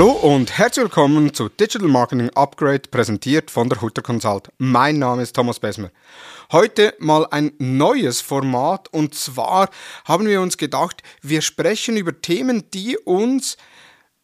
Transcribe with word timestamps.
Hallo 0.00 0.12
und 0.12 0.56
herzlich 0.56 0.84
willkommen 0.84 1.34
zu 1.34 1.50
Digital 1.50 1.86
Marketing 1.86 2.30
Upgrade, 2.30 2.88
präsentiert 2.90 3.50
von 3.50 3.68
der 3.68 3.82
Hutter 3.82 4.00
Consult. 4.00 4.48
Mein 4.56 4.98
Name 4.98 5.20
ist 5.20 5.36
Thomas 5.36 5.60
Besmer. 5.60 5.90
Heute 6.52 6.94
mal 7.00 7.26
ein 7.30 7.52
neues 7.58 8.22
Format 8.22 8.88
und 8.94 9.14
zwar 9.14 9.68
haben 10.06 10.26
wir 10.26 10.40
uns 10.40 10.56
gedacht, 10.56 11.02
wir 11.20 11.42
sprechen 11.42 11.98
über 11.98 12.18
Themen, 12.18 12.64
die 12.72 12.96
uns 12.96 13.58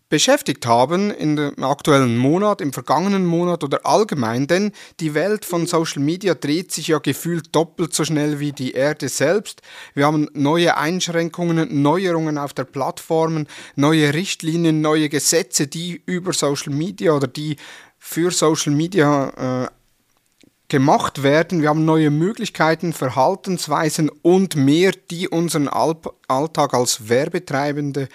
beschäftigt 0.08 0.66
haben 0.66 1.10
in 1.10 1.36
dem 1.36 1.64
aktuellen 1.64 2.16
Monat, 2.16 2.60
im 2.60 2.72
vergangenen 2.72 3.26
Monat 3.26 3.64
oder 3.64 3.84
allgemein, 3.84 4.46
denn 4.46 4.72
die 5.00 5.14
Welt 5.14 5.44
von 5.44 5.66
Social 5.66 6.02
Media 6.02 6.34
dreht 6.34 6.72
sich 6.72 6.88
ja 6.88 6.98
gefühlt 6.98 7.54
doppelt 7.54 7.92
so 7.92 8.04
schnell 8.04 8.38
wie 8.38 8.52
die 8.52 8.72
Erde 8.72 9.08
selbst. 9.08 9.62
Wir 9.94 10.06
haben 10.06 10.28
neue 10.32 10.76
Einschränkungen, 10.76 11.82
Neuerungen 11.82 12.38
auf 12.38 12.54
der 12.54 12.64
Plattformen, 12.64 13.48
neue 13.74 14.14
Richtlinien, 14.14 14.80
neue 14.80 15.08
Gesetze, 15.08 15.66
die 15.66 16.02
über 16.06 16.32
Social 16.32 16.72
Media 16.72 17.12
oder 17.12 17.26
die 17.26 17.56
für 17.98 18.30
Social 18.30 18.72
Media 18.72 19.64
äh, 19.64 19.68
gemacht 20.68 21.22
werden. 21.22 21.62
Wir 21.62 21.68
haben 21.68 21.84
neue 21.84 22.10
Möglichkeiten, 22.10 22.92
Verhaltensweisen 22.92 24.10
und 24.22 24.56
mehr, 24.56 24.92
die 25.10 25.28
unseren 25.28 25.68
Alltag 25.68 26.74
als 26.74 27.08
Werbetreibende 27.08 28.08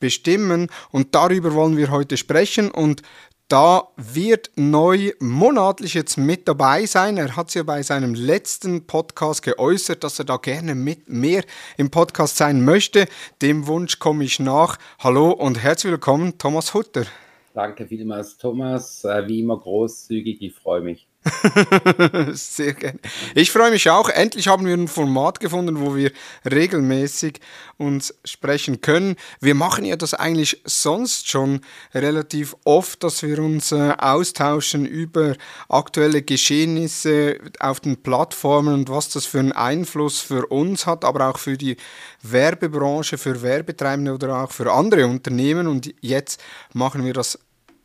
bestimmen. 0.00 0.68
Und 0.90 1.14
darüber 1.14 1.54
wollen 1.54 1.76
wir 1.76 1.90
heute 1.90 2.16
sprechen. 2.16 2.70
Und 2.70 3.02
da 3.48 3.88
wird 3.96 4.50
neu 4.56 5.12
monatlich 5.20 5.94
jetzt 5.94 6.18
mit 6.18 6.48
dabei 6.48 6.84
sein. 6.84 7.16
Er 7.16 7.34
hat 7.34 7.48
es 7.48 7.54
ja 7.54 7.62
bei 7.62 7.82
seinem 7.82 8.14
letzten 8.14 8.86
Podcast 8.86 9.42
geäußert, 9.42 10.04
dass 10.04 10.18
er 10.18 10.26
da 10.26 10.36
gerne 10.36 10.74
mit 10.74 11.08
mehr 11.08 11.44
im 11.78 11.90
Podcast 11.90 12.36
sein 12.36 12.62
möchte. 12.62 13.06
Dem 13.40 13.66
Wunsch 13.66 13.98
komme 13.98 14.24
ich 14.24 14.38
nach. 14.38 14.78
Hallo 14.98 15.30
und 15.30 15.62
herzlich 15.62 15.92
willkommen, 15.92 16.36
Thomas 16.36 16.74
Hutter. 16.74 17.06
Danke 17.54 17.86
vielmals, 17.86 18.36
Thomas. 18.36 19.04
Äh, 19.04 19.26
wie 19.26 19.40
immer 19.40 19.58
großzügig, 19.58 20.42
ich 20.42 20.54
freue 20.54 20.82
mich. 20.82 21.08
Sehr 22.32 22.74
gerne. 22.74 22.98
Ich 23.34 23.50
freue 23.50 23.70
mich 23.70 23.90
auch. 23.90 24.08
Endlich 24.08 24.48
haben 24.48 24.66
wir 24.66 24.74
ein 24.74 24.88
Format 24.88 25.40
gefunden, 25.40 25.80
wo 25.80 25.94
wir 25.94 26.12
regelmäßig 26.50 27.40
uns 27.76 28.14
sprechen 28.24 28.80
können. 28.80 29.16
Wir 29.40 29.54
machen 29.54 29.84
ja 29.84 29.96
das 29.96 30.14
eigentlich 30.14 30.62
sonst 30.64 31.28
schon 31.28 31.60
relativ 31.94 32.56
oft, 32.64 33.02
dass 33.02 33.22
wir 33.22 33.38
uns 33.40 33.72
äh, 33.72 33.94
austauschen 33.98 34.86
über 34.86 35.34
aktuelle 35.68 36.22
Geschehnisse 36.22 37.38
auf 37.60 37.80
den 37.80 38.02
Plattformen 38.02 38.74
und 38.74 38.88
was 38.88 39.10
das 39.10 39.26
für 39.26 39.40
einen 39.40 39.52
Einfluss 39.52 40.20
für 40.20 40.46
uns 40.46 40.86
hat, 40.86 41.04
aber 41.04 41.28
auch 41.28 41.38
für 41.38 41.56
die 41.56 41.76
Werbebranche, 42.22 43.18
für 43.18 43.42
Werbetreibende 43.42 44.14
oder 44.14 44.44
auch 44.44 44.52
für 44.52 44.72
andere 44.72 45.06
Unternehmen. 45.06 45.66
Und 45.66 45.92
jetzt 46.00 46.40
machen 46.72 47.04
wir 47.04 47.12
das 47.12 47.38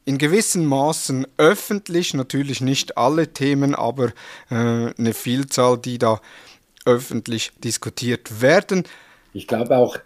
in 0.05 0.17
gewissen 0.17 0.65
Maßen 0.65 1.27
öffentlich, 1.37 2.13
natürlich 2.13 2.61
nicht 2.61 2.97
alle 2.97 3.33
Themen, 3.33 3.75
aber 3.75 4.07
äh, 4.49 4.93
eine 4.97 5.13
Vielzahl, 5.13 5.77
die 5.77 5.97
da 5.97 6.19
öffentlich 6.85 7.51
diskutiert 7.63 8.41
werden. 8.41 8.83
Ich 9.33 9.47
glaube 9.47 9.77
auch, 9.77 9.97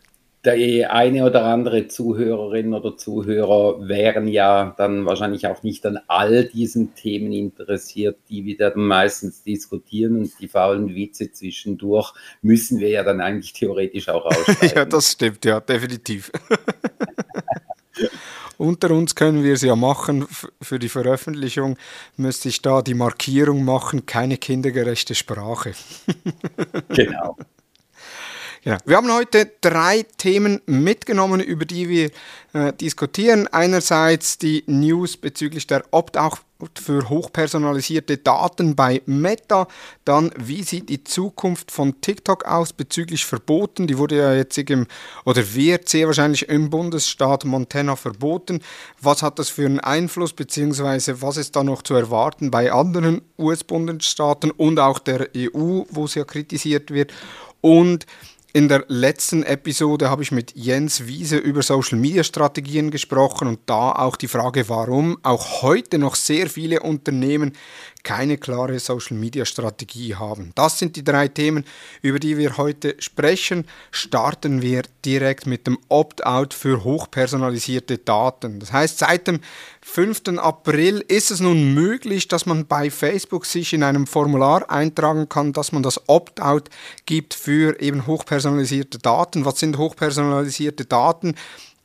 der 0.45 0.93
eine 0.93 1.25
oder 1.25 1.43
andere 1.43 1.87
Zuhörerin 1.87 2.73
oder 2.73 2.95
Zuhörer 2.95 3.87
wären 3.87 4.27
ja 4.27 4.73
dann 4.77 5.05
wahrscheinlich 5.05 5.45
auch 5.47 5.61
nicht 5.63 5.85
an 5.85 5.99
all 6.07 6.45
diesen 6.45 6.95
Themen 6.95 7.33
interessiert, 7.33 8.17
die 8.29 8.45
wir 8.45 8.55
dann 8.55 8.79
meistens 8.79 9.43
diskutieren 9.43 10.19
und 10.19 10.31
die 10.39 10.47
faulen 10.47 10.95
Witze 10.95 11.31
zwischendurch 11.31 12.13
müssen 12.41 12.79
wir 12.79 12.89
ja 12.89 13.03
dann 13.03 13.19
eigentlich 13.19 13.53
theoretisch 13.53 14.07
auch 14.07 14.25
ausschreiben. 14.25 14.71
ja, 14.75 14.85
das 14.85 15.11
stimmt, 15.11 15.43
ja, 15.43 15.59
definitiv. 15.59 16.31
Unter 18.57 18.91
uns 18.91 19.15
können 19.15 19.43
wir 19.43 19.53
es 19.53 19.61
ja 19.61 19.75
machen. 19.75 20.27
Für 20.61 20.79
die 20.79 20.89
Veröffentlichung 20.89 21.77
müsste 22.15 22.49
ich 22.49 22.61
da 22.61 22.81
die 22.81 22.95
Markierung 22.95 23.63
machen, 23.63 24.05
keine 24.05 24.37
kindergerechte 24.37 25.15
Sprache. 25.15 25.73
genau. 26.89 27.37
Ja. 28.63 28.79
Wir 28.85 28.97
haben 28.97 29.13
heute 29.13 29.49
drei 29.61 30.03
Themen 30.17 30.61
mitgenommen, 30.65 31.39
über 31.39 31.65
die 31.65 31.87
wir 31.87 32.11
äh, 32.53 32.73
diskutieren. 32.73 33.47
Einerseits 33.47 34.37
die 34.37 34.63
News 34.67 35.15
bezüglich 35.15 35.67
der 35.67 35.85
Opt-out 35.91 36.41
für 36.75 37.09
hochpersonalisierte 37.09 38.17
Daten 38.17 38.75
bei 38.75 39.01
Meta. 39.05 39.67
Dann, 40.05 40.31
wie 40.37 40.63
sieht 40.63 40.89
die 40.89 41.03
Zukunft 41.03 41.71
von 41.71 42.01
TikTok 42.01 42.45
aus 42.45 42.73
bezüglich 42.73 43.25
Verboten? 43.25 43.87
Die 43.87 43.97
wurde 43.97 44.17
ja 44.17 44.33
jetzt 44.33 44.57
im, 44.57 44.87
oder 45.25 45.53
wird 45.53 45.87
sehr 45.87 46.07
wahrscheinlich 46.07 46.49
im 46.49 46.69
Bundesstaat 46.69 47.45
Montana 47.45 47.95
verboten. 47.95 48.61
Was 49.01 49.21
hat 49.21 49.39
das 49.39 49.49
für 49.49 49.65
einen 49.65 49.79
Einfluss, 49.79 50.33
beziehungsweise 50.33 51.21
was 51.21 51.37
ist 51.37 51.55
da 51.55 51.63
noch 51.63 51.83
zu 51.83 51.93
erwarten 51.93 52.49
bei 52.49 52.71
anderen 52.71 53.21
US-Bundesstaaten 53.37 54.51
und 54.51 54.79
auch 54.79 54.99
der 54.99 55.29
EU, 55.35 55.83
wo 55.89 56.05
es 56.05 56.15
ja 56.15 56.23
kritisiert 56.23 56.91
wird? 56.91 57.13
Und 57.61 58.05
in 58.57 58.69
der 58.69 58.85
letzten 58.87 59.43
Episode 59.43 60.09
habe 60.09 60.23
ich 60.23 60.31
mit 60.31 60.55
Jens 60.55 61.05
Wiese 61.05 61.37
über 61.37 61.61
Social 61.61 61.99
Media 61.99 62.23
Strategien 62.23 62.89
gesprochen 62.89 63.47
und 63.47 63.59
da 63.67 63.91
auch 63.91 64.15
die 64.15 64.27
Frage, 64.27 64.67
warum 64.67 65.19
auch 65.21 65.61
heute 65.61 65.99
noch 65.99 66.15
sehr 66.15 66.49
viele 66.49 66.79
Unternehmen 66.79 67.53
keine 68.07 68.37
klare 68.37 68.79
Social-Media-Strategie 68.79 70.15
haben. 70.15 70.53
Das 70.55 70.79
sind 70.79 70.95
die 70.95 71.03
drei 71.03 71.27
Themen, 71.27 71.65
über 72.01 72.19
die 72.19 72.37
wir 72.37 72.55
heute 72.55 72.95
sprechen. 72.99 73.67
Starten 73.91 74.61
wir 74.61 74.83
direkt 75.03 75.45
mit 75.45 75.67
dem 75.67 75.77
Opt-out 75.89 76.53
für 76.53 76.85
hochpersonalisierte 76.85 77.97
Daten. 77.97 78.61
Das 78.61 78.71
heißt, 78.71 78.99
seit 78.99 79.27
dem 79.27 79.41
5. 79.81 80.37
April 80.37 81.03
ist 81.05 81.31
es 81.31 81.41
nun 81.41 81.73
möglich, 81.73 82.29
dass 82.29 82.45
man 82.45 82.65
bei 82.65 82.89
Facebook 82.89 83.45
sich 83.45 83.73
in 83.73 83.83
einem 83.83 84.07
Formular 84.07 84.71
eintragen 84.71 85.27
kann, 85.27 85.51
dass 85.51 85.73
man 85.73 85.83
das 85.83 86.07
Opt-out 86.07 86.69
gibt 87.05 87.33
für 87.33 87.81
eben 87.81 88.07
hochpersonalisierte 88.07 88.99
Daten. 88.99 89.43
Was 89.43 89.59
sind 89.59 89.77
hochpersonalisierte 89.77 90.85
Daten? 90.85 91.35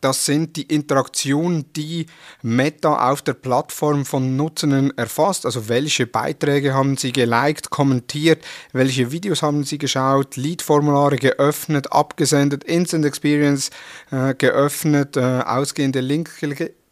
Das 0.02 0.24
sind 0.24 0.56
die 0.56 0.64
Interaktionen, 0.64 1.72
die 1.74 2.06
Meta 2.42 3.08
auf 3.10 3.22
der 3.22 3.34
Plattform 3.34 4.04
von 4.04 4.36
Nutzern 4.36 4.92
erfasst. 4.96 5.46
Also 5.46 5.68
welche 5.68 6.08
Beiträge 6.08 6.74
haben 6.74 6.96
sie 6.96 7.12
geliked, 7.12 7.70
kommentiert, 7.70 8.44
welche 8.72 9.12
Videos 9.12 9.42
haben 9.42 9.62
sie 9.62 9.78
geschaut, 9.78 10.36
Lead-Formulare 10.36 11.16
geöffnet, 11.16 11.92
abgesendet, 11.92 12.64
Instant 12.64 13.04
Experience 13.04 13.70
äh, 14.10 14.34
geöffnet, 14.34 15.16
äh, 15.16 15.20
ausgehende 15.20 16.00
Links 16.00 16.36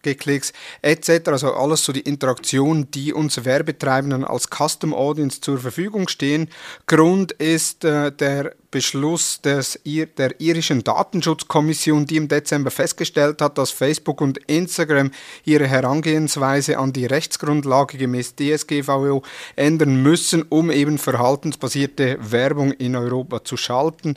Klicks 0.03 0.53
etc. 0.83 1.29
Also 1.29 1.53
alles 1.53 1.85
so 1.85 1.93
die 1.93 2.01
Interaktionen, 2.01 2.91
die 2.91 3.13
uns 3.13 3.45
Werbetreibenden 3.45 4.25
als 4.25 4.49
Custom 4.49 4.95
Audience 4.95 5.41
zur 5.41 5.59
Verfügung 5.59 6.09
stehen. 6.09 6.49
Grund 6.87 7.33
ist 7.33 7.85
äh, 7.85 8.13
der 8.13 8.55
Beschluss 8.71 9.41
des, 9.43 9.81
der 9.85 10.41
irischen 10.41 10.85
Datenschutzkommission, 10.85 12.07
die 12.07 12.17
im 12.17 12.29
Dezember 12.29 12.71
festgestellt 12.71 13.43
hat, 13.43 13.59
dass 13.59 13.73
Facebook 13.73 14.21
und 14.21 14.39
Instagram 14.47 15.11
ihre 15.45 15.67
Herangehensweise 15.67 16.79
an 16.79 16.93
die 16.93 17.07
Rechtsgrundlage 17.07 17.99
gemäß 17.99 18.37
DSGVO 18.37 19.23
ändern 19.57 20.03
müssen, 20.03 20.43
um 20.49 20.71
eben 20.71 20.99
verhaltensbasierte 20.99 22.19
Werbung 22.21 22.73
in 22.73 22.95
Europa 22.95 23.45
zu 23.45 23.57
schalten. 23.57 24.15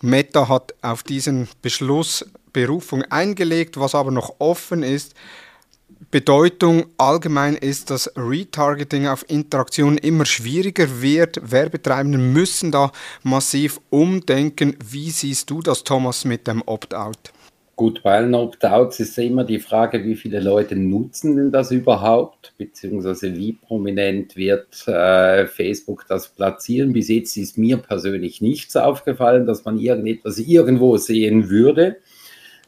Meta 0.00 0.48
hat 0.48 0.74
auf 0.80 1.02
diesen 1.02 1.48
Beschluss 1.60 2.24
Berufung 2.58 3.04
eingelegt, 3.04 3.78
was 3.78 3.94
aber 3.94 4.10
noch 4.10 4.34
offen 4.40 4.82
ist. 4.82 5.14
Bedeutung 6.10 6.86
allgemein 6.96 7.54
ist, 7.54 7.90
dass 7.90 8.10
Retargeting 8.16 9.06
auf 9.06 9.24
Interaktion 9.28 9.96
immer 9.96 10.26
schwieriger 10.26 11.00
wird. 11.00 11.52
Werbetreibende 11.52 12.18
müssen 12.18 12.72
da 12.72 12.90
massiv 13.22 13.78
umdenken. 13.90 14.76
Wie 14.84 15.10
siehst 15.10 15.50
du 15.50 15.60
das, 15.62 15.84
Thomas, 15.84 16.24
mit 16.24 16.48
dem 16.48 16.62
Opt-out? 16.66 17.32
Gut, 17.78 18.02
bei 18.02 18.16
allen 18.16 18.34
Opt-outs 18.34 18.98
ist 18.98 19.16
immer 19.18 19.44
die 19.44 19.60
Frage, 19.60 20.02
wie 20.02 20.16
viele 20.16 20.40
Leute 20.40 20.74
nutzen 20.74 21.36
denn 21.36 21.52
das 21.52 21.70
überhaupt, 21.70 22.52
beziehungsweise 22.58 23.36
wie 23.36 23.52
prominent 23.52 24.34
wird 24.34 24.88
äh, 24.88 25.46
Facebook 25.46 26.04
das 26.08 26.26
platzieren. 26.26 26.92
Bis 26.92 27.06
jetzt 27.06 27.36
ist 27.36 27.56
mir 27.56 27.76
persönlich 27.76 28.40
nichts 28.40 28.74
aufgefallen, 28.74 29.46
dass 29.46 29.64
man 29.64 29.78
irgendetwas 29.78 30.40
irgendwo 30.40 30.96
sehen 30.96 31.50
würde. 31.50 31.98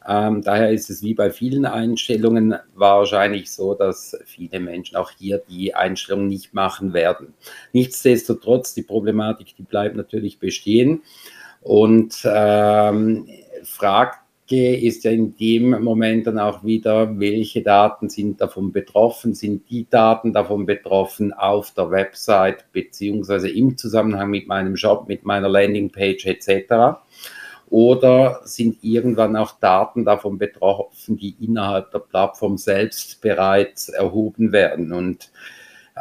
Ähm, 0.07 0.41
daher 0.41 0.71
ist 0.71 0.89
es 0.89 1.03
wie 1.03 1.13
bei 1.13 1.29
vielen 1.29 1.65
Einstellungen 1.65 2.55
wahrscheinlich 2.73 3.51
so, 3.51 3.75
dass 3.75 4.17
viele 4.25 4.59
Menschen 4.59 4.95
auch 4.97 5.11
hier 5.11 5.41
die 5.49 5.75
Einstellung 5.75 6.27
nicht 6.27 6.53
machen 6.53 6.93
werden. 6.93 7.33
Nichtsdestotrotz, 7.71 8.73
die 8.73 8.81
Problematik, 8.81 9.55
die 9.55 9.63
bleibt 9.63 9.95
natürlich 9.95 10.39
bestehen. 10.39 11.03
Und 11.61 12.21
ähm, 12.25 13.27
Frage 13.63 14.15
ist 14.51 15.03
ja 15.03 15.11
in 15.11 15.35
dem 15.37 15.81
Moment 15.83 16.27
dann 16.27 16.39
auch 16.39 16.63
wieder, 16.63 17.19
welche 17.19 17.61
Daten 17.61 18.09
sind 18.09 18.41
davon 18.41 18.71
betroffen? 18.71 19.33
Sind 19.33 19.69
die 19.69 19.87
Daten 19.89 20.33
davon 20.33 20.65
betroffen 20.65 21.31
auf 21.31 21.71
der 21.71 21.89
Website 21.91 22.65
beziehungsweise 22.73 23.49
im 23.49 23.77
Zusammenhang 23.77 24.29
mit 24.29 24.47
meinem 24.47 24.75
Shop, 24.75 25.07
mit 25.07 25.23
meiner 25.23 25.47
Landingpage 25.47 26.25
etc.? 26.25 26.97
Oder 27.71 28.41
sind 28.43 28.83
irgendwann 28.83 29.37
auch 29.37 29.57
Daten 29.57 30.03
davon 30.03 30.37
betroffen, 30.37 31.15
die 31.15 31.37
innerhalb 31.39 31.89
der 31.91 31.99
Plattform 31.99 32.57
selbst 32.57 33.21
bereits 33.21 33.87
erhoben 33.87 34.51
werden? 34.51 34.91
Und 34.91 35.31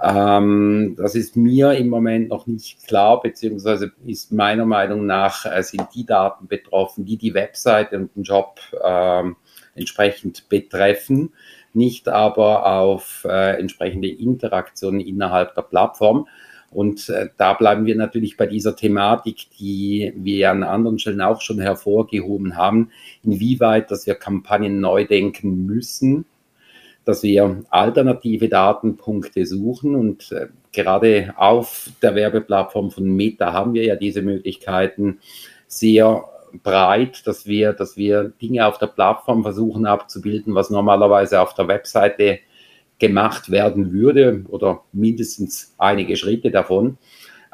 ähm, 0.02 0.96
das 0.99 1.14
ist 1.14 1.37
mir 1.37 1.75
im 1.75 1.88
Moment 1.88 2.28
noch 2.31 2.49
nicht 2.49 2.84
klar, 2.88 3.20
beziehungsweise 3.20 3.93
ist 4.05 4.32
meiner 4.32 4.67
Meinung 4.67 5.06
nach 5.06 5.46
äh, 5.46 5.62
sind 5.62 5.87
die 5.94 6.05
Daten 6.05 6.49
betroffen, 6.49 7.05
die 7.05 7.17
die 7.17 7.34
Webseite 7.34 7.99
und 7.99 8.17
den 8.17 8.25
Job 8.25 8.58
äh, 8.82 9.22
entsprechend 9.76 10.49
betreffen, 10.49 11.32
nicht 11.72 12.08
aber 12.08 12.67
auf 12.67 13.25
äh, 13.28 13.61
entsprechende 13.61 14.08
Interaktionen 14.08 15.00
innerhalb 15.00 15.55
der 15.55 15.62
Plattform. 15.62 16.26
Und 16.70 17.08
äh, 17.08 17.28
da 17.37 17.55
bleiben 17.55 17.84
wir 17.84 17.96
natürlich 17.96 18.37
bei 18.37 18.46
dieser 18.46 18.76
Thematik, 18.76 19.49
die 19.58 20.12
wir 20.17 20.50
an 20.50 20.62
anderen 20.62 20.99
Stellen 20.99 21.20
auch 21.20 21.40
schon 21.40 21.58
hervorgehoben 21.58 22.56
haben, 22.56 22.90
inwieweit, 23.25 23.90
dass 23.90 24.06
wir 24.06 24.14
Kampagnen 24.14 24.81
neu 24.81 25.05
denken 25.05 25.67
müssen, 25.67 26.26
dass 27.05 27.25
wir 27.25 27.64
alternative 27.70 28.49
Datenpunkte 28.49 29.46
suchen. 29.46 29.96
Und 29.96 30.31
äh, 30.31 30.46
gerade 30.72 31.34
auf 31.37 31.90
der 32.02 32.14
Werbeplattform 32.14 32.93
von 32.93 33.05
Meta 33.05 33.52
haben 33.52 33.75
wir 33.75 33.84
ja 33.84 33.96
diese 33.96 34.22
Möglichkeiten 34.22 35.19
sehr 35.67 36.25
breit, 36.62 37.26
dass 37.26 37.46
wir, 37.46 37.72
dass 37.72 37.96
wir 37.96 38.32
Dinge 38.40 38.67
auf 38.67 38.78
der 38.78 38.88
Plattform 38.88 39.43
versuchen 39.43 39.87
abzubilden, 39.87 40.55
was 40.55 40.70
normalerweise 40.70 41.40
auf 41.40 41.55
der 41.55 41.69
Webseite 41.69 42.40
gemacht 43.00 43.50
werden 43.50 43.93
würde 43.93 44.44
oder 44.49 44.85
mindestens 44.93 45.75
einige 45.79 46.17
Schritte 46.17 46.52
davon. 46.52 46.99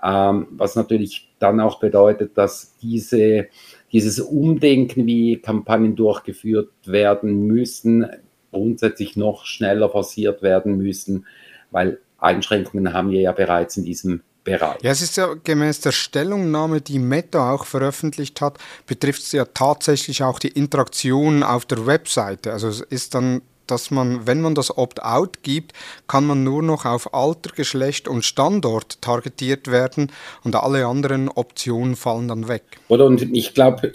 Ähm, 0.04 0.48
was 0.50 0.76
natürlich 0.76 1.30
dann 1.38 1.60
auch 1.60 1.80
bedeutet, 1.80 2.36
dass 2.36 2.76
diese, 2.82 3.46
dieses 3.92 4.20
Umdenken, 4.20 5.06
wie 5.06 5.38
Kampagnen 5.38 5.96
durchgeführt 5.96 6.70
werden 6.84 7.46
müssen, 7.46 8.06
grundsätzlich 8.50 9.16
noch 9.16 9.46
schneller 9.46 9.88
forciert 9.88 10.42
werden 10.42 10.76
müssen, 10.76 11.26
weil 11.70 11.98
Einschränkungen 12.18 12.92
haben 12.92 13.10
wir 13.10 13.20
ja 13.20 13.32
bereits 13.32 13.76
in 13.76 13.84
diesem 13.84 14.22
Bereich. 14.44 14.80
Ja, 14.82 14.90
es 14.90 15.02
ist 15.02 15.16
ja 15.16 15.34
gemäß 15.42 15.80
der 15.80 15.92
Stellungnahme, 15.92 16.80
die 16.80 16.98
Meta 16.98 17.52
auch 17.52 17.66
veröffentlicht 17.66 18.40
hat, 18.40 18.58
betrifft 18.86 19.22
es 19.22 19.32
ja 19.32 19.44
tatsächlich 19.44 20.22
auch 20.22 20.38
die 20.38 20.48
Interaktion 20.48 21.42
auf 21.42 21.66
der 21.66 21.86
Webseite. 21.86 22.52
Also 22.52 22.68
es 22.68 22.80
ist 22.80 23.14
dann 23.14 23.42
dass 23.66 23.90
man, 23.90 24.26
wenn 24.26 24.40
man 24.40 24.54
das 24.54 24.76
Opt-out 24.76 25.42
gibt, 25.42 25.72
kann 26.06 26.26
man 26.26 26.44
nur 26.44 26.62
noch 26.62 26.84
auf 26.84 27.14
Alter, 27.14 27.50
Geschlecht 27.54 28.08
und 28.08 28.24
Standort 28.24 29.00
targetiert 29.02 29.68
werden 29.70 30.12
und 30.44 30.54
alle 30.54 30.86
anderen 30.86 31.28
Optionen 31.28 31.96
fallen 31.96 32.28
dann 32.28 32.48
weg. 32.48 32.62
Oder 32.88 33.06
und 33.06 33.22
ich 33.22 33.54
glaube, 33.54 33.92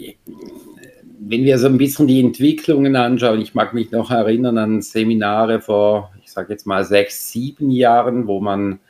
wenn 1.24 1.44
wir 1.44 1.58
so 1.58 1.66
ein 1.66 1.78
bisschen 1.78 2.06
die 2.06 2.20
Entwicklungen 2.20 2.96
anschauen, 2.96 3.40
ich 3.40 3.54
mag 3.54 3.74
mich 3.74 3.90
noch 3.90 4.10
erinnern 4.10 4.58
an 4.58 4.82
Seminare 4.82 5.60
vor, 5.60 6.12
ich 6.22 6.30
sage 6.30 6.52
jetzt 6.52 6.66
mal 6.66 6.84
sechs, 6.84 7.30
sieben 7.30 7.70
Jahren, 7.70 8.26
wo 8.26 8.40
man 8.40 8.80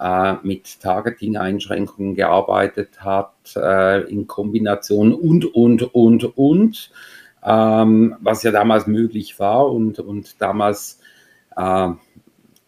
äh, 0.00 0.34
mit 0.42 0.80
Targeting-Einschränkungen 0.80 2.14
gearbeitet 2.14 3.00
hat, 3.00 3.34
äh, 3.56 4.02
in 4.10 4.26
Kombination 4.26 5.12
und, 5.12 5.44
und, 5.54 5.94
und, 5.94 6.24
und, 6.36 6.90
ähm, 7.44 8.16
was 8.20 8.42
ja 8.42 8.50
damals 8.50 8.86
möglich 8.86 9.38
war 9.38 9.70
und, 9.70 9.98
und 9.98 10.40
damals 10.40 11.00
äh, 11.56 11.90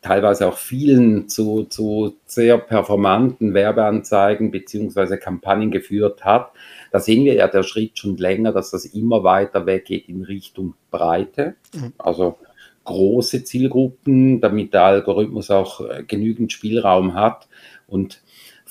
teilweise 0.03 0.47
auch 0.47 0.57
vielen 0.57 1.29
zu, 1.29 1.65
zu 1.65 2.15
sehr 2.27 2.59
performanten 2.59 3.55
Werbeanzeigen 3.55 4.51
beziehungsweise 4.51 5.19
Kampagnen 5.19 5.71
geführt 5.71 6.25
hat. 6.25 6.53
Da 6.93 7.01
sehen 7.01 7.25
wir 7.25 7.35
ja 7.35 7.49
der 7.49 7.65
Schritt 7.65 7.99
schon 7.99 8.17
länger, 8.17 8.53
dass 8.53 8.71
das 8.71 8.85
immer 8.85 9.25
weiter 9.25 9.67
weggeht 9.67 10.09
in 10.09 10.23
Richtung 10.23 10.75
Breite, 10.91 11.57
mhm. 11.75 11.93
also 11.99 12.39
große 12.85 13.43
Zielgruppen, 13.43 14.41
damit 14.41 14.73
der 14.73 14.85
Algorithmus 14.85 15.51
auch 15.51 15.81
äh, 15.81 16.05
genügend 16.05 16.53
Spielraum 16.53 17.15
hat. 17.15 17.49
Und 17.89 18.23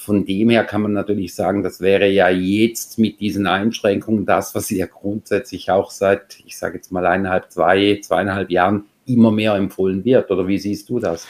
von 0.05 0.25
dem 0.25 0.49
her 0.51 0.63
kann 0.63 0.83
man 0.83 0.93
natürlich 0.93 1.33
sagen, 1.33 1.63
das 1.63 1.81
wäre 1.81 2.07
ja 2.07 2.29
jetzt 2.29 2.99
mit 2.99 3.19
diesen 3.19 3.47
Einschränkungen 3.47 4.25
das, 4.25 4.53
was 4.53 4.69
ja 4.69 4.85
grundsätzlich 4.85 5.71
auch 5.71 5.89
seit, 5.89 6.37
ich 6.45 6.57
sage 6.57 6.75
jetzt 6.75 6.91
mal 6.91 7.05
eineinhalb, 7.05 7.51
zwei, 7.51 7.99
zweieinhalb 8.01 8.51
Jahren 8.51 8.85
immer 9.07 9.31
mehr 9.31 9.55
empfohlen 9.55 10.05
wird. 10.05 10.29
Oder 10.29 10.47
wie 10.47 10.59
siehst 10.59 10.89
du 10.89 10.99
das? 10.99 11.27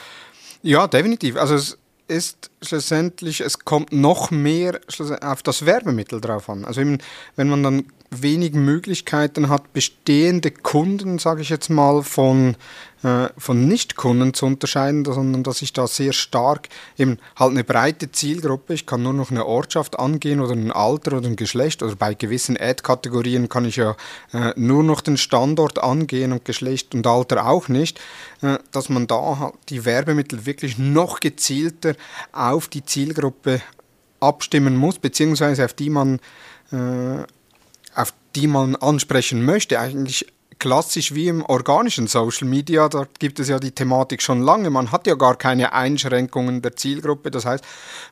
Ja, 0.62 0.88
definitiv. 0.88 1.38
Also 1.38 1.56
es 1.56 1.78
ist 2.08 2.52
schlussendlich, 2.62 3.42
es 3.42 3.60
kommt 3.60 3.94
noch 3.94 4.30
mehr 4.30 4.80
auf 5.22 5.42
das 5.42 5.66
Werbemittel 5.66 6.20
drauf 6.20 6.50
an. 6.50 6.66
Also 6.66 6.82
wenn 6.82 7.48
man 7.48 7.64
dann 7.64 7.86
wenig 8.12 8.54
Möglichkeiten 8.54 9.50
hat, 9.50 9.74
bestehende 9.74 10.52
Kunden, 10.52 11.20
sage 11.20 11.42
ich 11.42 11.50
jetzt 11.50 11.70
mal, 11.70 12.04
von, 12.04 12.56
äh, 13.04 13.30
von 13.38 13.68
Nicht-Kunden 13.68 14.34
zu 14.34 14.46
unterscheiden, 14.46 15.06
sondern 15.06 15.44
dass 15.44 15.62
ich 15.62 15.74
da 15.74 15.88
sehr 15.88 16.14
stark 16.14 16.70
eben 16.98 17.18
halt 17.36 17.52
eine 17.52 17.64
breite 17.64 18.12
Zielgruppe, 18.12 18.74
ich 18.74 18.86
kann 18.86 19.04
nur 19.04 19.14
noch 19.14 19.32
eine 19.32 19.46
Ortschaft 19.46 20.00
angehen 20.00 20.40
oder 20.40 20.54
ein 20.54 20.72
Alter 20.72 21.18
oder 21.18 21.28
ein 21.28 21.36
Geschlecht 21.36 21.84
oder 21.84 21.96
bei 21.96 22.14
gewissen 22.14 22.58
Ad-Kategorien 22.58 23.50
kann 23.50 23.66
ich 23.66 23.78
ja 23.78 23.96
äh, 24.34 24.54
nur 24.56 24.84
noch 24.84 25.02
den 25.02 25.18
Standort 25.18 25.82
angehen 25.84 26.32
und 26.32 26.46
Geschlecht 26.46 26.96
und 26.96 27.06
Alter 27.08 27.48
auch 27.48 27.68
nicht, 27.68 28.00
äh, 28.42 28.58
dass 28.72 28.90
man 28.90 29.08
da 29.08 29.40
halt 29.40 29.56
die 29.70 29.86
Werbemittel 29.86 30.46
wirklich 30.46 30.78
noch 30.78 31.20
gezielter 31.20 31.96
auf 32.32 32.68
die 32.68 32.86
Zielgruppe 32.86 33.62
abstimmen 34.20 34.76
muss, 34.76 35.00
beziehungsweise 35.00 35.66
auf 35.66 35.74
die 35.74 35.90
man 35.90 36.20
äh, 36.72 37.24
auf 37.96 38.14
die 38.36 38.48
man 38.48 38.76
ansprechen 38.76 39.44
möchte, 39.44 39.80
eigentlich 39.80 40.28
klassisch 40.60 41.14
wie 41.14 41.28
im 41.28 41.44
organischen 41.44 42.08
Social 42.08 42.48
Media, 42.48 42.90
da 42.90 43.08
gibt 43.20 43.40
es 43.40 43.50
ja 43.50 43.60
die 43.60 43.72
Thematik 43.72 44.22
schon 44.22 44.42
lange. 44.42 44.70
Man 44.70 44.92
hat 44.92 45.08
ja 45.08 45.16
gar 45.16 45.36
keine 45.36 45.74
Einschränkungen 45.74 46.62
der 46.62 46.76
Zielgruppe. 46.76 47.32
Das 47.32 47.46
heißt, 47.46 47.64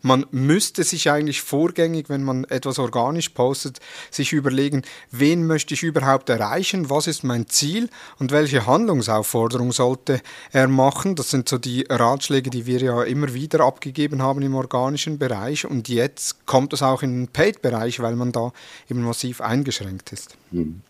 man 0.02 0.26
müsste 0.32 0.84
sich 0.84 1.10
eigentlich 1.10 1.42
vorgängig, 1.42 2.10
wenn 2.10 2.24
man 2.24 2.44
etwas 2.46 2.80
organisch 2.80 3.30
postet, 3.30 3.80
sich 4.12 4.34
überlegen, 4.34 4.84
wen 5.12 5.48
möchte 5.48 5.74
ich 5.74 5.84
überhaupt 5.84 6.30
erreichen, 6.30 6.90
was 6.90 7.08
ist 7.08 7.24
mein 7.24 7.48
Ziel 7.48 7.90
und 8.20 8.32
welche 8.32 8.66
Handlungsaufforderung 8.66 9.72
sollte 9.72 10.22
er 10.52 10.68
machen. 10.68 11.16
Das 11.16 11.30
sind 11.30 11.50
so 11.50 11.58
die 11.58 11.86
Ratschläge, 11.90 12.50
die 12.50 12.66
wir 12.66 12.80
ja 12.80 13.04
immer 13.04 13.34
wieder 13.34 13.62
abgegeben 13.62 14.22
haben 14.22 14.42
im 14.42 14.56
organischen 14.56 15.18
Bereich. 15.18 15.66
Und 15.66 15.90
jetzt 15.90 16.46
kommt 16.46 16.74
es 16.74 16.84
auch 16.84 17.04
in 17.04 17.14
den 17.14 17.28
Paid-Bereich, 17.30 18.00
weil 18.02 18.16
man 18.16 18.32
da 18.32 18.52
eben 18.90 19.02
massiv 19.04 19.42
eingeschränkt 19.42 20.12
ist. 20.12 20.36
Mhm. 20.52 20.82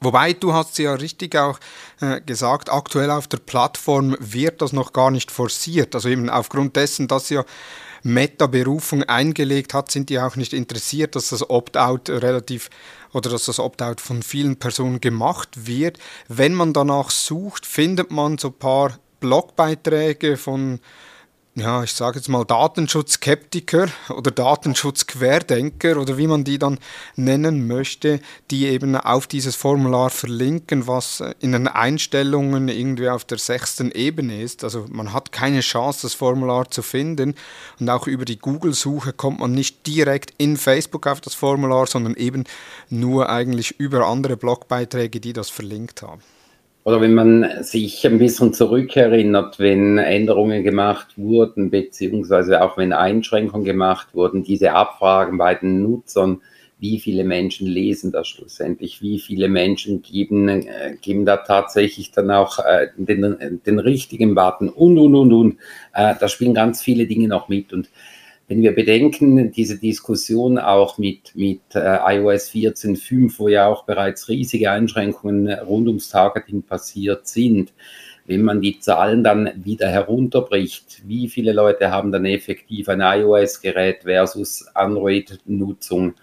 Wobei, 0.00 0.32
du 0.32 0.52
hast 0.52 0.78
ja 0.78 0.94
richtig 0.94 1.36
auch 1.36 1.58
äh, 2.00 2.20
gesagt, 2.20 2.70
aktuell 2.70 3.10
auf 3.10 3.26
der 3.26 3.38
Plattform 3.38 4.16
wird 4.20 4.62
das 4.62 4.72
noch 4.72 4.92
gar 4.92 5.10
nicht 5.10 5.30
forciert. 5.30 5.94
Also 5.94 6.08
eben 6.08 6.30
aufgrund 6.30 6.76
dessen, 6.76 7.08
dass 7.08 7.30
ja 7.30 7.44
Meta-Berufung 8.02 9.02
eingelegt 9.02 9.74
hat, 9.74 9.90
sind 9.90 10.08
die 10.08 10.20
auch 10.20 10.36
nicht 10.36 10.52
interessiert, 10.52 11.16
dass 11.16 11.28
das 11.28 11.48
Opt-out 11.48 12.10
relativ 12.10 12.70
oder 13.12 13.30
dass 13.30 13.46
das 13.46 13.58
Opt-out 13.58 14.00
von 14.00 14.22
vielen 14.22 14.56
Personen 14.56 15.00
gemacht 15.00 15.66
wird. 15.66 15.98
Wenn 16.28 16.54
man 16.54 16.72
danach 16.72 17.10
sucht, 17.10 17.66
findet 17.66 18.10
man 18.10 18.38
so 18.38 18.48
ein 18.48 18.54
paar 18.54 18.98
Blogbeiträge 19.20 20.36
von 20.36 20.80
ja, 21.58 21.82
ich 21.82 21.92
sage 21.92 22.18
jetzt 22.18 22.28
mal 22.28 22.44
Datenschutzskeptiker 22.44 23.88
oder 24.10 24.30
Datenschutzquerdenker 24.30 26.00
oder 26.00 26.16
wie 26.16 26.26
man 26.26 26.44
die 26.44 26.58
dann 26.58 26.78
nennen 27.16 27.66
möchte, 27.66 28.20
die 28.50 28.66
eben 28.66 28.96
auf 28.96 29.26
dieses 29.26 29.56
Formular 29.56 30.10
verlinken, 30.10 30.86
was 30.86 31.22
in 31.40 31.52
den 31.52 31.68
Einstellungen 31.68 32.68
irgendwie 32.68 33.08
auf 33.08 33.24
der 33.24 33.38
sechsten 33.38 33.90
Ebene 33.90 34.42
ist. 34.42 34.64
Also 34.64 34.86
man 34.88 35.12
hat 35.12 35.32
keine 35.32 35.60
Chance, 35.60 36.02
das 36.02 36.14
Formular 36.14 36.70
zu 36.70 36.82
finden 36.82 37.34
und 37.80 37.90
auch 37.90 38.06
über 38.06 38.24
die 38.24 38.38
Google-Suche 38.38 39.12
kommt 39.12 39.40
man 39.40 39.52
nicht 39.52 39.86
direkt 39.86 40.32
in 40.38 40.56
Facebook 40.56 41.06
auf 41.06 41.20
das 41.20 41.34
Formular, 41.34 41.86
sondern 41.86 42.14
eben 42.14 42.44
nur 42.88 43.28
eigentlich 43.28 43.78
über 43.78 44.06
andere 44.06 44.36
Blogbeiträge, 44.36 45.20
die 45.20 45.32
das 45.32 45.50
verlinkt 45.50 46.02
haben. 46.02 46.22
Oder 46.84 47.00
wenn 47.00 47.14
man 47.14 47.62
sich 47.62 48.06
ein 48.06 48.18
bisschen 48.18 48.54
zurückerinnert, 48.54 49.58
wenn 49.58 49.98
Änderungen 49.98 50.64
gemacht 50.64 51.18
wurden, 51.18 51.70
beziehungsweise 51.70 52.62
auch 52.62 52.78
wenn 52.78 52.92
Einschränkungen 52.92 53.64
gemacht 53.64 54.14
wurden, 54.14 54.42
diese 54.42 54.72
Abfragen 54.72 55.36
bei 55.36 55.54
den 55.54 55.82
Nutzern, 55.82 56.40
wie 56.80 57.00
viele 57.00 57.24
Menschen 57.24 57.66
lesen 57.66 58.12
das 58.12 58.28
schlussendlich, 58.28 59.02
wie 59.02 59.18
viele 59.18 59.48
Menschen 59.48 60.00
geben, 60.00 60.48
äh, 60.48 60.96
geben 61.00 61.26
da 61.26 61.38
tatsächlich 61.38 62.12
dann 62.12 62.30
auch 62.30 62.60
äh, 62.60 62.88
den, 62.96 63.60
den 63.66 63.78
richtigen 63.78 64.34
Button 64.34 64.68
und, 64.68 64.98
und, 64.98 65.14
und, 65.14 65.32
und. 65.32 65.56
Äh, 65.92 66.14
da 66.18 66.28
spielen 66.28 66.54
ganz 66.54 66.80
viele 66.80 67.06
Dinge 67.06 67.28
noch 67.28 67.48
mit 67.48 67.72
und 67.72 67.90
wenn 68.48 68.62
wir 68.62 68.74
bedenken, 68.74 69.52
diese 69.52 69.78
Diskussion 69.78 70.58
auch 70.58 70.96
mit, 70.96 71.36
mit 71.36 71.60
äh, 71.74 72.16
iOS 72.16 72.50
14.5, 72.50 73.38
wo 73.38 73.48
ja 73.48 73.66
auch 73.66 73.84
bereits 73.84 74.28
riesige 74.28 74.70
Einschränkungen 74.70 75.52
rund 75.52 75.86
ums 75.86 76.08
Targeting 76.08 76.62
passiert 76.62 77.28
sind, 77.28 77.74
wenn 78.26 78.42
man 78.42 78.62
die 78.62 78.80
Zahlen 78.80 79.22
dann 79.22 79.50
wieder 79.64 79.88
herunterbricht, 79.88 81.02
wie 81.06 81.28
viele 81.28 81.52
Leute 81.52 81.90
haben 81.90 82.10
dann 82.10 82.24
effektiv 82.24 82.88
ein 82.88 83.00
iOS-Gerät 83.00 84.04
versus 84.04 84.66
Android-Nutzung, 84.74 86.14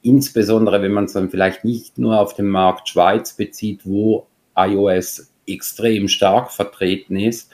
insbesondere 0.00 0.80
wenn 0.80 0.92
man 0.92 1.04
es 1.04 1.12
dann 1.12 1.28
vielleicht 1.30 1.64
nicht 1.64 1.98
nur 1.98 2.18
auf 2.18 2.34
den 2.34 2.48
Markt 2.48 2.88
Schweiz 2.88 3.34
bezieht, 3.34 3.82
wo 3.84 4.26
iOS 4.56 5.30
extrem 5.46 6.08
stark 6.08 6.52
vertreten 6.52 7.16
ist. 7.16 7.50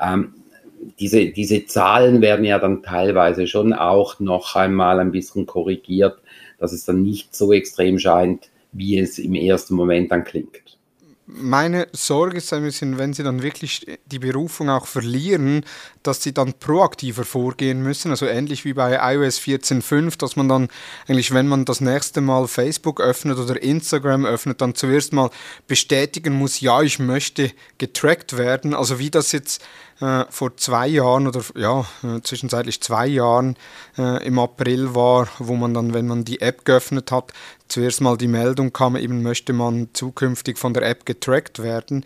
Ähm, 0.00 0.34
diese, 0.98 1.26
diese 1.26 1.66
Zahlen 1.66 2.20
werden 2.22 2.44
ja 2.44 2.58
dann 2.58 2.82
teilweise 2.82 3.46
schon 3.46 3.72
auch 3.72 4.18
noch 4.20 4.56
einmal 4.56 5.00
ein 5.00 5.12
bisschen 5.12 5.46
korrigiert, 5.46 6.18
dass 6.58 6.72
es 6.72 6.84
dann 6.84 7.02
nicht 7.02 7.34
so 7.34 7.52
extrem 7.52 7.98
scheint, 7.98 8.48
wie 8.72 8.98
es 8.98 9.18
im 9.18 9.34
ersten 9.34 9.74
Moment 9.74 10.10
dann 10.10 10.24
klingt 10.24 10.60
meine 11.34 11.88
Sorge 11.92 12.38
ist 12.38 12.52
ein 12.52 12.62
bisschen, 12.62 12.98
wenn 12.98 13.12
sie 13.12 13.22
dann 13.22 13.42
wirklich 13.42 13.86
die 14.06 14.18
Berufung 14.18 14.70
auch 14.70 14.86
verlieren, 14.86 15.64
dass 16.02 16.22
sie 16.22 16.32
dann 16.32 16.54
proaktiver 16.54 17.24
vorgehen 17.24 17.82
müssen. 17.82 18.10
Also 18.10 18.26
ähnlich 18.26 18.64
wie 18.64 18.72
bei 18.72 19.14
iOS 19.14 19.38
14.5, 19.38 20.18
dass 20.18 20.36
man 20.36 20.48
dann 20.48 20.68
eigentlich, 21.08 21.32
wenn 21.32 21.48
man 21.48 21.64
das 21.64 21.80
nächste 21.80 22.20
Mal 22.20 22.48
Facebook 22.48 23.00
öffnet 23.00 23.38
oder 23.38 23.62
Instagram 23.62 24.24
öffnet, 24.24 24.60
dann 24.60 24.74
zuerst 24.74 25.12
mal 25.12 25.30
bestätigen 25.66 26.34
muss, 26.34 26.60
ja, 26.60 26.82
ich 26.82 26.98
möchte 26.98 27.50
getrackt 27.78 28.36
werden. 28.36 28.74
Also 28.74 28.98
wie 28.98 29.10
das 29.10 29.32
jetzt 29.32 29.62
äh, 30.00 30.24
vor 30.30 30.56
zwei 30.56 30.86
Jahren 30.88 31.26
oder 31.26 31.42
ja, 31.54 31.80
äh, 32.02 32.20
zwischenzeitlich 32.22 32.80
zwei 32.80 33.06
Jahren 33.06 33.56
äh, 33.98 34.24
im 34.26 34.38
April 34.38 34.94
war, 34.94 35.28
wo 35.38 35.56
man 35.56 35.74
dann, 35.74 35.92
wenn 35.94 36.06
man 36.06 36.24
die 36.24 36.40
App 36.40 36.64
geöffnet 36.64 37.12
hat, 37.12 37.32
zuerst 37.70 38.00
mal 38.00 38.16
die 38.16 38.28
Meldung 38.28 38.72
kam, 38.72 38.96
eben 38.96 39.22
möchte 39.22 39.52
man 39.52 39.88
zukünftig 39.92 40.58
von 40.58 40.74
der 40.74 40.82
App 40.84 41.06
getrackt 41.06 41.62
werden. 41.62 42.04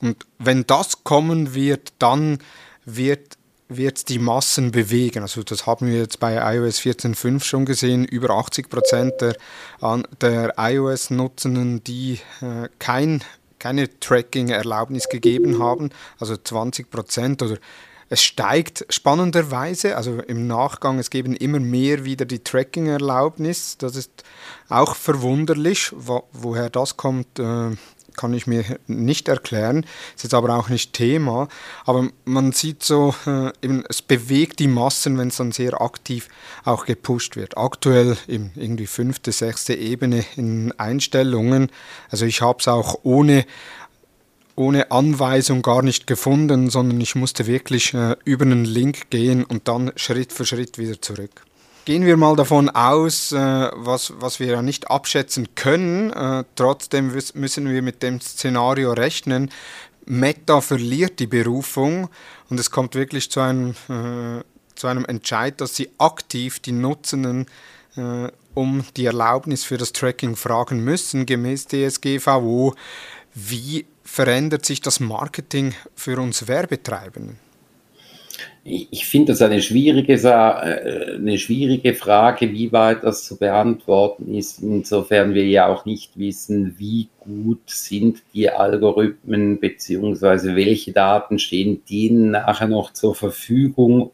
Und 0.00 0.26
wenn 0.38 0.66
das 0.66 1.04
kommen 1.04 1.54
wird, 1.54 1.92
dann 1.98 2.38
wird 2.84 3.36
wird 3.76 4.10
die 4.10 4.18
Massen 4.18 4.70
bewegen. 4.70 5.22
Also 5.22 5.42
das 5.42 5.66
haben 5.66 5.86
wir 5.86 5.98
jetzt 5.98 6.20
bei 6.20 6.56
iOS 6.56 6.80
14.5 6.80 7.42
schon 7.42 7.64
gesehen. 7.64 8.04
Über 8.04 8.30
80 8.30 8.68
Prozent 8.68 9.14
der, 9.20 9.36
der 10.20 10.54
iOS-Nutzenden, 10.58 11.82
die 11.82 12.20
äh, 12.42 12.68
kein 12.78 13.22
keine 13.58 14.00
Tracking-Erlaubnis 14.00 15.08
gegeben 15.08 15.62
haben, 15.62 15.90
also 16.18 16.36
20 16.36 16.90
Prozent 16.90 17.42
oder 17.42 17.58
es 18.12 18.22
steigt 18.22 18.84
spannenderweise, 18.90 19.96
also 19.96 20.18
im 20.18 20.46
Nachgang, 20.46 20.98
es 20.98 21.08
geben 21.08 21.34
immer 21.34 21.60
mehr 21.60 22.04
wieder 22.04 22.26
die 22.26 22.44
Tracking-Erlaubnis. 22.44 23.78
Das 23.78 23.96
ist 23.96 24.10
auch 24.68 24.96
verwunderlich, 24.96 25.92
wo, 25.96 26.24
woher 26.30 26.68
das 26.68 26.98
kommt. 26.98 27.38
Äh, 27.38 27.70
kann 28.14 28.34
ich 28.34 28.46
mir 28.46 28.64
nicht 28.86 29.28
erklären, 29.28 29.86
ist 30.14 30.24
jetzt 30.24 30.34
aber 30.34 30.54
auch 30.54 30.68
nicht 30.68 30.92
Thema. 30.92 31.48
Aber 31.86 32.08
man 32.26 32.52
sieht 32.52 32.82
so, 32.82 33.14
äh, 33.26 33.50
eben, 33.62 33.84
es 33.88 34.02
bewegt 34.02 34.58
die 34.58 34.68
Massen, 34.68 35.16
wenn 35.16 35.28
es 35.28 35.36
dann 35.36 35.50
sehr 35.50 35.80
aktiv 35.80 36.28
auch 36.64 36.84
gepusht 36.84 37.36
wird. 37.36 37.56
Aktuell 37.56 38.18
eben 38.28 38.52
irgendwie 38.54 38.86
fünfte, 38.86 39.32
sechste 39.32 39.74
Ebene 39.74 40.26
in 40.36 40.72
Einstellungen. 40.78 41.70
Also 42.10 42.26
ich 42.26 42.42
habe 42.42 42.58
es 42.60 42.68
auch 42.68 42.98
ohne 43.02 43.46
ohne 44.62 44.90
Anweisung 44.90 45.62
gar 45.62 45.82
nicht 45.82 46.06
gefunden, 46.06 46.70
sondern 46.70 47.00
ich 47.00 47.14
musste 47.14 47.46
wirklich 47.46 47.94
äh, 47.94 48.16
über 48.24 48.44
einen 48.44 48.64
Link 48.64 49.10
gehen 49.10 49.44
und 49.44 49.68
dann 49.68 49.92
Schritt 49.96 50.32
für 50.32 50.46
Schritt 50.46 50.78
wieder 50.78 51.00
zurück. 51.00 51.44
Gehen 51.84 52.06
wir 52.06 52.16
mal 52.16 52.36
davon 52.36 52.70
aus, 52.70 53.32
äh, 53.32 53.36
was, 53.74 54.12
was 54.18 54.38
wir 54.38 54.46
ja 54.46 54.62
nicht 54.62 54.90
abschätzen 54.90 55.54
können. 55.56 56.12
Äh, 56.12 56.44
trotzdem 56.54 57.12
müssen 57.34 57.68
wir 57.68 57.82
mit 57.82 58.02
dem 58.04 58.20
Szenario 58.20 58.92
rechnen. 58.92 59.50
Meta 60.06 60.60
verliert 60.60 61.18
die 61.18 61.26
Berufung 61.26 62.08
und 62.48 62.60
es 62.60 62.70
kommt 62.70 62.94
wirklich 62.94 63.30
zu 63.30 63.40
einem, 63.40 63.70
äh, 63.88 64.42
zu 64.76 64.86
einem 64.86 65.04
Entscheid, 65.04 65.60
dass 65.60 65.74
sie 65.74 65.90
aktiv 65.98 66.60
die 66.60 66.72
Nutzenden 66.72 67.46
äh, 67.96 68.28
um 68.54 68.84
die 68.96 69.06
Erlaubnis 69.06 69.64
für 69.64 69.78
das 69.78 69.92
Tracking 69.92 70.36
fragen 70.36 70.84
müssen, 70.84 71.26
gemäß 71.26 71.66
DSGVO. 71.66 72.74
Wie 73.34 73.86
verändert 74.12 74.66
sich 74.66 74.82
das 74.82 75.00
Marketing 75.00 75.72
für 75.94 76.20
uns 76.20 76.46
Werbetreibenden? 76.46 77.38
Ich 78.62 79.06
finde 79.06 79.32
das 79.32 79.40
eine 79.40 79.62
schwierige, 79.62 80.12
äh, 80.12 81.14
eine 81.14 81.38
schwierige 81.38 81.94
Frage, 81.94 82.52
wie 82.52 82.70
weit 82.72 83.04
das 83.04 83.24
zu 83.24 83.38
beantworten 83.38 84.34
ist, 84.34 84.62
insofern 84.62 85.32
wir 85.32 85.46
ja 85.46 85.66
auch 85.66 85.86
nicht 85.86 86.18
wissen, 86.18 86.74
wie 86.78 87.08
gut 87.20 87.70
sind 87.70 88.22
die 88.34 88.50
Algorithmen, 88.50 89.58
beziehungsweise 89.58 90.54
welche 90.56 90.92
Daten 90.92 91.38
stehen 91.38 91.82
denen 91.88 92.32
nachher 92.32 92.68
noch 92.68 92.92
zur 92.92 93.14
Verfügung. 93.14 94.10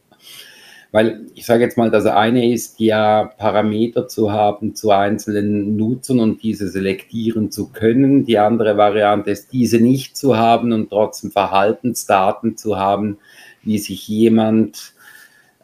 Weil 0.90 1.26
ich 1.34 1.44
sage 1.44 1.64
jetzt 1.64 1.76
mal, 1.76 1.90
das 1.90 2.06
eine 2.06 2.50
ist 2.50 2.80
ja 2.80 3.24
Parameter 3.36 4.08
zu 4.08 4.32
haben 4.32 4.74
zu 4.74 4.90
einzelnen 4.90 5.76
Nutzern 5.76 6.18
und 6.18 6.42
diese 6.42 6.68
selektieren 6.68 7.50
zu 7.50 7.68
können. 7.68 8.24
Die 8.24 8.38
andere 8.38 8.78
Variante 8.78 9.30
ist, 9.30 9.52
diese 9.52 9.80
nicht 9.80 10.16
zu 10.16 10.38
haben 10.38 10.72
und 10.72 10.88
trotzdem 10.88 11.30
Verhaltensdaten 11.30 12.56
zu 12.56 12.78
haben, 12.78 13.18
wie 13.62 13.78
sich 13.78 14.08
jemand 14.08 14.94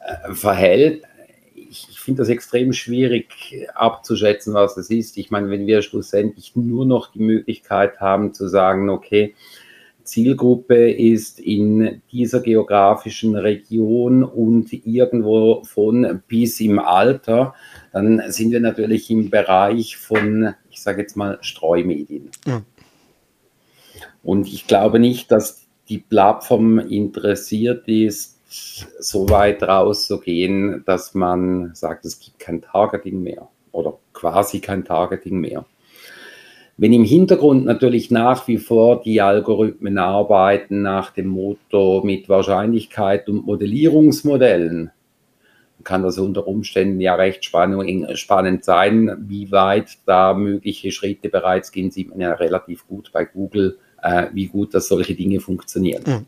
äh, 0.05 0.35
verhält. 0.35 1.05
Ich, 1.55 1.89
ich 1.91 2.01
finde 2.01 2.21
das 2.21 2.29
extrem 2.29 2.75
schwierig 2.75 3.29
abzuschätzen, 3.75 4.53
was 4.53 4.75
das 4.75 4.91
ist. 4.91 5.17
Ich 5.17 5.31
meine, 5.31 5.49
wenn 5.49 5.67
wir 5.67 5.81
schlussendlich 5.81 6.55
nur 6.55 6.85
noch 6.85 7.11
die 7.11 7.23
Möglichkeit 7.23 7.99
haben 7.99 8.35
zu 8.35 8.47
sagen, 8.47 8.91
okay, 8.91 9.35
Zielgruppe 10.05 10.91
ist 10.91 11.41
in 11.41 12.03
dieser 12.13 12.41
geografischen 12.41 13.37
Region 13.37 14.23
und 14.23 14.73
irgendwo 14.73 15.65
von 15.65 16.23
bis 16.29 16.61
im 16.61 16.79
Alter, 16.79 17.55
dann 17.93 18.23
sind 18.29 18.53
wir 18.53 18.61
natürlich 18.61 19.11
im 19.11 19.31
Bereich 19.31 19.97
von, 19.97 20.55
ich 20.71 20.83
sage 20.83 21.03
jetzt 21.03 21.17
mal, 21.17 21.39
Streumedien. 21.41 22.31
Ja. 22.47 22.63
Und 24.23 24.47
ich 24.47 24.67
glaube 24.67 24.99
nicht, 24.99 25.31
dass 25.31 25.67
die 25.89 25.99
Plattform 25.99 26.79
interessiert 26.79 27.89
ist, 27.89 28.39
so 29.01 29.29
weit 29.31 29.63
rauszugehen, 29.63 30.85
dass 30.87 31.15
man 31.15 31.75
sagt, 31.75 32.05
es 32.05 32.21
gibt 32.21 32.39
kein 32.39 32.63
Targeting 32.63 33.23
mehr 33.23 33.49
oder 33.73 33.99
quasi 34.13 34.61
kein 34.61 34.85
Targeting 34.85 35.41
mehr. 35.41 35.67
Wenn 36.77 36.93
im 36.93 37.05
Hintergrund 37.05 37.65
natürlich 37.65 38.11
nach 38.11 38.49
wie 38.49 38.59
vor 38.59 39.01
die 39.03 39.21
Algorithmen 39.21 39.97
arbeiten 39.99 40.83
nach 40.83 41.11
dem 41.11 41.29
Motto 41.29 42.03
mit 42.05 42.29
Wahrscheinlichkeit 42.29 43.29
und 43.29 43.47
Modellierungsmodellen, 43.47 44.91
kann 45.85 46.03
das 46.03 46.19
unter 46.19 46.49
Umständen 46.49 47.01
ja 47.01 47.15
recht 47.15 47.45
spannend 47.45 48.65
sein. 48.65 49.17
Wie 49.29 49.53
weit 49.53 49.99
da 50.07 50.35
mögliche 50.35 50.91
Schritte 50.91 51.29
bereits 51.29 51.71
gehen, 51.71 51.91
sieht 51.91 52.09
man 52.09 52.21
ja 52.21 52.33
relativ 52.33 52.89
gut 52.89 53.11
bei 53.13 53.25
Google 53.25 53.79
äh, 54.05 54.27
wie 54.33 54.47
gut 54.47 54.75
das 54.75 54.89
solche 54.89 55.15
Dinge 55.15 55.41
funktionieren. 55.41 56.03
Mhm. 56.07 56.27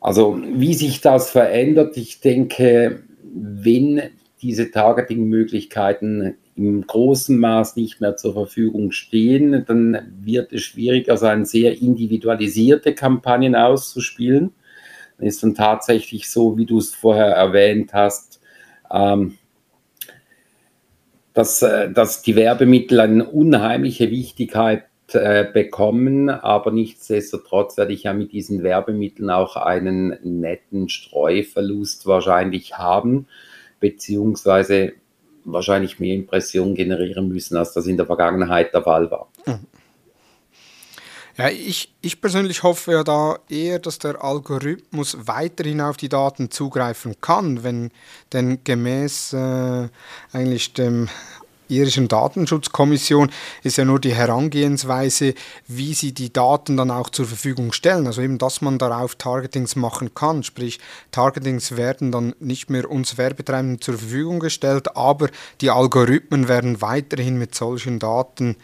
Also 0.00 0.40
wie 0.54 0.74
sich 0.74 1.00
das 1.00 1.30
verändert, 1.30 1.96
ich 1.96 2.20
denke, 2.20 3.02
wenn 3.22 4.02
diese 4.40 4.70
Targeting-Möglichkeiten 4.70 6.36
im 6.58 6.86
großen 6.86 7.38
Maß 7.38 7.76
nicht 7.76 8.00
mehr 8.00 8.16
zur 8.16 8.32
Verfügung 8.34 8.90
stehen, 8.90 9.64
dann 9.66 10.12
wird 10.20 10.52
es 10.52 10.62
schwieriger 10.62 11.16
sein, 11.16 11.44
sehr 11.44 11.80
individualisierte 11.80 12.94
Kampagnen 12.94 13.54
auszuspielen. 13.54 14.52
Dann 15.18 15.26
ist 15.28 15.42
dann 15.42 15.54
tatsächlich 15.54 16.28
so, 16.28 16.58
wie 16.58 16.66
du 16.66 16.78
es 16.78 16.94
vorher 16.94 17.28
erwähnt 17.28 17.94
hast, 17.94 18.40
ähm, 18.90 19.38
dass, 21.32 21.62
äh, 21.62 21.90
dass 21.92 22.22
die 22.22 22.34
Werbemittel 22.34 22.98
eine 23.00 23.24
unheimliche 23.24 24.10
Wichtigkeit 24.10 24.84
äh, 25.12 25.44
bekommen, 25.44 26.28
aber 26.28 26.72
nichtsdestotrotz 26.72 27.76
werde 27.76 27.92
ich 27.92 28.02
ja 28.02 28.12
mit 28.12 28.32
diesen 28.32 28.64
Werbemitteln 28.64 29.30
auch 29.30 29.56
einen 29.56 30.18
netten 30.22 30.88
Streuverlust 30.88 32.06
wahrscheinlich 32.06 32.76
haben, 32.76 33.28
beziehungsweise 33.80 34.92
wahrscheinlich 35.52 35.98
mehr 35.98 36.14
Impressionen 36.14 36.74
generieren 36.74 37.28
müssen, 37.28 37.56
als 37.56 37.72
das 37.72 37.86
in 37.86 37.96
der 37.96 38.06
Vergangenheit 38.06 38.72
der 38.74 38.82
Fall 38.82 39.10
war. 39.10 39.28
Mhm. 39.46 39.66
Ja, 41.38 41.48
ich, 41.50 41.94
ich 42.00 42.20
persönlich 42.20 42.64
hoffe 42.64 42.90
ja 42.90 43.04
da 43.04 43.38
eher, 43.48 43.78
dass 43.78 44.00
der 44.00 44.24
Algorithmus 44.24 45.16
weiterhin 45.20 45.80
auf 45.80 45.96
die 45.96 46.08
Daten 46.08 46.50
zugreifen 46.50 47.20
kann, 47.20 47.62
wenn 47.62 47.92
denn 48.32 48.64
gemäß 48.64 49.34
äh, 49.34 49.88
eigentlich 50.32 50.72
dem 50.72 51.08
irischen 51.68 52.08
Datenschutzkommission 52.08 53.30
ist 53.62 53.76
ja 53.76 53.84
nur 53.84 54.00
die 54.00 54.14
Herangehensweise, 54.14 55.34
wie 55.66 55.94
sie 55.94 56.12
die 56.12 56.32
Daten 56.32 56.76
dann 56.76 56.90
auch 56.90 57.10
zur 57.10 57.26
Verfügung 57.26 57.72
stellen. 57.72 58.06
Also 58.06 58.22
eben, 58.22 58.38
dass 58.38 58.60
man 58.60 58.78
darauf 58.78 59.14
Targetings 59.14 59.76
machen 59.76 60.14
kann. 60.14 60.42
Sprich, 60.42 60.80
Targetings 61.10 61.76
werden 61.76 62.12
dann 62.12 62.34
nicht 62.40 62.70
mehr 62.70 62.90
uns 62.90 63.18
Werbetreibenden 63.18 63.80
zur 63.80 63.98
Verfügung 63.98 64.40
gestellt, 64.40 64.96
aber 64.96 65.28
die 65.60 65.70
Algorithmen 65.70 66.48
werden 66.48 66.80
weiterhin 66.80 67.38
mit 67.38 67.54
solchen 67.54 67.98
Daten 67.98 68.56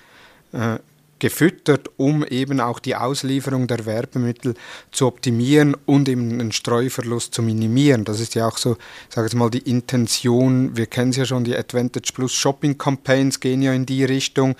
äh, 0.52 0.78
gefüttert, 1.24 1.88
um 1.96 2.22
eben 2.22 2.60
auch 2.60 2.78
die 2.78 2.96
Auslieferung 2.96 3.66
der 3.66 3.86
Werbemittel 3.86 4.52
zu 4.92 5.06
optimieren 5.06 5.74
und 5.86 6.06
eben 6.06 6.38
den 6.38 6.52
Streuverlust 6.52 7.32
zu 7.32 7.40
minimieren. 7.40 8.04
Das 8.04 8.20
ist 8.20 8.34
ja 8.34 8.46
auch 8.46 8.58
so, 8.58 8.76
ich 9.08 9.14
sage 9.14 9.28
jetzt 9.28 9.34
mal, 9.34 9.48
die 9.48 9.70
Intention. 9.70 10.76
Wir 10.76 10.84
kennen 10.84 11.12
es 11.12 11.16
ja 11.16 11.24
schon, 11.24 11.44
die 11.44 11.56
Advantage 11.56 12.12
Plus 12.12 12.34
Shopping 12.34 12.76
Campaigns 12.76 13.40
gehen 13.40 13.62
ja 13.62 13.72
in 13.72 13.86
die 13.86 14.04
Richtung. 14.04 14.54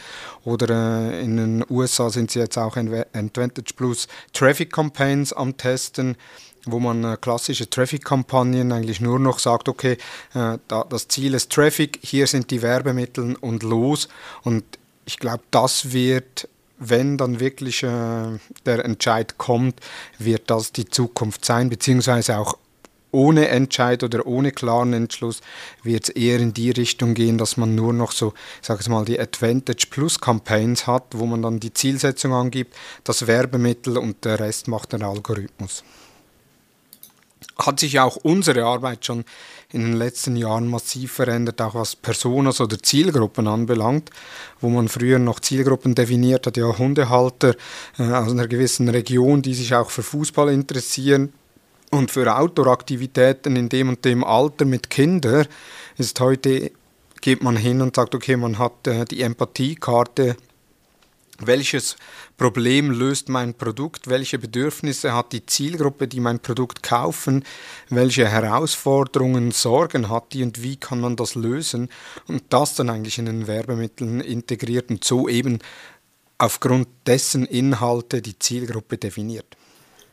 Oder 0.45 1.13
äh, 1.13 1.23
in 1.23 1.37
den 1.37 1.65
USA 1.69 2.09
sind 2.09 2.31
sie 2.31 2.39
jetzt 2.39 2.57
auch 2.57 2.79
Advantage 2.79 3.75
Plus 3.77 4.09
Traffic 4.33 4.73
Campaigns 4.73 5.35
am 5.35 5.59
Testen 5.59 6.17
wo 6.67 6.81
man 6.81 7.05
äh, 7.05 7.19
klassische 7.21 7.69
Traffic-Kampagnen 7.69 8.73
eigentlich 8.73 9.03
nur 9.03 9.19
noch 9.19 9.39
sagt, 9.39 9.69
okay, 9.69 9.99
äh, 10.33 10.57
da, 10.67 10.87
das 10.89 11.09
Ziel 11.09 11.35
ist 11.35 11.53
Traffic, 11.53 11.99
hier 12.03 12.27
sind 12.27 12.51
die 12.51 12.63
Werbemittel 12.63 13.37
und 13.39 13.63
los. 13.63 14.09
Und 14.45 14.65
ich 15.05 15.19
glaube, 15.19 15.43
das 15.51 15.93
wird, 15.93 16.49
wenn 16.79 17.17
dann 17.17 17.41
wirklich 17.41 17.83
äh, 17.83 18.39
der 18.67 18.85
Entscheid 18.85 19.39
kommt, 19.39 19.81
wird 20.19 20.51
das 20.51 20.73
die 20.73 20.87
Zukunft 20.87 21.45
sein, 21.45 21.69
beziehungsweise 21.69 22.39
auch 22.39 22.59
ohne 23.15 23.49
Entscheid 23.49 24.03
oder 24.03 24.27
ohne 24.27 24.51
klaren 24.51 24.93
Entschluss 24.93 25.41
wird 25.85 26.05
es 26.05 26.09
eher 26.11 26.41
in 26.41 26.53
die 26.53 26.73
Richtung 26.73 27.15
gehen, 27.15 27.39
dass 27.39 27.57
man 27.57 27.77
nur 27.77 27.93
noch 27.93 28.11
so, 28.11 28.35
ich 28.61 28.67
sage 28.67 28.81
es 28.81 28.89
mal, 28.89 29.05
die 29.05 29.21
Advantage 29.21 29.87
Plus 29.89 30.21
Campaigns 30.21 30.89
hat, 30.89 31.05
wo 31.13 31.25
man 31.25 31.41
dann 31.41 31.61
die 31.61 31.73
Zielsetzung 31.73 32.33
angibt, 32.33 32.75
das 33.05 33.29
Werbemittel 33.29 33.97
und 33.99 34.25
der 34.25 34.41
Rest 34.41 34.67
macht 34.67 34.93
der 34.93 35.03
Algorithmus 35.03 35.85
hat 37.59 37.81
sich 37.81 38.01
auch 38.01 38.17
unsere 38.17 38.65
Arbeit 38.65 39.05
schon 39.05 39.25
in 39.73 39.83
den 39.83 39.93
letzten 39.95 40.37
Jahren 40.37 40.69
massiv 40.69 41.13
verändert, 41.13 41.61
auch 41.61 41.75
was 41.75 41.97
Personas 41.97 42.61
oder 42.61 42.79
Zielgruppen 42.79 43.49
anbelangt, 43.49 44.11
wo 44.61 44.69
man 44.69 44.89
früher 44.89 45.19
noch 45.19 45.41
Zielgruppen 45.41 45.95
definiert 45.95 46.47
hat, 46.47 46.57
ja 46.57 46.77
Hundehalter 46.77 47.55
äh, 47.99 48.03
aus 48.03 48.31
einer 48.31 48.49
gewissen 48.49 48.89
Region, 48.89 49.43
die 49.43 49.55
sich 49.55 49.75
auch 49.75 49.91
für 49.91 50.03
Fußball 50.03 50.51
interessieren. 50.51 51.33
Und 51.91 52.11
für 52.11 52.37
Outdoor-Aktivitäten 52.37 53.55
in 53.55 53.69
dem 53.69 53.89
und 53.89 54.05
dem 54.05 54.25
Alter 54.25 54.65
mit 54.65 54.91
Kindern, 54.91 55.47
ist 55.97 56.19
heute 56.19 56.73
geht 57.21 57.43
man 57.43 57.57
hin 57.57 57.81
und 57.81 57.97
sagt, 57.97 58.15
okay, 58.15 58.37
man 58.37 58.59
hat 58.59 58.87
äh, 58.87 59.05
die 59.05 59.23
Empathiekarte 59.23 60.37
welches 61.39 61.97
Problem 62.37 62.91
löst 62.91 63.29
mein 63.29 63.55
Produkt, 63.55 64.09
welche 64.09 64.39
Bedürfnisse 64.39 65.15
hat 65.15 65.33
die 65.33 65.47
Zielgruppe, 65.47 66.09
die 66.09 66.21
mein 66.21 66.41
Produkt 66.41 66.83
kaufen, 66.83 67.45
welche 67.89 68.29
Herausforderungen, 68.29 69.51
Sorgen 69.51 70.09
hat 70.09 70.33
die 70.33 70.43
und 70.43 70.63
wie 70.63 70.77
kann 70.77 71.01
man 71.01 71.17
das 71.17 71.35
lösen? 71.35 71.89
Und 72.27 72.45
das 72.51 72.75
dann 72.75 72.91
eigentlich 72.91 73.19
in 73.19 73.27
den 73.27 73.47
Werbemitteln 73.47 74.21
integriert 74.21 74.91
und 74.91 75.05
so 75.05 75.29
eben 75.29 75.59
aufgrund 76.39 76.89
dessen 77.07 77.47
Inhalte 77.47 78.21
die 78.21 78.39
Zielgruppe 78.39 78.99
definiert. 78.99 79.57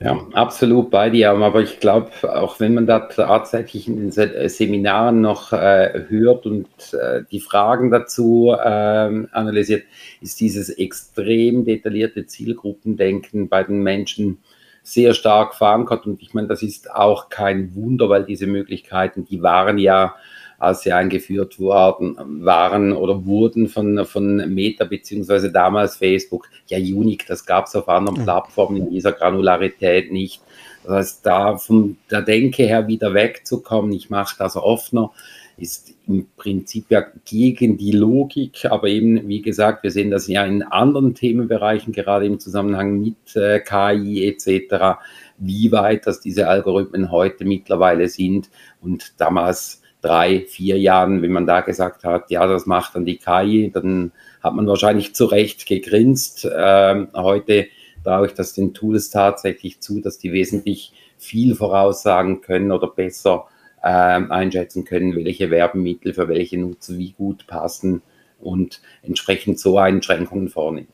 Ja, 0.03 0.27
absolut 0.33 0.89
bei 0.89 1.11
dir. 1.11 1.29
Aber 1.29 1.61
ich 1.61 1.79
glaube, 1.79 2.09
auch 2.23 2.59
wenn 2.59 2.73
man 2.73 2.87
da 2.87 3.01
tatsächlich 3.01 3.87
in 3.87 4.09
den 4.09 4.17
äh, 4.17 4.49
Seminaren 4.49 5.21
noch 5.21 5.53
äh, 5.53 6.05
hört 6.09 6.47
und 6.47 6.67
äh, 6.93 7.21
die 7.31 7.39
Fragen 7.39 7.91
dazu 7.91 8.51
äh, 8.51 9.27
analysiert, 9.31 9.83
ist 10.19 10.39
dieses 10.39 10.69
extrem 10.69 11.65
detaillierte 11.65 12.25
Zielgruppendenken 12.25 13.47
bei 13.47 13.63
den 13.63 13.83
Menschen 13.83 14.39
sehr 14.81 15.13
stark 15.13 15.53
verankert. 15.53 16.07
Und 16.07 16.23
ich 16.23 16.33
meine, 16.33 16.47
das 16.47 16.63
ist 16.63 16.89
auch 16.89 17.29
kein 17.29 17.75
Wunder, 17.75 18.09
weil 18.09 18.25
diese 18.25 18.47
Möglichkeiten, 18.47 19.25
die 19.25 19.43
waren 19.43 19.77
ja 19.77 20.15
als 20.61 20.81
sie 20.81 20.91
eingeführt 20.91 21.59
worden, 21.59 22.15
waren 22.45 22.93
oder 22.93 23.25
wurden 23.25 23.67
von, 23.67 24.05
von 24.05 24.35
Meta 24.53 24.85
beziehungsweise 24.85 25.51
damals 25.51 25.95
Facebook. 25.95 26.47
Ja, 26.67 26.77
Unique, 26.77 27.25
das 27.25 27.47
gab 27.47 27.65
es 27.65 27.75
auf 27.75 27.89
anderen 27.89 28.23
Plattformen 28.23 28.77
in 28.77 28.91
dieser 28.91 29.11
Granularität 29.11 30.11
nicht. 30.11 30.41
Das 30.83 30.93
heißt, 30.93 31.25
da 31.25 31.57
von 31.57 31.97
der 32.11 32.21
Denke 32.21 32.63
her 32.63 32.87
wieder 32.87 33.15
wegzukommen, 33.15 33.91
ich 33.91 34.11
mache 34.11 34.35
das 34.37 34.55
offener, 34.55 35.11
ist 35.57 35.95
im 36.07 36.27
Prinzip 36.37 36.85
ja 36.89 37.05
gegen 37.25 37.77
die 37.77 37.91
Logik, 37.91 38.65
aber 38.65 38.87
eben, 38.87 39.27
wie 39.27 39.41
gesagt, 39.41 39.81
wir 39.81 39.89
sehen 39.89 40.11
das 40.11 40.27
ja 40.27 40.45
in 40.45 40.61
anderen 40.61 41.15
Themenbereichen, 41.15 41.91
gerade 41.91 42.27
im 42.27 42.39
Zusammenhang 42.39 42.99
mit 42.99 43.35
äh, 43.35 43.59
KI 43.59 44.27
etc., 44.27 44.99
wie 45.39 45.71
weit 45.71 46.05
das 46.05 46.21
diese 46.21 46.47
Algorithmen 46.47 47.11
heute 47.11 47.45
mittlerweile 47.45 48.09
sind 48.09 48.49
und 48.79 49.19
damals 49.19 49.80
drei, 50.01 50.45
vier 50.47 50.79
Jahren, 50.79 51.21
wenn 51.21 51.31
man 51.31 51.45
da 51.45 51.61
gesagt 51.61 52.03
hat, 52.03 52.31
ja, 52.31 52.45
das 52.47 52.65
macht 52.65 52.95
dann 52.95 53.05
die 53.05 53.17
KI, 53.17 53.71
dann 53.73 54.11
hat 54.41 54.53
man 54.53 54.67
wahrscheinlich 54.67 55.13
zu 55.15 55.25
Recht 55.25 55.65
gegrinst. 55.65 56.47
Ähm, 56.53 57.09
heute 57.13 57.67
traue 58.03 58.27
ich 58.27 58.33
das 58.33 58.53
den 58.53 58.73
Tools 58.73 59.11
tatsächlich 59.11 59.79
zu, 59.79 60.01
dass 60.01 60.17
die 60.17 60.33
wesentlich 60.33 60.93
viel 61.17 61.55
voraussagen 61.55 62.41
können 62.41 62.71
oder 62.71 62.87
besser 62.87 63.45
ähm, 63.83 64.31
einschätzen 64.31 64.85
können, 64.85 65.15
welche 65.15 65.51
Werbemittel 65.51 66.13
für 66.13 66.27
welche 66.27 66.57
Nutzer 66.57 66.97
wie 66.97 67.11
gut 67.11 67.45
passen 67.47 68.01
und 68.39 68.81
entsprechend 69.03 69.59
so 69.59 69.77
Einschränkungen 69.77 70.49
vornehmen. 70.49 70.87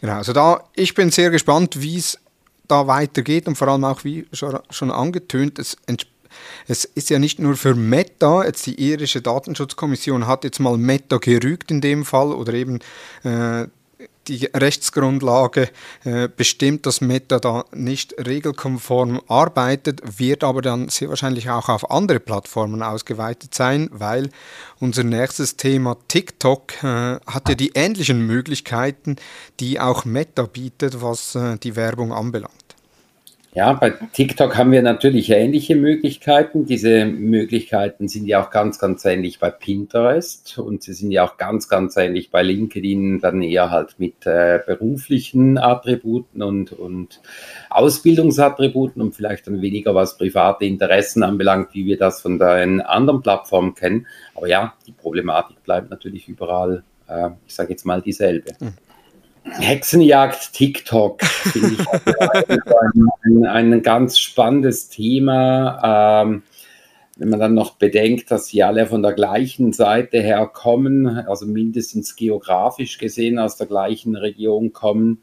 Genau, 0.00 0.14
also 0.14 0.32
da, 0.32 0.64
ich 0.74 0.94
bin 0.94 1.10
sehr 1.10 1.28
gespannt, 1.30 1.82
wie 1.82 1.98
es 1.98 2.18
da 2.68 2.86
weitergeht 2.86 3.48
und 3.48 3.56
vor 3.56 3.68
allem 3.68 3.84
auch, 3.84 4.04
wie 4.04 4.26
schon, 4.32 4.58
schon 4.70 4.90
angetönt, 4.90 5.58
es 5.58 5.76
entspricht 5.86 6.09
es 6.68 6.84
ist 6.84 7.10
ja 7.10 7.18
nicht 7.18 7.38
nur 7.38 7.56
für 7.56 7.74
Meta, 7.74 8.44
jetzt 8.44 8.66
die 8.66 8.80
irische 8.80 9.22
Datenschutzkommission 9.22 10.26
hat 10.26 10.44
jetzt 10.44 10.60
mal 10.60 10.76
Meta 10.76 11.18
gerügt 11.18 11.70
in 11.70 11.80
dem 11.80 12.04
Fall 12.04 12.32
oder 12.32 12.52
eben 12.54 12.80
äh, 13.24 13.66
die 14.28 14.46
Rechtsgrundlage 14.46 15.70
äh, 16.04 16.28
bestimmt, 16.28 16.86
dass 16.86 17.00
Meta 17.00 17.38
da 17.38 17.64
nicht 17.72 18.14
regelkonform 18.24 19.20
arbeitet, 19.26 20.00
wird 20.18 20.44
aber 20.44 20.62
dann 20.62 20.88
sehr 20.88 21.08
wahrscheinlich 21.08 21.50
auch 21.50 21.68
auf 21.68 21.90
andere 21.90 22.20
Plattformen 22.20 22.82
ausgeweitet 22.82 23.54
sein, 23.54 23.88
weil 23.92 24.30
unser 24.78 25.04
nächstes 25.04 25.56
Thema 25.56 25.96
TikTok 26.08 26.82
äh, 26.82 27.18
hat 27.26 27.48
ja 27.48 27.54
die 27.54 27.72
ähnlichen 27.74 28.26
Möglichkeiten, 28.26 29.16
die 29.58 29.80
auch 29.80 30.04
Meta 30.04 30.44
bietet, 30.44 31.02
was 31.02 31.34
äh, 31.34 31.58
die 31.58 31.76
Werbung 31.76 32.12
anbelangt. 32.12 32.69
Ja, 33.52 33.72
bei 33.72 33.90
TikTok 33.90 34.56
haben 34.56 34.70
wir 34.70 34.80
natürlich 34.80 35.30
ähnliche 35.30 35.74
Möglichkeiten. 35.74 36.66
Diese 36.66 37.04
Möglichkeiten 37.04 38.06
sind 38.06 38.26
ja 38.26 38.44
auch 38.44 38.50
ganz, 38.50 38.78
ganz 38.78 39.04
ähnlich 39.04 39.40
bei 39.40 39.50
Pinterest 39.50 40.56
und 40.58 40.84
sie 40.84 40.92
sind 40.92 41.10
ja 41.10 41.24
auch 41.26 41.36
ganz, 41.36 41.68
ganz 41.68 41.96
ähnlich 41.96 42.30
bei 42.30 42.42
LinkedIn, 42.44 43.18
dann 43.20 43.42
eher 43.42 43.72
halt 43.72 43.96
mit 43.98 44.24
äh, 44.24 44.60
beruflichen 44.64 45.58
Attributen 45.58 46.44
und, 46.44 46.72
und 46.72 47.20
Ausbildungsattributen 47.70 49.02
und 49.02 49.16
vielleicht 49.16 49.48
dann 49.48 49.60
weniger 49.60 49.96
was 49.96 50.16
private 50.16 50.64
Interessen 50.64 51.24
anbelangt, 51.24 51.74
wie 51.74 51.86
wir 51.86 51.98
das 51.98 52.22
von 52.22 52.38
den 52.38 52.80
anderen 52.80 53.20
Plattformen 53.20 53.74
kennen. 53.74 54.06
Aber 54.36 54.46
ja, 54.46 54.74
die 54.86 54.92
Problematik 54.92 55.60
bleibt 55.64 55.90
natürlich 55.90 56.28
überall, 56.28 56.84
äh, 57.08 57.30
ich 57.48 57.54
sage 57.56 57.70
jetzt 57.70 57.84
mal 57.84 58.00
dieselbe. 58.00 58.52
Hexenjagd 59.44 60.52
TikTok 60.52 61.22
finde 61.24 61.76
ich 61.82 61.88
ein, 63.24 63.46
ein, 63.46 63.72
ein, 63.72 63.82
ganz 63.82 64.18
spannendes 64.18 64.88
Thema. 64.88 66.22
Ähm, 66.22 66.42
wenn 67.16 67.28
man 67.28 67.40
dann 67.40 67.54
noch 67.54 67.76
bedenkt, 67.76 68.30
dass 68.30 68.46
sie 68.46 68.62
alle 68.62 68.86
von 68.86 69.02
der 69.02 69.12
gleichen 69.12 69.72
Seite 69.72 70.20
her 70.20 70.46
kommen, 70.46 71.06
also 71.06 71.46
mindestens 71.46 72.16
geografisch 72.16 72.98
gesehen 72.98 73.38
aus 73.38 73.56
der 73.56 73.66
gleichen 73.66 74.16
Region 74.16 74.72
kommen, 74.72 75.22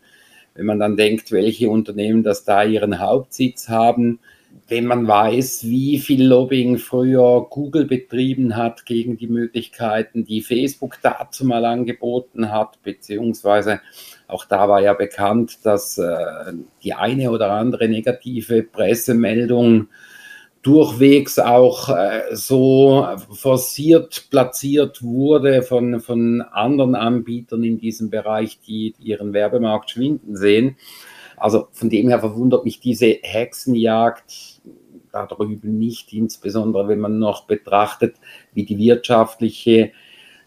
wenn 0.53 0.67
man 0.67 0.80
dann 0.80 0.97
denkt, 0.97 1.32
welche 1.32 1.69
Unternehmen 1.69 2.23
das 2.23 2.43
da 2.43 2.63
ihren 2.63 2.99
Hauptsitz 2.99 3.69
haben, 3.69 4.19
wenn 4.67 4.86
man 4.86 5.07
weiß, 5.07 5.63
wie 5.63 5.97
viel 5.97 6.25
Lobbying 6.25 6.77
früher 6.77 7.47
Google 7.49 7.86
betrieben 7.86 8.55
hat 8.55 8.86
gegen 8.86 9.17
die 9.17 9.27
Möglichkeiten, 9.27 10.25
die 10.25 10.41
Facebook 10.41 10.97
dazu 11.01 11.45
mal 11.45 11.63
angeboten 11.65 12.51
hat, 12.51 12.81
beziehungsweise 12.83 13.79
auch 14.27 14.43
da 14.43 14.67
war 14.67 14.81
ja 14.81 14.93
bekannt, 14.93 15.60
dass 15.63 15.97
äh, 15.97 16.53
die 16.83 16.93
eine 16.93 17.31
oder 17.31 17.51
andere 17.51 17.88
negative 17.88 18.62
Pressemeldung 18.63 19.88
durchwegs 20.63 21.39
auch 21.39 21.88
äh, 21.88 22.23
so 22.31 23.07
forciert 23.31 24.27
platziert 24.29 25.01
wurde 25.01 25.62
von, 25.62 26.01
von 26.01 26.41
anderen 26.41 26.93
Anbietern 26.93 27.63
in 27.63 27.79
diesem 27.79 28.10
Bereich, 28.10 28.60
die 28.67 28.93
ihren 28.99 29.31
Werbemarkt 29.31 29.91
schwinden 29.91 30.36
sehen. 30.36 30.75
Also 31.38 31.67
von 31.71 31.89
dem 31.89 32.10
her 32.10 32.19
verwundert 32.19 32.65
mich 32.65 32.80
diese 32.80 33.17
Hexenjagd 33.21 34.62
da 35.12 35.26
drüben 35.26 35.78
nicht, 35.78 36.13
insbesondere 36.13 36.88
wenn 36.88 37.00
man 37.00 37.19
noch 37.19 37.45
betrachtet, 37.45 38.15
wie 38.54 38.65
die 38.65 38.78
wirtschaftliche 38.78 39.91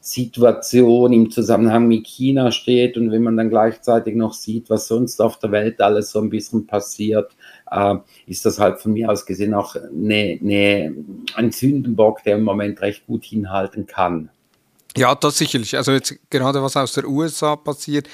Situation 0.03 1.13
im 1.13 1.31
Zusammenhang 1.31 1.87
mit 1.87 2.07
China 2.07 2.53
steht 2.53 2.97
und 2.97 3.11
wenn 3.11 3.23
man 3.23 3.37
dann 3.37 3.51
gleichzeitig 3.51 4.15
noch 4.15 4.33
sieht, 4.33 4.71
was 4.71 4.89
sonst 4.89 5.21
auf 5.21 5.39
der 5.39 5.53
Welt 5.53 5.81
alles 5.81 6.11
so 6.11 6.21
ein 6.21 6.31
bisschen 6.31 6.67
passiert, 6.67 7.37
äh, 7.71 7.97
ist 8.27 8.47
das 8.47 8.59
halt 8.59 8.81
von 8.81 8.95
mir 8.95 9.11
aus 9.11 9.27
gesehen 9.27 9.53
auch 9.53 9.77
eine, 9.77 10.39
eine, 10.41 10.95
ein 11.35 11.53
Sündenbock, 11.53 12.23
der 12.25 12.37
im 12.37 12.45
Moment 12.45 12.81
recht 12.81 13.07
gut 13.07 13.25
hinhalten 13.25 13.87
kann. 13.87 14.31
Ja, 14.97 15.15
das 15.15 15.37
sicherlich. 15.37 15.77
Also 15.77 15.93
jetzt 15.93 16.19
gerade 16.31 16.63
was 16.63 16.77
aus 16.77 16.95
der 16.95 17.07
USA 17.07 17.57
passiert, 17.57 18.09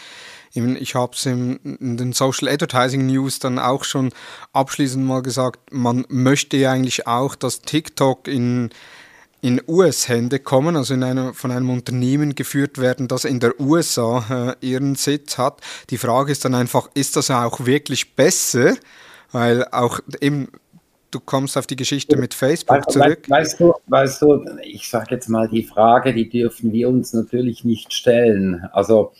ich 0.54 0.94
habe 0.94 1.12
es 1.14 1.26
in, 1.26 1.58
den 1.96 2.12
Social 2.12 2.48
Advertising 2.48 3.06
News 3.06 3.38
dann 3.38 3.58
auch 3.58 3.84
schon 3.84 4.12
abschließend 4.52 5.04
mal 5.04 5.22
gesagt, 5.22 5.72
man 5.72 6.04
möchte 6.08 6.56
ja 6.56 6.72
eigentlich 6.72 7.06
auch, 7.06 7.34
dass 7.34 7.60
TikTok 7.60 8.28
in, 8.28 8.70
in 9.42 9.60
US-Hände 9.66 10.38
kommen, 10.38 10.76
also 10.76 10.94
in 10.94 11.02
einer, 11.02 11.34
von 11.34 11.50
einem 11.50 11.70
Unternehmen 11.70 12.34
geführt 12.34 12.78
werden, 12.78 13.08
das 13.08 13.24
in 13.24 13.40
der 13.40 13.60
USA 13.60 14.56
äh, 14.60 14.66
ihren 14.66 14.94
Sitz 14.94 15.38
hat. 15.38 15.60
Die 15.90 15.98
Frage 15.98 16.32
ist 16.32 16.44
dann 16.44 16.54
einfach, 16.54 16.88
ist 16.94 17.16
das 17.16 17.30
auch 17.30 17.66
wirklich 17.66 18.14
besser? 18.14 18.76
Weil 19.32 19.66
auch 19.72 20.00
eben 20.20 20.48
du 21.10 21.20
kommst 21.20 21.56
auf 21.56 21.66
die 21.66 21.76
Geschichte 21.76 22.16
mit 22.16 22.34
Facebook 22.34 22.90
zurück. 22.90 23.28
Weißt 23.28 23.60
du, 23.60 23.74
weißt 23.86 24.22
du 24.22 24.44
ich 24.62 24.88
sage 24.88 25.14
jetzt 25.14 25.28
mal 25.28 25.48
die 25.48 25.62
Frage, 25.62 26.12
die 26.12 26.28
dürfen 26.28 26.72
wir 26.72 26.88
uns 26.88 27.12
natürlich 27.12 27.64
nicht 27.64 27.92
stellen. 27.92 28.66
Also 28.72 29.12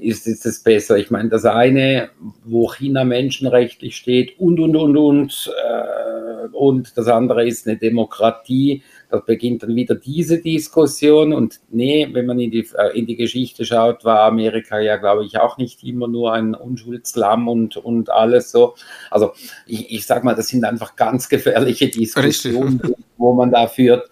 ist, 0.00 0.26
ist 0.26 0.46
es 0.46 0.62
besser? 0.62 0.96
Ich 0.98 1.10
meine, 1.10 1.28
das 1.28 1.44
eine, 1.44 2.10
wo 2.44 2.68
China 2.72 3.04
menschenrechtlich 3.04 3.96
steht 3.96 4.38
und, 4.38 4.60
und, 4.60 4.76
und, 4.76 4.96
und, 4.96 5.52
äh, 5.64 6.46
und 6.52 6.96
das 6.96 7.08
andere 7.08 7.46
ist 7.46 7.66
eine 7.66 7.76
Demokratie. 7.76 8.82
Da 9.10 9.18
beginnt 9.18 9.62
dann 9.62 9.74
wieder 9.74 9.94
diese 9.94 10.40
Diskussion. 10.40 11.32
Und 11.32 11.60
nee, 11.70 12.08
wenn 12.12 12.26
man 12.26 12.38
in 12.38 12.50
die, 12.50 12.66
äh, 12.76 12.98
in 12.98 13.06
die 13.06 13.16
Geschichte 13.16 13.64
schaut, 13.64 14.04
war 14.04 14.20
Amerika 14.20 14.78
ja, 14.78 14.96
glaube 14.96 15.24
ich, 15.24 15.38
auch 15.38 15.58
nicht 15.58 15.82
immer 15.84 16.08
nur 16.08 16.32
ein 16.32 16.54
Unschuldslamm 16.54 17.48
und, 17.48 17.76
und 17.76 18.10
alles 18.10 18.50
so. 18.50 18.74
Also 19.10 19.32
ich, 19.66 19.90
ich 19.92 20.06
sage 20.06 20.24
mal, 20.24 20.34
das 20.34 20.48
sind 20.48 20.64
einfach 20.64 20.96
ganz 20.96 21.28
gefährliche 21.28 21.88
Diskussionen, 21.88 22.80
Richtig. 22.80 23.04
wo 23.16 23.34
man 23.34 23.50
da 23.50 23.66
führt. 23.66 24.08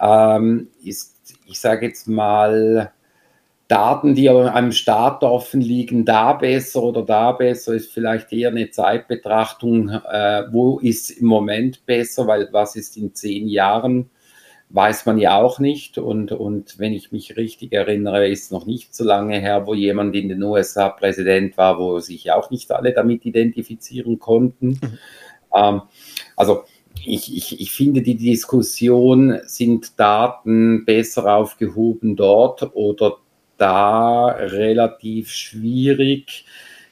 Ähm, 0.00 0.68
ist, 0.82 1.14
ich 1.46 1.60
sage 1.60 1.86
jetzt 1.86 2.08
mal, 2.08 2.92
Daten, 3.68 4.14
die 4.14 4.28
aber 4.28 4.54
einem 4.54 4.72
Staat 4.72 5.24
offen 5.24 5.60
liegen, 5.60 6.04
da 6.04 6.34
besser 6.34 6.82
oder 6.82 7.02
da 7.02 7.32
besser, 7.32 7.74
ist 7.74 7.92
vielleicht 7.92 8.32
eher 8.32 8.50
eine 8.50 8.70
Zeitbetrachtung, 8.70 9.88
äh, 9.88 10.44
wo 10.52 10.78
ist 10.78 11.10
im 11.10 11.26
Moment 11.26 11.84
besser, 11.84 12.28
weil 12.28 12.48
was 12.52 12.76
ist 12.76 12.96
in 12.96 13.14
zehn 13.14 13.48
Jahren, 13.48 14.10
weiß 14.68 15.06
man 15.06 15.18
ja 15.18 15.40
auch 15.40 15.58
nicht. 15.58 15.98
Und, 15.98 16.30
und 16.30 16.78
wenn 16.78 16.92
ich 16.92 17.10
mich 17.10 17.36
richtig 17.36 17.72
erinnere, 17.72 18.28
ist 18.28 18.52
noch 18.52 18.66
nicht 18.66 18.94
so 18.94 19.02
lange 19.02 19.40
her, 19.40 19.66
wo 19.66 19.74
jemand 19.74 20.14
in 20.14 20.28
den 20.28 20.42
USA 20.44 20.88
Präsident 20.88 21.56
war, 21.56 21.78
wo 21.78 21.98
sich 21.98 22.30
auch 22.30 22.50
nicht 22.50 22.70
alle 22.70 22.92
damit 22.92 23.26
identifizieren 23.26 24.20
konnten. 24.20 24.68
Mhm. 24.80 24.98
Ähm, 25.54 25.82
also 26.36 26.62
ich, 27.04 27.36
ich, 27.36 27.60
ich 27.60 27.72
finde, 27.72 28.02
die 28.02 28.16
Diskussion, 28.16 29.40
sind 29.44 29.98
Daten 29.98 30.84
besser 30.84 31.36
aufgehoben 31.36 32.16
dort 32.16 32.74
oder 32.74 33.18
da 33.58 34.28
relativ 34.28 35.30
schwierig, 35.30 36.44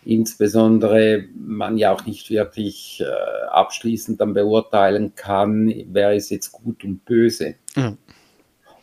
insbesondere 0.05 1.25
man 1.35 1.79
ja 1.79 1.93
auch 1.93 2.05
nicht 2.07 2.31
wirklich 2.31 3.03
äh, 3.03 3.47
abschließend 3.51 4.21
dann 4.21 4.35
beurteilen 4.35 5.15
kann, 5.15 5.73
wer 5.89 6.15
ist 6.15 6.31
jetzt 6.31 6.53
gut 6.53 6.85
und 6.85 7.05
böse. 7.05 7.55
Mhm. 7.77 7.99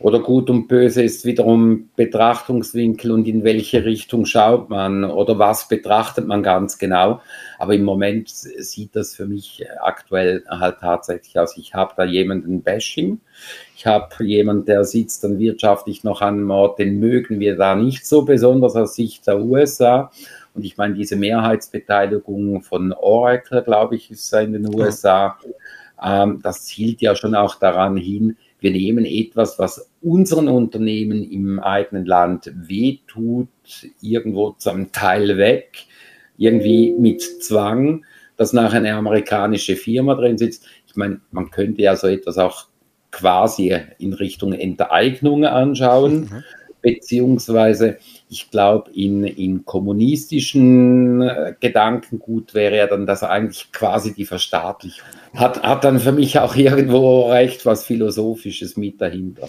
Oder 0.01 0.19
gut 0.19 0.49
und 0.49 0.67
böse 0.67 1.03
ist 1.03 1.25
wiederum 1.25 1.89
Betrachtungswinkel 1.95 3.11
und 3.11 3.27
in 3.27 3.43
welche 3.43 3.85
Richtung 3.85 4.25
schaut 4.25 4.69
man 4.69 5.03
oder 5.03 5.37
was 5.37 5.67
betrachtet 5.67 6.25
man 6.25 6.41
ganz 6.41 6.79
genau. 6.79 7.21
Aber 7.59 7.75
im 7.75 7.83
Moment 7.83 8.29
sieht 8.29 8.95
das 8.95 9.13
für 9.13 9.27
mich 9.27 9.63
aktuell 9.79 10.43
halt 10.49 10.79
tatsächlich 10.79 11.37
aus. 11.37 11.55
Ich 11.55 11.75
habe 11.75 11.93
da 11.95 12.03
jemanden 12.03 12.63
Bashing. 12.63 13.19
Ich 13.75 13.85
habe 13.85 14.23
jemanden, 14.23 14.65
der 14.65 14.85
sitzt 14.85 15.23
dann 15.23 15.37
wirtschaftlich 15.37 16.03
noch 16.03 16.21
an 16.21 16.35
einem 16.35 16.51
Ort, 16.51 16.79
den 16.79 16.99
mögen 16.99 17.39
wir 17.39 17.55
da 17.55 17.75
nicht 17.75 18.05
so 18.07 18.23
besonders 18.23 18.75
aus 18.75 18.95
Sicht 18.95 19.27
der 19.27 19.39
USA. 19.39 20.11
Und 20.55 20.65
ich 20.65 20.77
meine, 20.77 20.95
diese 20.95 21.15
Mehrheitsbeteiligung 21.15 22.63
von 22.63 22.91
Oracle, 22.91 23.61
glaube 23.61 23.97
ich, 23.97 24.09
ist 24.09 24.33
in 24.33 24.53
den 24.53 24.73
USA. 24.73 25.37
Ähm, 26.03 26.39
das 26.41 26.65
zielt 26.65 27.01
ja 27.01 27.15
schon 27.15 27.35
auch 27.35 27.55
daran 27.55 27.95
hin, 27.95 28.37
wir 28.61 28.71
nehmen 28.71 29.05
etwas, 29.05 29.59
was 29.59 29.91
unseren 30.01 30.47
Unternehmen 30.47 31.29
im 31.29 31.59
eigenen 31.59 32.05
Land 32.05 32.51
wehtut, 32.55 33.49
irgendwo 34.01 34.51
zum 34.51 34.91
Teil 34.91 35.37
weg, 35.37 35.85
irgendwie 36.37 36.95
mit 36.97 37.21
Zwang, 37.21 38.05
dass 38.37 38.53
nachher 38.53 38.77
eine 38.77 38.93
amerikanische 38.93 39.75
Firma 39.75 40.15
drin 40.15 40.37
sitzt. 40.37 40.65
Ich 40.87 40.95
meine, 40.95 41.21
man 41.31 41.49
könnte 41.49 41.81
ja 41.81 41.95
so 41.95 42.07
etwas 42.07 42.37
auch 42.37 42.67
quasi 43.09 43.75
in 43.97 44.13
Richtung 44.13 44.53
Enteignung 44.53 45.43
anschauen. 45.43 46.21
Mhm 46.21 46.43
beziehungsweise 46.81 47.97
ich 48.29 48.49
glaube, 48.49 48.91
in, 48.91 49.23
in 49.23 49.65
kommunistischen 49.65 51.21
äh, 51.21 51.53
Gedankengut 51.59 52.53
wäre 52.53 52.77
ja 52.77 52.87
dann 52.87 53.05
das 53.05 53.23
eigentlich 53.23 53.71
quasi 53.71 54.13
die 54.13 54.25
Verstaatlichung. 54.25 55.07
Hat, 55.35 55.61
hat 55.63 55.83
dann 55.83 55.99
für 55.99 56.11
mich 56.11 56.39
auch 56.39 56.55
irgendwo 56.55 57.29
recht 57.29 57.65
was 57.65 57.85
Philosophisches 57.85 58.77
mit 58.77 59.01
dahinter. 59.01 59.47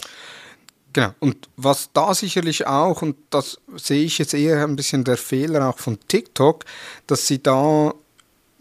Genau, 0.93 1.11
und 1.21 1.49
was 1.57 1.91
da 1.93 2.13
sicherlich 2.13 2.67
auch, 2.67 3.01
und 3.01 3.17
das 3.31 3.59
sehe 3.77 4.05
ich 4.05 4.19
jetzt 4.19 4.35
eher 4.35 4.63
ein 4.63 4.77
bisschen 4.77 5.05
der 5.05 5.17
Fehler 5.17 5.71
auch 5.71 5.79
von 5.79 5.99
TikTok, 6.07 6.67
dass 7.07 7.27
sie 7.27 7.43
da 7.43 7.95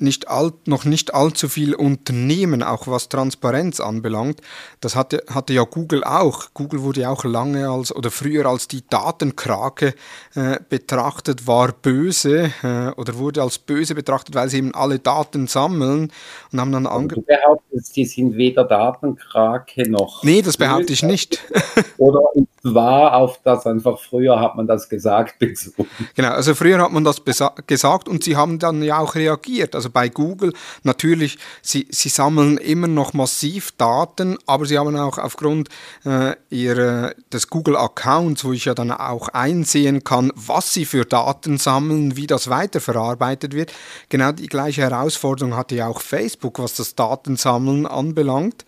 nicht 0.02 0.28
all, 0.28 0.54
noch 0.66 0.86
nicht 0.86 1.14
allzu 1.14 1.50
viel 1.50 1.76
Unternehmen, 1.76 2.64
auch 2.64 2.88
was 2.88 3.10
Transparenz 3.10 3.80
anbelangt. 3.80 4.42
Das 4.80 4.96
hatte, 4.96 5.24
hatte 5.34 5.54
ja 5.54 5.64
Google 5.64 6.04
auch. 6.04 6.50
Google 6.54 6.84
wurde 6.84 7.02
ja 7.02 7.10
auch 7.10 7.24
lange 7.24 7.70
als 7.70 7.96
oder 7.96 8.12
früher 8.12 8.46
als 8.46 8.68
die 8.68 8.84
Datenkrake 8.88 9.94
äh, 10.36 10.58
betrachtet, 10.70 11.48
war 11.48 11.72
böse 11.72 12.52
äh, 12.64 12.92
oder 13.00 13.18
wurde 13.18 13.42
als 13.42 13.60
böse 13.60 13.96
betrachtet, 13.96 14.36
weil 14.36 14.50
sie 14.50 14.58
eben 14.58 14.74
alle 14.74 15.00
Daten 15.00 15.48
sammeln 15.48 16.12
und 16.52 16.60
haben 16.60 16.72
dann 16.72 16.88
ange 16.88 17.10
Du 17.10 17.22
behauptest, 17.22 17.96
die 17.96 18.06
sind 18.06 18.36
weder 18.36 18.64
Datenkrake 18.64 19.90
noch. 19.90 20.24
Nee, 20.24 20.42
das 20.42 20.58
behaupte 20.58 20.94
ich 20.94 21.04
nicht. 21.04 21.40
oder 21.98 22.22
war 22.64 23.16
auf 23.16 23.40
das 23.44 23.66
einfach 23.66 24.00
früher 24.00 24.40
hat 24.40 24.56
man 24.56 24.68
das 24.68 24.90
gesagt 24.90 25.40
bezogen. 25.40 25.90
Genau, 26.16 26.30
also 26.30 26.54
früher 26.54 26.80
hat 26.80 26.92
man 26.92 27.04
das 27.04 27.22
gesagt 27.68 28.08
und 28.08 28.24
sie 28.24 28.36
haben 28.36 28.60
dann 28.60 28.82
ja 28.84 29.00
auch 29.00 29.16
reagiert. 29.16 29.76
Also 29.76 29.90
bei 29.92 30.10
Google 30.10 30.54
natürlich, 30.84 31.38
sie, 31.62 31.88
sie 31.90 32.10
sammeln 32.10 32.58
immer 32.58 32.88
noch 32.88 33.14
massiv 33.14 33.72
Daten, 33.74 34.38
aber 34.46 34.66
sie 34.66 34.78
haben 34.78 34.96
auch 34.96 35.18
aufgrund 35.18 35.70
äh, 36.06 36.36
ihrer, 36.50 37.14
des 37.32 37.48
Google-Accounts, 37.50 38.44
wo 38.46 38.54
ich 38.54 38.66
ja 38.66 38.74
dann 38.74 38.92
auch 38.92 39.30
einsehen 39.30 40.04
kann, 40.04 40.32
was 40.36 40.74
sie 40.74 40.86
für 40.86 41.06
Daten 41.06 41.58
sammeln, 41.58 42.16
wie 42.16 42.28
das 42.28 42.50
weiterverarbeitet 42.50 43.54
wird. 43.54 43.74
Genau 44.10 44.32
die 44.32 44.48
gleiche 44.48 44.82
Herausforderung 44.82 45.56
hatte 45.56 45.76
ja 45.76 45.88
auch 45.88 46.02
Facebook, 46.02 46.60
was 46.60 46.74
das 46.74 46.96
Datensammeln 46.96 47.86
anbelangt. 47.86 48.66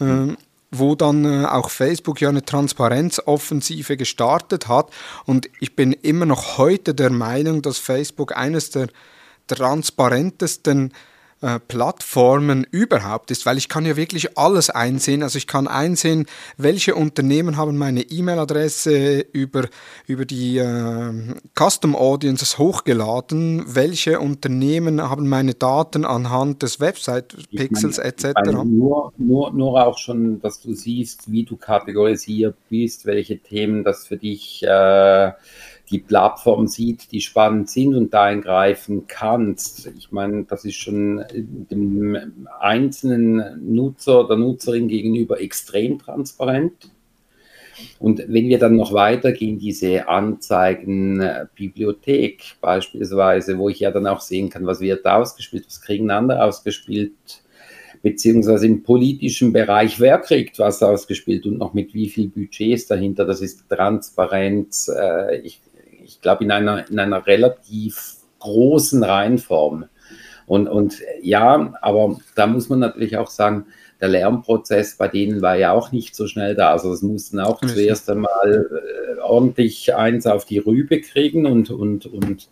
Ähm, 0.00 0.36
wo 0.78 0.94
dann 0.94 1.24
äh, 1.24 1.46
auch 1.46 1.70
Facebook 1.70 2.20
ja 2.20 2.28
eine 2.28 2.44
Transparenzoffensive 2.44 3.96
gestartet 3.96 4.68
hat. 4.68 4.90
Und 5.24 5.48
ich 5.60 5.76
bin 5.76 5.92
immer 5.92 6.26
noch 6.26 6.58
heute 6.58 6.94
der 6.94 7.10
Meinung, 7.10 7.62
dass 7.62 7.78
Facebook 7.78 8.36
eines 8.36 8.70
der 8.70 8.88
transparentesten 9.46 10.92
äh, 11.44 11.60
Plattformen 11.60 12.66
überhaupt 12.70 13.30
ist, 13.30 13.44
weil 13.44 13.58
ich 13.58 13.68
kann 13.68 13.84
ja 13.84 13.96
wirklich 13.96 14.38
alles 14.38 14.70
einsehen. 14.70 15.22
Also 15.22 15.36
ich 15.36 15.46
kann 15.46 15.68
einsehen, 15.68 16.24
welche 16.56 16.94
Unternehmen 16.94 17.58
haben 17.58 17.76
meine 17.76 18.00
E-Mail-Adresse 18.00 19.20
über, 19.32 19.68
über 20.06 20.24
die 20.24 20.56
äh, 20.56 21.12
Custom 21.54 21.96
Audiences 21.96 22.56
hochgeladen, 22.56 23.62
welche 23.66 24.20
Unternehmen 24.20 25.02
haben 25.02 25.28
meine 25.28 25.52
Daten 25.52 26.06
anhand 26.06 26.62
des 26.62 26.80
Website-Pixels 26.80 27.98
etc. 27.98 28.32
Nur, 28.64 29.12
nur, 29.18 29.52
nur 29.52 29.86
auch 29.86 29.98
schon, 29.98 30.40
dass 30.40 30.62
du 30.62 30.72
siehst, 30.72 31.30
wie 31.30 31.44
du 31.44 31.58
kategorisiert 31.58 32.56
bist, 32.70 33.04
welche 33.04 33.38
Themen 33.38 33.84
das 33.84 34.06
für 34.06 34.16
dich 34.16 34.62
äh, 34.62 35.32
die 35.90 35.98
Plattform 35.98 36.66
sieht, 36.66 37.12
die 37.12 37.20
spannend 37.20 37.68
sind 37.68 37.94
und 37.94 38.14
da 38.14 38.24
eingreifen 38.24 39.06
kannst. 39.06 39.86
Ich 39.98 40.12
meine, 40.12 40.44
das 40.44 40.64
ist 40.64 40.76
schon 40.76 41.22
dem 41.32 42.46
einzelnen 42.58 43.74
Nutzer 43.74 44.24
oder 44.24 44.36
Nutzerin 44.36 44.88
gegenüber 44.88 45.40
extrem 45.40 45.98
transparent. 45.98 46.90
Und 47.98 48.24
wenn 48.28 48.48
wir 48.48 48.58
dann 48.58 48.76
noch 48.76 48.92
weitergehen, 48.92 49.58
diese 49.58 50.08
Anzeigenbibliothek 50.08 52.56
beispielsweise, 52.60 53.58
wo 53.58 53.68
ich 53.68 53.80
ja 53.80 53.90
dann 53.90 54.06
auch 54.06 54.20
sehen 54.20 54.48
kann, 54.48 54.64
was 54.66 54.80
wird 54.80 55.04
ausgespielt, 55.06 55.66
was 55.66 55.80
kriegen 55.80 56.10
andere 56.10 56.44
ausgespielt, 56.44 57.42
beziehungsweise 58.02 58.66
im 58.66 58.82
politischen 58.82 59.52
Bereich, 59.52 59.98
wer 59.98 60.18
kriegt 60.18 60.58
was 60.58 60.82
ausgespielt 60.82 61.46
und 61.46 61.58
noch 61.58 61.74
mit 61.74 61.94
wie 61.94 62.08
viel 62.08 62.28
Budgets 62.28 62.86
dahinter, 62.86 63.24
das 63.24 63.40
ist 63.40 63.68
Transparenz. 63.68 64.90
Äh, 64.94 65.38
ich 65.38 65.60
ich 66.14 66.20
glaube, 66.20 66.44
in 66.44 66.50
einer, 66.50 66.88
in 66.88 66.98
einer 66.98 67.26
relativ 67.26 68.16
großen 68.38 69.02
Reihenform. 69.02 69.86
Und, 70.46 70.68
und 70.68 71.00
ja, 71.22 71.74
aber 71.80 72.18
da 72.34 72.46
muss 72.46 72.68
man 72.68 72.78
natürlich 72.80 73.16
auch 73.16 73.30
sagen, 73.30 73.66
der 74.00 74.08
Lernprozess 74.08 74.96
bei 74.96 75.08
denen 75.08 75.40
war 75.40 75.56
ja 75.56 75.72
auch 75.72 75.90
nicht 75.90 76.14
so 76.14 76.26
schnell 76.26 76.54
da. 76.54 76.72
Also 76.72 76.92
es 76.92 77.00
mussten 77.00 77.40
auch 77.40 77.62
mhm. 77.62 77.68
zuerst 77.68 78.10
einmal 78.10 78.66
äh, 78.70 79.20
ordentlich 79.20 79.94
eins 79.94 80.26
auf 80.26 80.44
die 80.44 80.58
Rübe 80.58 81.00
kriegen 81.00 81.46
und, 81.46 81.70
und, 81.70 82.04
und 82.06 82.48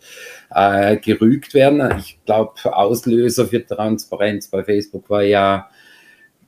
äh, 0.49 0.97
gerügt 0.97 1.53
werden. 1.53 1.93
Ich 1.99 2.17
glaube, 2.25 2.53
Auslöser 2.63 3.45
für 3.45 3.63
Transparenz 3.63 4.47
bei 4.47 4.63
Facebook 4.63 5.09
war 5.09 5.23
ja 5.23 5.69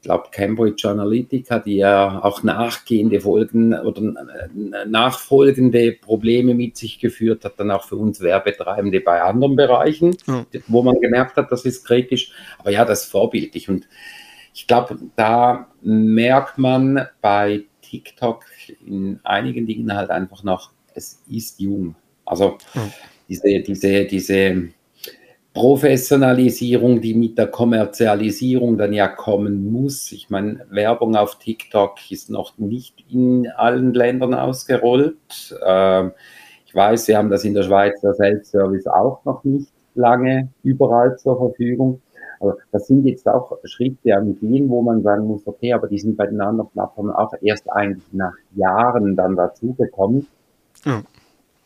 glaube, 0.05 0.29
Cambridge 0.31 0.87
Analytica, 0.87 1.59
die 1.59 1.77
ja 1.77 2.23
auch 2.23 2.43
nachgehende 2.43 3.19
Folgen 3.19 3.73
oder 3.73 4.01
äh, 4.01 4.85
nachfolgende 4.87 5.93
Probleme 5.93 6.53
mit 6.53 6.77
sich 6.77 6.99
geführt 6.99 7.43
hat, 7.43 7.59
dann 7.59 7.71
auch 7.71 7.83
für 7.83 7.95
uns 7.95 8.21
Werbetreibende 8.21 9.01
bei 9.01 9.21
anderen 9.21 9.55
Bereichen, 9.55 10.15
ja. 10.27 10.45
wo 10.67 10.83
man 10.83 10.99
gemerkt 11.01 11.37
hat, 11.37 11.51
das 11.51 11.65
ist 11.65 11.85
kritisch. 11.85 12.31
Aber 12.59 12.69
ja, 12.69 12.85
das 12.85 13.05
ist 13.05 13.11
vorbildlich. 13.11 13.67
Und 13.67 13.87
ich 14.53 14.67
glaube, 14.67 14.97
da 15.15 15.67
merkt 15.81 16.57
man 16.57 17.07
bei 17.21 17.63
TikTok 17.81 18.45
in 18.85 19.19
einigen 19.23 19.65
Dingen 19.65 19.93
halt 19.93 20.11
einfach 20.11 20.43
noch, 20.43 20.71
es 20.93 21.21
ist 21.29 21.59
jung. 21.59 21.95
Also 22.25 22.57
ja. 22.73 22.89
diese, 23.27 23.59
diese, 23.61 24.05
diese 24.05 24.69
Professionalisierung, 25.55 26.99
die 26.99 27.13
mit 27.13 27.37
der 27.37 27.47
Kommerzialisierung 27.47 28.77
dann 28.77 28.91
ja 28.91 29.07
kommen 29.07 29.71
muss. 29.71 30.11
Ich 30.11 30.29
meine, 30.29 30.65
Werbung 30.69 31.15
auf 31.15 31.39
TikTok 31.39 31.95
ist 32.11 32.29
noch 32.29 32.57
nicht 32.57 33.05
in 33.09 33.47
allen 33.55 33.93
Ländern 33.93 34.33
ausgerollt. 34.33 35.57
Ähm, 35.65 36.11
ich 36.65 36.75
weiß, 36.75 37.05
Sie 37.05 37.15
haben 37.15 37.29
das 37.29 37.45
in 37.45 37.53
der 37.53 37.63
Schweiz 37.63 38.01
der 38.01 38.13
Self-Service 38.13 38.85
auch 38.87 39.23
noch 39.23 39.45
nicht 39.45 39.71
lange 39.95 40.49
überall 40.61 41.17
zur 41.17 41.37
Verfügung. 41.37 42.01
Aber 42.41 42.57
das 42.73 42.87
sind 42.87 43.05
jetzt 43.05 43.25
auch 43.25 43.57
Schritte 43.63 44.13
am 44.13 44.37
Gehen, 44.37 44.69
wo 44.69 44.81
man 44.81 45.03
sagen 45.03 45.25
muss, 45.25 45.47
okay, 45.47 45.71
aber 45.71 45.87
die 45.87 45.99
sind 45.99 46.17
bei 46.17 46.27
den 46.27 46.41
anderen 46.41 46.69
Plattformen 46.71 47.11
auch 47.11 47.33
erst 47.41 47.71
eigentlich 47.71 48.03
nach 48.11 48.33
Jahren 48.55 49.15
dann 49.15 49.37
dazugekommen. 49.37 50.27
Ja. 50.83 51.01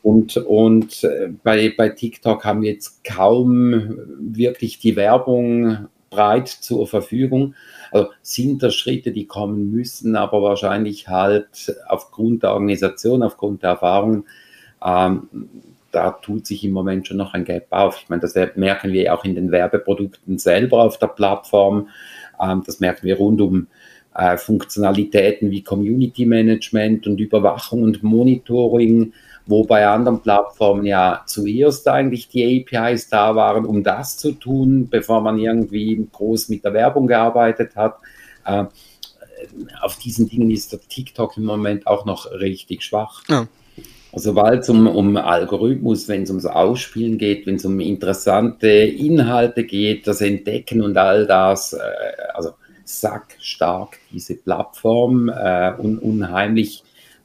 Und, 0.02 0.38
und 0.38 1.04
äh, 1.04 1.30
bei, 1.44 1.74
bei 1.76 1.90
TikTok 1.90 2.46
haben 2.46 2.62
wir 2.62 2.72
jetzt 2.72 3.04
kaum 3.04 4.00
wirklich 4.20 4.80
die 4.80 4.96
Werbung 4.96 5.90
breit 6.10 6.48
zur 6.48 6.88
Verfügung. 6.88 7.54
Also 7.92 8.10
sind 8.22 8.64
das 8.64 8.76
Schritte, 8.76 9.12
die 9.12 9.26
kommen 9.26 9.72
müssen, 9.72 10.16
aber 10.16 10.42
wahrscheinlich 10.42 11.08
halt 11.08 11.76
aufgrund 11.88 12.44
der 12.44 12.54
Organisation, 12.54 13.24
aufgrund 13.24 13.64
der 13.64 13.72
Erfahrung, 13.72 14.26
ähm, 14.84 15.28
da 15.92 16.12
tut 16.12 16.46
sich 16.46 16.64
im 16.64 16.72
Moment 16.72 17.08
schon 17.08 17.18
noch 17.18 17.34
ein 17.34 17.46
Gap 17.46 17.68
auf. 17.72 18.00
Ich 18.02 18.10
meine, 18.10 18.22
das 18.22 18.36
merken 18.56 18.94
wir 18.94 19.14
auch 19.14 19.26
in 19.26 19.36
den 19.36 19.52
Werbeprodukten 19.52 20.38
selber 20.38 20.84
auf 20.84 21.00
der 21.00 21.08
Plattform. 21.08 21.90
Ähm, 22.40 22.64
das 22.66 22.80
merken 22.80 23.06
wir 23.06 23.18
rund 23.18 23.42
um 23.42 23.68
äh, 24.16 24.38
Funktionalitäten 24.38 25.50
wie 25.52 25.64
Community 25.64 26.26
Management 26.26 27.08
und 27.08 27.20
Überwachung 27.20 27.84
und 27.84 28.04
Monitoring 28.04 29.14
wo 29.50 29.64
bei 29.64 29.88
anderen 29.88 30.22
Plattformen 30.22 30.86
ja 30.86 31.24
zuerst 31.26 31.88
eigentlich 31.88 32.30
die 32.30 32.64
APIs 32.72 33.10
da 33.10 33.36
waren, 33.36 33.66
um 33.66 33.84
das 33.84 34.16
zu 34.16 34.34
tun, 34.34 34.88
bevor 34.90 35.22
man 35.22 35.40
irgendwie 35.40 36.08
groß 36.12 36.50
mit 36.50 36.64
der 36.64 36.74
Werbung 36.74 37.08
gearbeitet 37.08 37.76
hat. 37.76 37.96
Äh, 38.46 38.66
auf 39.82 39.98
diesen 39.98 40.30
Dingen 40.30 40.52
ist 40.52 40.72
der 40.72 40.80
TikTok 40.82 41.36
im 41.38 41.46
Moment 41.46 41.88
auch 41.88 42.06
noch 42.06 42.32
richtig 42.32 42.84
schwach. 42.84 43.24
Ja. 43.28 43.48
Also 44.12 44.36
weil 44.36 44.60
es 44.60 44.70
um, 44.70 44.86
um 44.86 45.18
Algorithmus, 45.18 46.08
wenn 46.08 46.24
es 46.24 46.30
ums 46.30 46.46
Ausspielen 46.46 47.18
geht, 47.18 47.48
wenn 47.48 47.56
es 47.56 47.66
um 47.66 47.80
interessante 47.80 48.68
Inhalte 48.68 49.64
geht, 49.64 50.06
das 50.06 50.22
Entdecken 50.22 50.84
und 50.84 50.96
all 50.96 51.26
das, 51.26 51.74
äh, 51.74 51.80
also 52.36 52.52
sackstark 52.84 53.98
diese 54.12 54.36
Plattform, 54.36 55.30
äh, 55.30 55.74
un, 55.80 55.98
unheimlich 55.98 56.84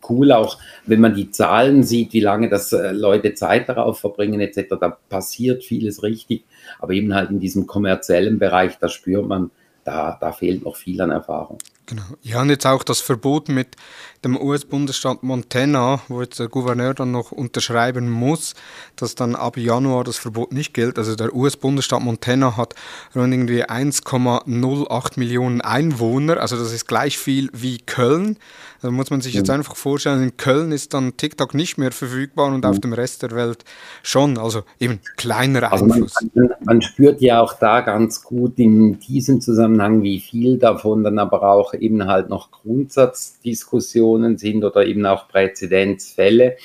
cool, 0.09 0.33
auch 0.33 0.59
wenn 0.87 1.01
man 1.01 1.15
die 1.15 1.31
Zahlen 1.31 1.83
sieht, 1.83 2.13
wie 2.13 2.21
lange 2.21 2.49
das 2.49 2.73
äh, 2.73 2.93
Leute 2.93 3.35
Zeit 3.35 3.69
darauf 3.69 3.99
verbringen 3.99 4.41
etc., 4.41 4.77
da 4.81 4.99
passiert 5.09 5.65
vieles 5.65 6.03
richtig, 6.03 6.45
aber 6.81 6.93
eben 6.93 7.15
halt 7.15 7.31
in 7.31 7.41
diesem 7.41 7.67
kommerziellen 7.67 8.39
Bereich, 8.39 8.79
da 8.79 8.89
spürt 8.89 9.27
man, 9.27 9.51
da, 9.85 10.17
da 10.21 10.33
fehlt 10.33 10.65
noch 10.65 10.77
viel 10.77 11.01
an 11.01 11.11
Erfahrung. 11.11 11.59
Genau. 11.87 12.03
Ja, 12.23 12.41
und 12.41 12.49
jetzt 12.49 12.67
auch 12.67 12.83
das 12.83 13.01
Verbot 13.01 13.49
mit 13.49 13.77
dem 14.25 14.41
US-Bundesstaat 14.41 15.23
Montana, 15.23 16.01
wo 16.09 16.23
jetzt 16.23 16.41
der 16.41 16.49
Gouverneur 16.49 16.95
dann 16.95 17.11
noch 17.11 17.31
unterschreiben 17.31 18.11
muss, 18.11 18.55
dass 18.97 19.15
dann 19.15 19.35
ab 19.35 19.59
Januar 19.59 20.03
das 20.03 20.17
Verbot 20.17 20.53
nicht 20.53 20.73
gilt. 20.73 20.99
Also 20.99 21.15
der 21.15 21.35
US-Bundesstaat 21.35 22.01
Montana 22.01 22.57
hat 22.57 22.75
rund 23.15 23.35
irgendwie 23.35 23.65
1,08 23.65 25.19
Millionen 25.19 25.61
Einwohner, 25.61 26.39
also 26.39 26.57
das 26.57 26.73
ist 26.73 26.87
gleich 26.87 27.19
viel 27.19 27.51
wie 27.53 27.79
Köln. 27.79 28.39
Da 28.85 28.91
muss 28.91 29.09
man 29.09 29.23
sich 29.23 29.33
jetzt 29.33 29.49
einfach 29.49 29.77
vorstellen, 29.77 30.23
in 30.23 30.37
Köln 30.37 30.71
ist 30.71 30.93
dann 30.93 31.17
TikTok 31.17 31.55
nicht 31.55 31.79
mehr 31.79 31.91
verfügbar 31.91 32.53
und 32.53 32.67
auf 32.67 32.81
dem 32.81 32.93
Rest 32.93 33.23
der 33.23 33.31
Welt 33.31 33.65
schon. 34.03 34.37
Also 34.37 34.63
eben 34.79 35.01
kleinerer 35.17 35.73
also 35.73 35.87
Einfluss. 35.87 36.13
Man, 36.35 36.51
man, 36.63 36.83
spürt 36.83 37.23
ja 37.23 37.41
auch 37.41 37.55
da 37.55 37.81
ganz 37.81 38.23
gut 38.23 38.59
in 38.59 38.99
diesem 38.99 39.41
Zusammenhang, 39.41 40.03
wie 40.03 40.21
viel 40.21 40.59
davon 40.59 41.03
dann 41.03 41.19
aber 41.19 41.45
auch 41.45 41.73
eben 41.81 42.07
halt 42.07 42.29
noch 42.29 42.51
Grundsatzdiskussionen 42.51 44.39
sind 44.39 44.65
oder 44.65 44.87
eben 44.87 45.05
auch 45.07 45.29
Präzedenzfälle. 45.29 46.57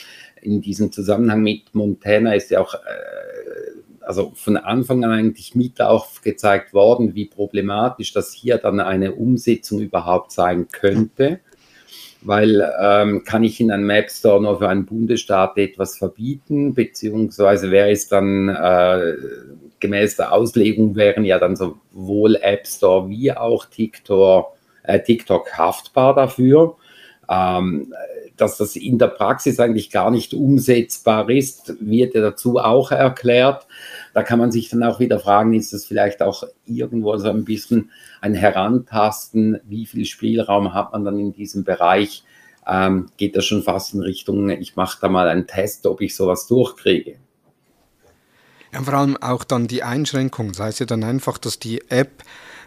In 0.41 0.61
diesem 0.61 0.91
Zusammenhang 0.91 1.41
mit 1.41 1.73
Montana 1.75 2.33
ist 2.33 2.51
ja 2.51 2.61
auch 2.61 2.73
äh, 2.75 2.77
also 4.01 4.31
von 4.35 4.57
Anfang 4.57 5.03
an 5.03 5.11
eigentlich 5.11 5.53
mit 5.55 5.81
aufgezeigt 5.81 6.73
worden, 6.73 7.13
wie 7.13 7.25
problematisch 7.25 8.13
das 8.13 8.33
hier 8.33 8.57
dann 8.57 8.79
eine 8.79 9.13
Umsetzung 9.13 9.79
überhaupt 9.79 10.31
sein 10.31 10.67
könnte 10.71 11.39
weil 12.21 12.69
ähm, 12.81 13.23
kann 13.23 13.43
ich 13.43 13.59
in 13.59 13.71
einem 13.71 13.89
App 13.89 14.09
Store 14.09 14.41
nur 14.41 14.59
für 14.59 14.69
einen 14.69 14.85
Bundesstaat 14.85 15.57
etwas 15.57 15.97
verbieten, 15.97 16.73
beziehungsweise 16.73 17.71
wäre 17.71 17.91
es 17.91 18.07
dann 18.07 18.49
äh, 18.49 19.13
gemäß 19.79 20.17
der 20.17 20.33
Auslegung 20.33 20.95
wären 20.95 21.23
ja 21.23 21.39
dann 21.39 21.55
sowohl 21.55 22.35
App 22.41 22.67
Store 22.67 23.09
wie 23.09 23.31
auch 23.31 23.65
TikTok, 23.65 24.53
TikTok 24.83 25.57
haftbar 25.57 26.15
dafür. 26.15 26.75
Ähm, 27.29 27.93
dass 28.39 28.57
das 28.57 28.75
in 28.75 28.97
der 28.97 29.07
Praxis 29.07 29.59
eigentlich 29.59 29.91
gar 29.91 30.11
nicht 30.11 30.33
umsetzbar 30.33 31.29
ist, 31.29 31.75
wird 31.79 32.15
ja 32.15 32.21
dazu 32.21 32.57
auch 32.57 32.91
erklärt. 32.91 33.67
Da 34.13 34.23
kann 34.23 34.39
man 34.39 34.51
sich 34.51 34.69
dann 34.69 34.83
auch 34.83 34.99
wieder 34.99 35.19
fragen, 35.19 35.53
ist 35.53 35.73
das 35.73 35.85
vielleicht 35.85 36.21
auch 36.21 36.43
irgendwo 36.65 37.15
so 37.17 37.29
ein 37.29 37.45
bisschen 37.45 37.91
ein 38.21 38.33
Herantasten, 38.33 39.59
wie 39.65 39.85
viel 39.85 40.05
Spielraum 40.05 40.73
hat 40.73 40.93
man 40.93 41.05
dann 41.05 41.19
in 41.19 41.33
diesem 41.33 41.63
Bereich? 41.63 42.23
Ähm, 42.67 43.09
geht 43.17 43.35
das 43.35 43.45
schon 43.45 43.63
fast 43.63 43.93
in 43.93 44.01
Richtung, 44.01 44.49
ich 44.49 44.75
mache 44.75 44.99
da 45.01 45.09
mal 45.09 45.27
einen 45.27 45.47
Test, 45.47 45.85
ob 45.85 46.01
ich 46.01 46.15
sowas 46.15 46.47
durchkriege? 46.47 47.17
Ja, 48.71 48.83
vor 48.83 48.93
allem 48.93 49.17
auch 49.17 49.43
dann 49.43 49.67
die 49.67 49.83
Einschränkung. 49.83 50.49
Das 50.49 50.59
heißt 50.59 50.79
ja 50.79 50.85
dann 50.85 51.03
einfach, 51.03 51.37
dass 51.39 51.57
die 51.57 51.81
App 51.89 52.23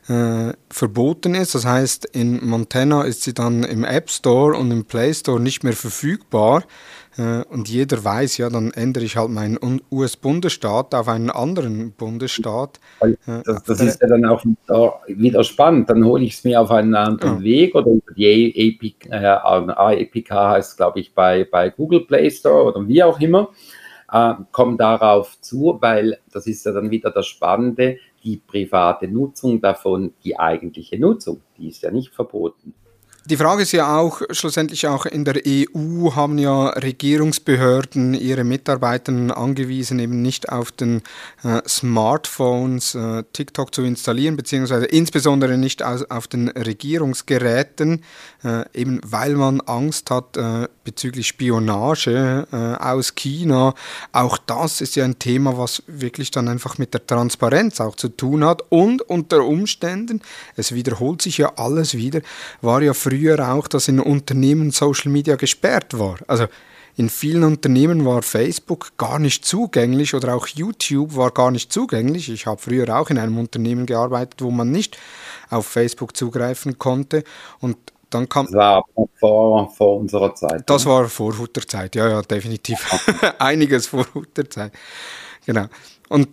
äh, 0.09 0.53
verboten 0.69 1.35
ist. 1.35 1.55
Das 1.55 1.65
heißt, 1.65 2.07
in 2.07 2.45
Montana 2.45 3.03
ist 3.03 3.23
sie 3.23 3.35
dann 3.35 3.63
im 3.63 3.85
App 3.85 4.11
Store 4.11 4.57
und 4.57 4.71
im 4.71 4.85
Play 4.85 5.15
Store 5.15 5.41
nicht 5.41 5.63
mehr 5.63 5.75
verfügbar. 5.75 6.65
Äh, 7.17 7.43
und 7.51 7.69
jeder 7.69 8.03
weiß, 8.03 8.39
ja, 8.39 8.49
dann 8.49 8.73
ändere 8.73 9.05
ich 9.05 9.17
halt 9.17 9.31
meinen 9.31 9.59
US-Bundesstaat 9.91 10.95
auf 10.95 11.09
einen 11.09 11.31
anderen 11.31 11.93
Bundesstaat. 11.93 12.81
Äh, 13.01 13.15
das, 13.45 13.63
das 13.65 13.81
ist 13.81 14.03
ja 14.03 14.09
dann 14.09 14.25
auch 14.25 14.45
wieder 15.07 15.45
spannend. 15.45 15.91
Dann 15.91 16.05
hole 16.05 16.25
ich 16.25 16.35
es 16.35 16.45
mir 16.45 16.61
auf 16.61 16.71
einen 16.71 16.95
anderen 16.95 17.39
ja. 17.39 17.43
Weg 17.43 17.75
oder 17.75 17.91
über 17.91 18.13
die 18.17 18.79
APK, 18.81 19.07
äh, 19.11 19.27
APK 19.27 20.31
heißt 20.31 20.77
glaube 20.77 21.01
ich, 21.01 21.15
bei, 21.15 21.45
bei 21.45 21.71
Google 21.71 22.07
Play 22.07 22.31
Store 22.31 22.65
oder 22.65 22.89
wie 22.89 23.03
auch 23.03 23.21
immer 23.21 23.51
äh, 24.13 24.35
komme 24.53 24.77
darauf 24.77 25.41
zu, 25.41 25.79
weil 25.81 26.19
das 26.31 26.47
ist 26.47 26.65
ja 26.67 26.73
dann 26.73 26.91
wieder 26.91 27.11
das 27.11 27.27
Spannende, 27.27 27.99
die 28.25 28.37
private 28.37 29.09
Nutzung 29.09 29.61
davon, 29.61 30.13
die 30.25 30.39
eigentliche 30.39 30.99
Nutzung, 30.99 31.41
die 31.59 31.69
ist 31.69 31.83
ja 31.83 31.91
nicht 31.91 32.15
verboten. 32.15 32.75
Die 33.25 33.37
Frage 33.37 33.63
ist 33.63 33.71
ja 33.71 33.97
auch, 33.97 34.21
schlussendlich 34.33 34.89
auch 34.89 35.07
in 35.07 35.25
der 35.25 35.43
EU 35.47 36.17
haben 36.17 36.39
ja 36.39 36.71
Regierungsbehörden 36.71 38.15
ihre 38.15 38.43
Mitarbeiter 38.43 39.13
angewiesen, 39.37 40.01
eben 40.01 40.23
nicht 40.23 40.49
auf 40.49 40.73
den 40.73 41.03
äh, 41.45 41.61
Smartphones 41.69 42.97
äh, 42.97 43.23
TikTok 43.33 43.73
zu 43.73 43.83
installieren, 43.83 44.37
beziehungsweise 44.37 44.87
insbesondere 44.87 45.57
nicht 45.57 45.85
aus, 45.85 46.03
auf 46.11 46.27
den 46.27 46.49
Regierungsgeräten, 46.49 48.03
äh, 48.45 48.65
eben 48.75 49.01
weil 49.05 49.35
man 49.35 49.61
Angst 49.61 50.11
hat 50.11 50.37
äh, 50.37 50.69
bezüglich 50.85 51.29
Spionage 51.29 52.47
äh, 52.53 52.57
aus 52.83 53.15
China. 53.15 53.75
Auch 54.13 54.39
das 54.39 54.81
ist 54.81 54.97
ja 54.97 55.05
ein 55.05 55.19
Thema, 55.19 55.59
was 55.59 55.83
wirklich 55.87 56.31
dann 56.31 56.49
einfach 56.49 56.79
mit 56.79 56.95
der 56.95 57.07
Transparenz 57.07 57.81
auch 57.81 57.97
zu 57.97 58.09
tun 58.09 58.45
hat 58.45 58.63
und 58.71 59.03
unter 59.03 59.45
Umständen, 59.45 60.23
es 60.57 60.73
wiederholt 60.73 61.23
sich 61.23 61.39
ja 61.39 61.53
alles 61.57 61.95
wieder, 61.95 62.21
war 62.61 62.83
ja 62.83 62.95
früher 62.95 63.53
auch, 63.53 63.69
dass 63.69 63.89
in 63.89 64.01
Unternehmen 64.01 64.71
Social 64.71 65.11
Media 65.11 65.37
gesperrt 65.37 65.99
war. 65.99 66.17
Also 66.27 66.47
in 66.97 67.09
vielen 67.09 67.45
Unternehmen 67.45 68.05
war 68.05 68.23
Facebook 68.23 68.93
gar 68.99 69.19
nicht 69.19 69.47
zugänglich 69.47 70.15
oder 70.15 70.35
auch 70.35 70.47
YouTube 70.47 71.17
war 71.17 71.31
gar 71.31 71.51
nicht 71.51 71.73
zugänglich. 71.73 72.29
Ich 72.29 72.47
habe 72.47 72.61
früher 72.61 72.95
auch 72.95 73.09
in 73.09 73.19
einem 73.19 73.39
Unternehmen 73.39 73.87
gearbeitet, 73.87 74.43
wo 74.43 74.51
man 74.51 74.71
nicht 74.71 74.99
auf 75.49 75.67
Facebook 75.67 76.15
zugreifen 76.17 76.79
konnte. 76.79 77.25
Und 77.61 77.79
dann 78.15 78.29
kam. 78.29 78.47
Das 78.47 78.55
war 78.55 78.85
vor, 79.19 79.71
vor 79.71 79.97
unserer 79.99 80.35
Zeit. 80.35 80.63
Das 80.67 80.87
war 80.87 81.09
vor 81.09 81.37
Hutterzeit, 81.39 81.95
ja, 81.95 82.09
ja, 82.09 82.23
definitiv. 82.23 82.79
Einiges 83.39 83.87
vor 83.89 84.07
Hutterzeit. 84.15 84.73
Genau. 85.47 85.67
Und 86.09 86.29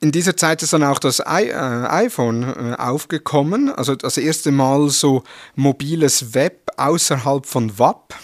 in 0.00 0.12
dieser 0.12 0.36
Zeit 0.36 0.62
ist 0.62 0.72
dann 0.72 0.82
auch 0.82 0.98
das 0.98 1.20
I 1.20 1.48
äh, 1.48 1.54
iPhone 1.54 2.42
äh, 2.42 2.76
aufgekommen, 2.78 3.70
also 3.70 3.94
das 3.94 4.16
erste 4.16 4.50
Mal 4.50 4.88
so 4.88 5.22
mobiles 5.56 6.34
Web 6.34 6.70
außerhalb 6.76 7.44
von 7.46 7.78
WAP. 7.78 8.14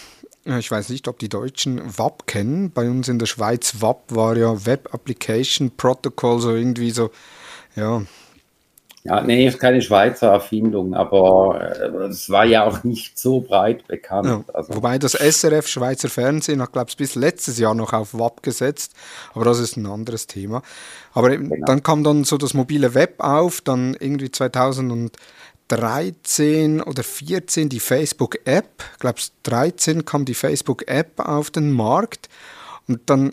Äh, 0.45 0.59
ich 0.59 0.71
weiß 0.71 0.89
nicht, 0.89 1.07
ob 1.07 1.19
die 1.19 1.29
Deutschen 1.29 1.81
WAP 1.97 2.25
kennen. 2.25 2.71
Bei 2.71 2.89
uns 2.89 3.07
in 3.07 3.19
der 3.19 3.27
Schweiz 3.27 3.75
WAP 3.79 4.15
war 4.15 4.35
ja 4.35 4.65
Web 4.65 4.89
Application 4.93 5.71
Protocol, 5.77 6.39
so 6.39 6.55
irgendwie 6.55 6.91
so, 6.91 7.11
ja, 7.75 8.01
ja, 9.07 9.21
nee, 9.21 9.47
ist 9.47 9.59
keine 9.59 9.81
Schweizer 9.81 10.27
Erfindung, 10.27 10.93
aber 10.93 11.79
äh, 11.79 11.85
es 12.09 12.29
war 12.29 12.43
ja 12.43 12.65
auch 12.65 12.83
nicht 12.83 13.17
so 13.17 13.39
breit 13.39 13.87
bekannt. 13.87 14.27
Ja, 14.27 14.43
also. 14.53 14.75
Wobei 14.75 14.99
das 14.99 15.13
SRF 15.13 15.65
Schweizer 15.67 16.09
Fernsehen 16.09 16.61
hat, 16.61 16.73
glaube 16.73 16.89
ich, 16.89 16.97
bis 16.97 17.15
letztes 17.15 17.57
Jahr 17.57 17.73
noch 17.73 17.93
auf 17.93 18.13
WAP 18.13 18.43
gesetzt, 18.43 18.91
aber 19.33 19.45
das 19.45 19.59
ist 19.59 19.77
ein 19.77 19.85
anderes 19.85 20.27
Thema. 20.27 20.61
Aber 21.13 21.29
genau. 21.29 21.55
dann 21.65 21.83
kam 21.83 22.03
dann 22.03 22.25
so 22.25 22.37
das 22.37 22.53
mobile 22.53 22.95
Web 22.95 23.23
auf, 23.23 23.61
dann 23.61 23.95
irgendwie 23.97 24.29
2013 24.29 26.81
oder 26.81 27.03
14 27.03 27.69
die 27.69 27.79
Facebook-App, 27.79 28.83
ich 28.93 28.99
glaube 28.99 29.21
13 29.43 30.03
kam 30.03 30.25
die 30.25 30.33
Facebook-App 30.33 31.21
auf 31.21 31.49
den 31.49 31.71
Markt 31.71 32.27
und 32.87 33.09
dann 33.09 33.31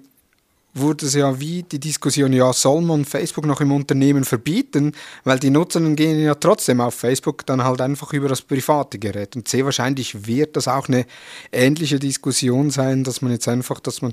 wurde 0.75 1.07
es 1.07 1.15
ja 1.15 1.39
wie 1.39 1.63
die 1.63 1.79
Diskussion, 1.79 2.33
ja, 2.33 2.53
soll 2.53 2.83
man 2.83 3.05
Facebook 3.05 3.47
noch 3.47 3.61
im 3.61 3.73
Unternehmen 3.73 4.25
verbieten, 4.25 4.93
weil 5.23 5.39
die 5.39 5.51
Nutzer 5.51 5.81
gehen 5.81 6.21
ja 6.21 6.35
trotzdem 6.35 6.81
auf 6.81 6.95
Facebook 6.95 7.47
dann 7.47 7.65
halt 7.65 7.81
einfach 7.81 8.13
über 8.13 8.29
das 8.29 8.43
private 8.43 8.99
Gerät. 8.99 9.37
Und 9.37 9.47
sehr 9.49 9.65
wahrscheinlich 9.65 10.27
wird 10.27 10.57
das 10.57 10.69
auch 10.69 10.89
eine 10.89 11.07
ähnliche 11.53 11.99
Diskussion 11.99 12.71
sein, 12.71 13.05
dass 13.05 13.23
man 13.23 13.33
jetzt 13.33 13.49
einfach, 13.49 13.81
dass 13.81 14.03
man 14.03 14.13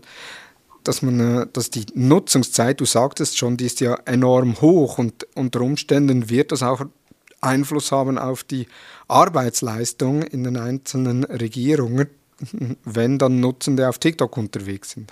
dass 0.83 1.03
man, 1.03 1.19
äh, 1.19 1.47
dass 1.53 1.69
die 1.69 1.85
Nutzungszeit, 1.93 2.79
du 2.79 2.85
sagtest 2.85 3.37
schon, 3.37 3.55
die 3.55 3.67
ist 3.67 3.81
ja 3.81 3.93
enorm 4.05 4.61
hoch 4.61 4.97
und 4.97 5.27
unter 5.35 5.61
Umständen 5.61 6.27
wird 6.29 6.51
das 6.51 6.63
auch 6.63 6.81
Einfluss 7.39 7.91
haben 7.91 8.17
auf 8.17 8.43
die 8.43 8.67
Arbeitsleistung 9.07 10.23
in 10.23 10.43
den 10.43 10.57
einzelnen 10.57 11.23
Regierungen, 11.23 12.07
wenn 12.83 13.17
dann 13.17 13.39
Nutzende 13.39 13.89
auf 13.89 13.99
TikTok 13.99 14.37
unterwegs 14.37 14.91
sind. 14.91 15.11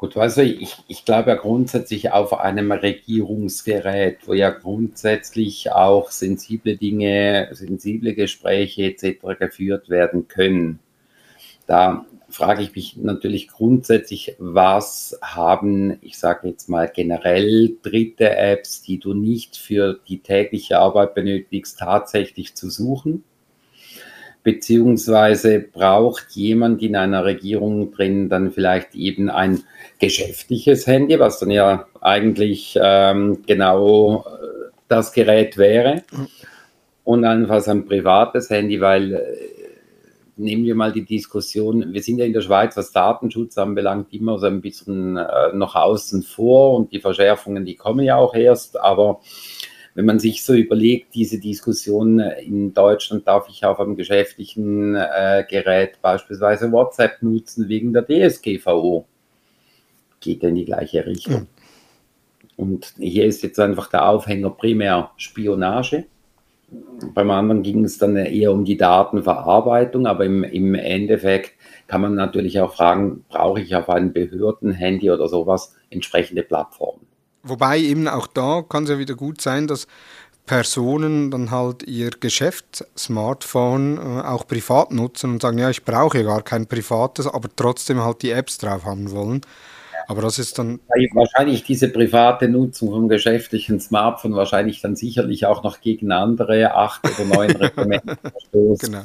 Gut, 0.00 0.16
also 0.16 0.40
ich, 0.40 0.78
ich 0.88 1.04
glaube 1.04 1.28
ja 1.28 1.36
grundsätzlich 1.36 2.10
auf 2.10 2.32
einem 2.32 2.72
Regierungsgerät, 2.72 4.26
wo 4.26 4.32
ja 4.32 4.48
grundsätzlich 4.48 5.72
auch 5.72 6.10
sensible 6.10 6.78
Dinge, 6.78 7.50
sensible 7.52 8.14
Gespräche 8.14 8.84
etc. 8.84 9.38
geführt 9.38 9.90
werden 9.90 10.26
können. 10.26 10.78
Da 11.66 12.06
frage 12.30 12.62
ich 12.62 12.74
mich 12.74 12.96
natürlich 12.96 13.48
grundsätzlich, 13.48 14.36
was 14.38 15.18
haben, 15.20 15.98
ich 16.00 16.18
sage 16.18 16.48
jetzt 16.48 16.70
mal 16.70 16.88
generell 16.88 17.76
dritte 17.82 18.34
Apps, 18.34 18.80
die 18.80 19.00
du 19.00 19.12
nicht 19.12 19.58
für 19.58 20.00
die 20.08 20.20
tägliche 20.20 20.78
Arbeit 20.78 21.14
benötigst, 21.14 21.78
tatsächlich 21.78 22.54
zu 22.54 22.70
suchen? 22.70 23.22
Beziehungsweise 24.42 25.60
braucht 25.60 26.30
jemand 26.30 26.82
in 26.82 26.96
einer 26.96 27.24
Regierung 27.24 27.92
drin 27.92 28.28
dann 28.28 28.52
vielleicht 28.52 28.94
eben 28.94 29.30
ein 29.30 29.62
geschäftliches 29.98 30.86
Handy, 30.86 31.18
was 31.18 31.38
dann 31.38 31.50
ja 31.50 31.86
eigentlich 32.00 32.78
ähm, 32.80 33.42
genau 33.46 34.24
äh, 34.26 34.70
das 34.88 35.12
Gerät 35.12 35.56
wäre, 35.58 36.02
und 37.04 37.24
einfach 37.24 37.66
ein 37.66 37.86
privates 37.86 38.50
Handy, 38.50 38.80
weil 38.80 39.14
äh, 39.14 39.20
nehmen 40.36 40.64
wir 40.64 40.74
mal 40.74 40.92
die 40.92 41.04
Diskussion, 41.04 41.92
wir 41.92 42.02
sind 42.02 42.18
ja 42.18 42.24
in 42.24 42.32
der 42.32 42.40
Schweiz, 42.40 42.76
was 42.76 42.92
Datenschutz 42.92 43.58
anbelangt, 43.58 44.12
immer 44.12 44.38
so 44.38 44.46
ein 44.46 44.60
bisschen 44.60 45.16
äh, 45.16 45.52
noch 45.52 45.74
außen 45.74 46.22
vor 46.22 46.76
und 46.76 46.92
die 46.92 47.00
Verschärfungen, 47.00 47.64
die 47.64 47.74
kommen 47.74 48.04
ja 48.04 48.16
auch 48.16 48.34
erst, 48.34 48.80
aber 48.80 49.20
wenn 49.94 50.04
man 50.04 50.18
sich 50.18 50.44
so 50.44 50.54
überlegt, 50.54 51.14
diese 51.14 51.38
Diskussion 51.38 52.20
in 52.20 52.72
Deutschland, 52.72 53.26
darf 53.26 53.48
ich 53.48 53.64
auf 53.64 53.80
einem 53.80 53.96
geschäftlichen 53.96 54.94
äh, 54.94 55.44
Gerät 55.48 56.00
beispielsweise 56.00 56.70
WhatsApp 56.70 57.22
nutzen 57.22 57.68
wegen 57.68 57.92
der 57.92 58.06
DSGVO, 58.06 59.06
geht 60.20 60.42
in 60.44 60.54
die 60.54 60.64
gleiche 60.64 61.06
Richtung. 61.06 61.46
Und 62.56 62.92
hier 62.98 63.24
ist 63.24 63.42
jetzt 63.42 63.58
einfach 63.58 63.88
der 63.88 64.06
Aufhänger 64.06 64.50
primär 64.50 65.12
Spionage. 65.16 66.04
Beim 67.14 67.30
anderen 67.30 67.62
ging 67.62 67.84
es 67.84 67.98
dann 67.98 68.16
eher 68.16 68.52
um 68.52 68.64
die 68.64 68.76
Datenverarbeitung, 68.76 70.06
aber 70.06 70.24
im, 70.24 70.44
im 70.44 70.74
Endeffekt 70.74 71.52
kann 71.88 72.02
man 72.02 72.14
natürlich 72.14 72.60
auch 72.60 72.74
fragen, 72.74 73.24
brauche 73.28 73.60
ich 73.60 73.74
auf 73.74 73.88
einem 73.88 74.12
Behördenhandy 74.12 75.10
oder 75.10 75.26
sowas 75.26 75.74
entsprechende 75.88 76.42
Plattformen? 76.42 77.09
Wobei 77.42 77.78
eben 77.78 78.08
auch 78.08 78.26
da 78.26 78.62
kann 78.68 78.84
es 78.84 78.90
ja 78.90 78.98
wieder 78.98 79.14
gut 79.14 79.40
sein, 79.40 79.66
dass 79.66 79.86
Personen 80.46 81.30
dann 81.30 81.52
halt 81.52 81.84
ihr 81.84 82.10
Geschäftssmartphone 82.10 83.98
äh, 83.98 84.22
auch 84.22 84.48
privat 84.48 84.90
nutzen 84.90 85.30
und 85.30 85.42
sagen, 85.42 85.58
ja, 85.58 85.70
ich 85.70 85.84
brauche 85.84 86.18
ja 86.18 86.24
gar 86.24 86.42
kein 86.42 86.66
privates, 86.66 87.26
aber 87.28 87.48
trotzdem 87.54 88.02
halt 88.02 88.22
die 88.22 88.32
Apps 88.32 88.58
drauf 88.58 88.84
haben 88.84 89.12
wollen. 89.12 89.42
Aber 90.08 90.22
das 90.22 90.40
ist 90.40 90.58
dann. 90.58 90.80
Wahrscheinlich 91.12 91.62
diese 91.62 91.88
private 91.88 92.48
Nutzung 92.48 92.90
vom 92.90 93.08
geschäftlichen 93.08 93.78
Smartphone 93.78 94.34
wahrscheinlich 94.34 94.80
dann 94.80 94.96
sicherlich 94.96 95.46
auch 95.46 95.62
noch 95.62 95.80
gegen 95.80 96.10
andere 96.10 96.74
acht 96.74 97.02
oder 97.04 97.32
neun 97.32 97.50
Reglemente 97.56 98.16
verstoßt, 98.20 98.82
genau. 98.82 99.04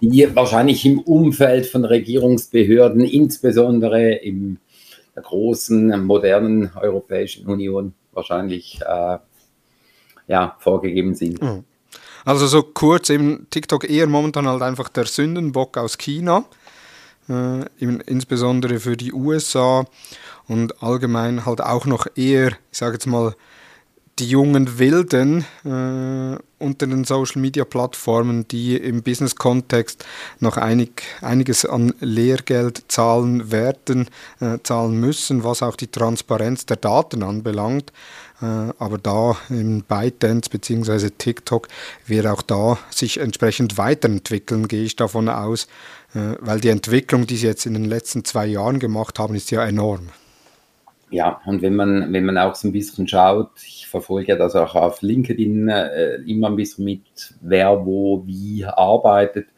die 0.00 0.34
wahrscheinlich 0.34 0.86
im 0.86 1.00
Umfeld 1.00 1.66
von 1.66 1.84
Regierungsbehörden, 1.84 3.02
insbesondere 3.02 4.14
im 4.14 4.56
der 5.18 5.22
großen, 5.22 6.04
modernen 6.04 6.70
Europäischen 6.76 7.46
Union 7.46 7.92
wahrscheinlich 8.12 8.80
äh, 8.82 9.18
ja, 10.28 10.56
vorgegeben 10.60 11.14
sind. 11.14 11.42
Mhm. 11.42 11.64
Also 12.24 12.46
so 12.46 12.62
kurz, 12.62 13.10
eben 13.10 13.48
TikTok 13.50 13.88
eher 13.88 14.06
momentan 14.06 14.46
halt 14.46 14.62
einfach 14.62 14.88
der 14.88 15.06
Sündenbock 15.06 15.76
aus 15.76 15.98
China, 15.98 16.44
äh, 17.28 17.64
insbesondere 17.78 18.78
für 18.78 18.96
die 18.96 19.12
USA 19.12 19.86
und 20.46 20.82
allgemein 20.82 21.46
halt 21.46 21.60
auch 21.62 21.86
noch 21.86 22.06
eher, 22.14 22.52
ich 22.70 22.78
sage 22.78 22.94
jetzt 22.94 23.06
mal, 23.06 23.34
die 24.18 24.28
jungen 24.28 24.78
Wilden 24.78 25.44
äh, 25.64 26.38
unter 26.58 26.86
den 26.86 27.04
Social 27.04 27.40
Media 27.40 27.64
Plattformen, 27.64 28.46
die 28.48 28.76
im 28.76 29.02
Business-Kontext 29.02 30.04
noch 30.40 30.56
einig, 30.56 31.02
einiges 31.20 31.64
an 31.64 31.94
Lehrgeld 32.00 32.84
zahlen 32.88 33.52
werden, 33.52 34.08
äh, 34.40 34.58
zahlen 34.62 34.98
müssen, 34.98 35.44
was 35.44 35.62
auch 35.62 35.76
die 35.76 35.86
Transparenz 35.86 36.66
der 36.66 36.76
Daten 36.76 37.22
anbelangt. 37.22 37.92
Äh, 38.40 38.72
aber 38.78 38.98
da 38.98 39.36
in 39.48 39.82
ByteDance 39.82 40.50
bzw. 40.50 41.10
TikTok 41.10 41.68
wird 42.06 42.26
auch 42.26 42.42
da 42.42 42.78
sich 42.90 43.18
entsprechend 43.18 43.78
weiterentwickeln, 43.78 44.68
gehe 44.68 44.84
ich 44.84 44.96
davon 44.96 45.28
aus, 45.28 45.68
äh, 46.14 46.34
weil 46.40 46.60
die 46.60 46.68
Entwicklung, 46.68 47.26
die 47.26 47.36
sie 47.36 47.46
jetzt 47.46 47.66
in 47.66 47.74
den 47.74 47.84
letzten 47.84 48.24
zwei 48.24 48.46
Jahren 48.46 48.78
gemacht 48.78 49.18
haben, 49.18 49.34
ist 49.34 49.50
ja 49.50 49.64
enorm. 49.64 50.08
Ja, 51.10 51.40
und 51.46 51.62
wenn 51.62 51.74
man, 51.74 52.12
wenn 52.12 52.26
man 52.26 52.36
auch 52.36 52.54
so 52.54 52.68
ein 52.68 52.72
bisschen 52.72 53.08
schaut, 53.08 53.50
ich 53.66 53.86
verfolge 53.86 54.36
das 54.36 54.54
auch 54.54 54.74
auf 54.74 55.00
LinkedIn 55.00 55.68
äh, 55.68 56.16
immer 56.26 56.48
ein 56.48 56.56
bisschen 56.56 56.84
mit, 56.84 57.34
wer 57.40 57.86
wo 57.86 58.26
wie 58.26 58.66
arbeitet. 58.66 59.48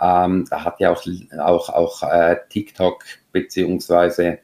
Ähm, 0.00 0.46
da 0.48 0.64
hat 0.64 0.80
ja 0.80 0.92
auch, 0.92 1.04
auch, 1.38 1.68
auch 1.68 2.02
äh, 2.02 2.36
TikTok 2.48 3.04
beziehungsweise 3.32 4.38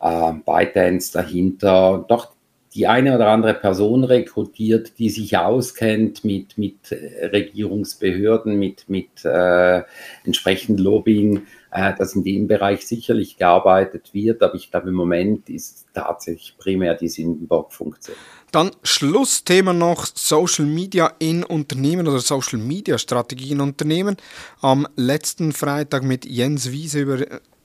äh, 0.00 0.32
ByteDance 0.44 1.12
dahinter 1.12 2.04
doch 2.08 2.32
die 2.74 2.86
eine 2.86 3.16
oder 3.16 3.28
andere 3.28 3.54
Person 3.54 4.04
rekrutiert, 4.04 4.98
die 4.98 5.10
sich 5.10 5.36
auskennt 5.36 6.24
mit, 6.24 6.56
mit 6.56 6.92
Regierungsbehörden, 6.92 8.58
mit, 8.58 8.88
mit 8.88 9.24
äh, 9.24 9.82
entsprechend 10.24 10.78
Lobbying, 10.78 11.42
äh, 11.70 11.94
dass 11.96 12.14
in 12.14 12.24
dem 12.24 12.48
Bereich 12.48 12.86
sicherlich 12.86 13.36
gearbeitet 13.36 14.10
wird, 14.12 14.42
aber 14.42 14.54
ich 14.54 14.70
glaube, 14.70 14.88
im 14.88 14.94
Moment 14.94 15.48
ist 15.48 15.86
tatsächlich 15.94 16.56
primär 16.58 16.94
die 16.94 17.08
Sündenbock-Funktion. 17.08 18.16
Dann 18.50 18.72
Schlussthema 18.82 19.72
noch 19.72 20.06
Social 20.06 20.66
Media 20.66 21.12
in 21.20 21.44
Unternehmen 21.44 22.08
oder 22.08 22.18
Social 22.18 22.58
Media 22.58 22.98
Strategie 22.98 23.52
in 23.52 23.60
Unternehmen. 23.60 24.16
Am 24.60 24.88
letzten 24.96 25.52
Freitag 25.52 26.02
mit 26.02 26.24
Jens 26.24 26.72
Wiese 26.72 27.00
über 27.00 27.18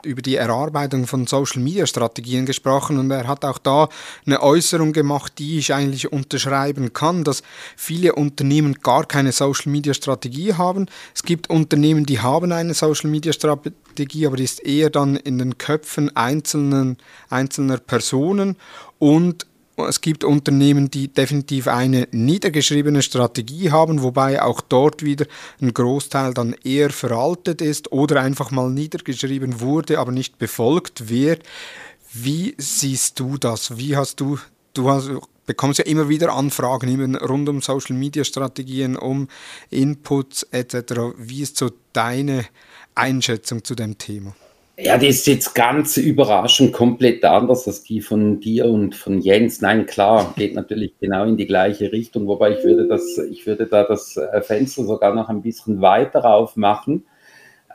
über 0.05 0.21
die 0.21 0.35
Erarbeitung 0.35 1.07
von 1.07 1.27
Social-Media-Strategien 1.27 2.45
gesprochen 2.45 2.97
und 2.97 3.11
er 3.11 3.27
hat 3.27 3.43
auch 3.43 3.57
da 3.57 3.89
eine 4.25 4.41
Äußerung 4.41 4.93
gemacht, 4.93 5.33
die 5.39 5.57
ich 5.57 5.73
eigentlich 5.73 6.11
unterschreiben 6.11 6.93
kann, 6.93 7.23
dass 7.23 7.43
viele 7.75 8.15
Unternehmen 8.15 8.75
gar 8.75 9.05
keine 9.05 9.31
Social-Media-Strategie 9.31 10.53
haben. 10.53 10.87
Es 11.13 11.23
gibt 11.23 11.49
Unternehmen, 11.49 12.05
die 12.05 12.19
haben 12.19 12.51
eine 12.51 12.73
Social-Media-Strategie 12.73 13.75
Strategie, 13.95 14.27
aber 14.27 14.35
die 14.35 14.43
ist 14.43 14.59
eher 14.65 14.89
dann 14.89 15.15
in 15.15 15.37
den 15.37 15.57
Köpfen 15.57 16.15
einzelnen, 16.15 16.97
einzelner 17.29 17.77
Personen 17.77 18.57
und 18.99 19.47
es 19.77 20.01
gibt 20.01 20.23
Unternehmen, 20.23 20.89
die 20.89 21.09
definitiv 21.09 21.67
eine 21.67 22.07
niedergeschriebene 22.11 23.01
Strategie 23.01 23.71
haben, 23.71 24.03
wobei 24.03 24.41
auch 24.41 24.61
dort 24.61 25.03
wieder 25.03 25.25
ein 25.61 25.73
Großteil 25.73 26.33
dann 26.33 26.55
eher 26.63 26.91
veraltet 26.91 27.61
ist 27.61 27.91
oder 27.91 28.21
einfach 28.21 28.51
mal 28.51 28.69
niedergeschrieben 28.69 29.59
wurde, 29.59 29.99
aber 29.99 30.11
nicht 30.11 30.37
befolgt 30.37 31.09
wird. 31.09 31.43
Wie 32.13 32.55
siehst 32.57 33.19
du 33.19 33.37
das? 33.37 33.77
Wie 33.77 33.97
hast 33.97 34.21
du, 34.21 34.39
du 34.73 34.89
hast, 34.89 35.09
bekommst 35.45 35.79
ja 35.79 35.85
immer 35.85 36.07
wieder 36.07 36.33
Anfragen 36.33 36.87
immer 36.87 37.19
rund 37.21 37.49
um 37.49 37.61
Social 37.61 37.95
Media 37.95 38.23
Strategien, 38.23 38.95
um 38.95 39.27
Inputs 39.69 40.43
etc. 40.51 41.15
Wie 41.17 41.41
ist 41.41 41.57
so 41.57 41.71
deine 41.91 42.45
Einschätzung 42.95 43.63
zu 43.63 43.75
dem 43.75 43.97
Thema? 43.97 44.35
Ja, 44.77 44.97
die 44.97 45.07
ist 45.07 45.25
jetzt 45.25 45.55
ganz 45.55 45.95
überraschend 45.95 46.73
komplett 46.73 47.23
anders 47.23 47.65
als 47.65 47.83
die 47.83 48.01
von 48.01 48.41
dir 48.41 48.65
und 48.65 48.93
von 48.93 49.21
Jens. 49.21 49.61
Nein, 49.61 49.85
klar, 49.85 50.33
geht 50.35 50.53
natürlich 50.53 50.99
genau 50.99 51.23
in 51.23 51.37
die 51.37 51.47
gleiche 51.47 51.93
Richtung, 51.93 52.27
wobei 52.27 52.57
ich 52.57 52.63
würde 52.65 52.85
das, 52.85 53.17
ich 53.17 53.47
würde 53.47 53.67
da 53.67 53.85
das 53.85 54.17
äh, 54.17 54.41
Fenster 54.41 54.83
sogar 54.83 55.15
noch 55.15 55.29
ein 55.29 55.41
bisschen 55.41 55.79
weiter 55.79 56.25
aufmachen. 56.25 57.05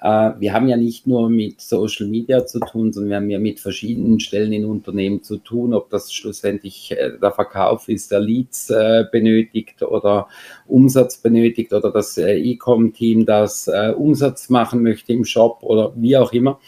Äh, 0.03 0.33
wir 0.41 0.53
haben 0.53 0.69
ja 0.69 0.77
nicht 0.77 1.07
nur 1.07 1.31
mit 1.31 1.63
Social 1.63 2.07
Media 2.07 2.45
zu 2.45 2.61
tun, 2.61 2.93
sondern 2.93 3.09
wir 3.09 3.17
haben 3.17 3.31
ja 3.31 3.39
mit 3.39 3.61
verschiedenen 3.61 4.21
Stellen 4.21 4.53
in 4.53 4.67
Unternehmen 4.67 5.23
zu 5.23 5.39
tun, 5.39 5.73
ob 5.73 5.89
das 5.89 6.13
schlussendlich 6.13 6.93
äh, 6.93 7.13
der 7.19 7.33
Verkauf 7.33 7.89
ist, 7.89 8.11
der 8.11 8.21
Leads 8.21 8.71
benötigt 9.11 9.83
oder 9.83 10.29
Umsatz 10.67 11.17
benötigt 11.17 11.73
oder 11.73 11.91
das 11.91 12.19
E-Com-Team, 12.19 13.25
das 13.25 13.71
Umsatz 13.97 14.51
machen 14.51 14.83
möchte 14.83 15.15
im 15.15 15.25
Shop 15.25 15.63
oder 15.63 15.95
wie 15.97 16.19
auch 16.19 16.35
immer. 16.35 16.61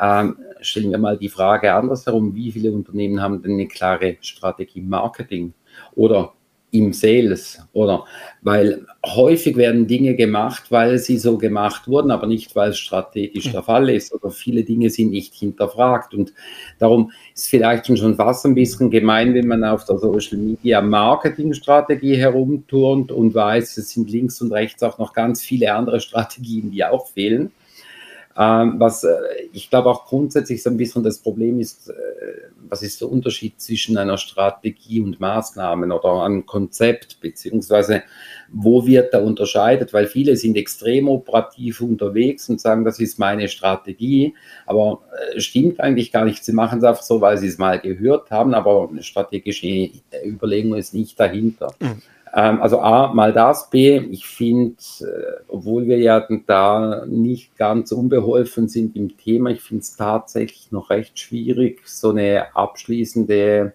Ähm, 0.00 0.36
stellen 0.60 0.90
wir 0.90 0.98
mal 0.98 1.16
die 1.16 1.28
Frage 1.28 1.72
andersherum, 1.72 2.34
wie 2.34 2.52
viele 2.52 2.72
Unternehmen 2.72 3.20
haben 3.20 3.42
denn 3.42 3.52
eine 3.52 3.68
klare 3.68 4.16
Strategie 4.20 4.80
im 4.80 4.88
Marketing 4.88 5.54
oder 5.94 6.32
im 6.70 6.92
Sales 6.92 7.60
oder? 7.72 8.04
Weil 8.42 8.84
häufig 9.04 9.56
werden 9.56 9.86
Dinge 9.86 10.14
gemacht, 10.14 10.64
weil 10.70 10.98
sie 10.98 11.16
so 11.16 11.38
gemacht 11.38 11.88
wurden, 11.88 12.10
aber 12.10 12.26
nicht, 12.26 12.54
weil 12.56 12.70
es 12.70 12.78
strategisch 12.78 13.50
der 13.52 13.62
Fall 13.62 13.88
ist 13.88 14.12
oder 14.12 14.30
viele 14.30 14.64
Dinge 14.64 14.90
sind 14.90 15.10
nicht 15.10 15.34
hinterfragt. 15.34 16.14
Und 16.14 16.32
darum 16.78 17.12
ist 17.34 17.48
vielleicht 17.48 17.86
schon 17.86 18.16
fast 18.16 18.44
ein 18.46 18.54
bisschen 18.54 18.90
gemein, 18.90 19.34
wenn 19.34 19.48
man 19.48 19.64
auf 19.64 19.84
der 19.84 19.98
Social 19.98 20.38
Media 20.38 20.80
Marketing 20.80 21.54
Strategie 21.54 22.16
herumturnt 22.16 23.12
und 23.12 23.34
weiß, 23.34 23.78
es 23.78 23.90
sind 23.90 24.10
links 24.10 24.40
und 24.40 24.52
rechts 24.52 24.82
auch 24.82 24.98
noch 24.98 25.12
ganz 25.12 25.42
viele 25.42 25.72
andere 25.72 26.00
Strategien, 26.00 26.70
die 26.70 26.84
auch 26.84 27.08
fehlen. 27.08 27.52
Ähm, 28.38 28.74
was 28.78 29.02
äh, 29.04 29.16
ich 29.52 29.70
glaube 29.70 29.88
auch 29.88 30.04
grundsätzlich 30.04 30.62
so 30.62 30.68
ein 30.68 30.76
bisschen 30.76 31.02
das 31.02 31.18
Problem 31.18 31.58
ist, 31.58 31.88
äh, 31.88 31.94
was 32.68 32.82
ist 32.82 33.00
der 33.00 33.10
Unterschied 33.10 33.58
zwischen 33.60 33.96
einer 33.96 34.18
Strategie 34.18 35.00
und 35.00 35.20
Maßnahmen 35.20 35.90
oder 35.90 36.22
einem 36.22 36.44
Konzept, 36.44 37.18
beziehungsweise 37.20 38.02
wo 38.52 38.86
wird 38.86 39.14
da 39.14 39.20
unterscheidet, 39.20 39.94
weil 39.94 40.06
viele 40.06 40.36
sind 40.36 40.56
extrem 40.56 41.08
operativ 41.08 41.80
unterwegs 41.80 42.48
und 42.50 42.60
sagen, 42.60 42.84
das 42.84 43.00
ist 43.00 43.18
meine 43.18 43.48
Strategie, 43.48 44.34
aber 44.66 45.00
äh, 45.34 45.40
stimmt 45.40 45.80
eigentlich 45.80 46.12
gar 46.12 46.26
nicht. 46.26 46.44
Sie 46.44 46.52
machen 46.52 46.78
es 46.78 46.84
einfach 46.84 47.02
so, 47.02 47.22
weil 47.22 47.38
sie 47.38 47.48
es 47.48 47.56
mal 47.56 47.80
gehört 47.80 48.30
haben, 48.30 48.52
aber 48.52 48.88
eine 48.90 49.02
strategische 49.02 49.90
Überlegung 50.24 50.74
ist 50.74 50.92
nicht 50.92 51.18
dahinter. 51.18 51.74
Mhm. 51.80 52.02
Ähm, 52.36 52.60
also 52.60 52.80
A, 52.80 53.14
mal 53.14 53.32
das. 53.32 53.70
B, 53.70 53.96
ich 53.96 54.26
finde, 54.26 54.76
äh, 55.00 55.42
obwohl 55.48 55.86
wir 55.86 55.98
ja 55.98 56.26
da 56.46 57.06
nicht 57.06 57.56
ganz 57.56 57.92
unbeholfen 57.92 58.68
sind 58.68 58.94
im 58.94 59.16
Thema, 59.16 59.50
ich 59.50 59.62
finde 59.62 59.80
es 59.80 59.96
tatsächlich 59.96 60.70
noch 60.70 60.90
recht 60.90 61.18
schwierig, 61.18 61.80
so 61.88 62.10
eine 62.10 62.54
abschließende 62.54 63.72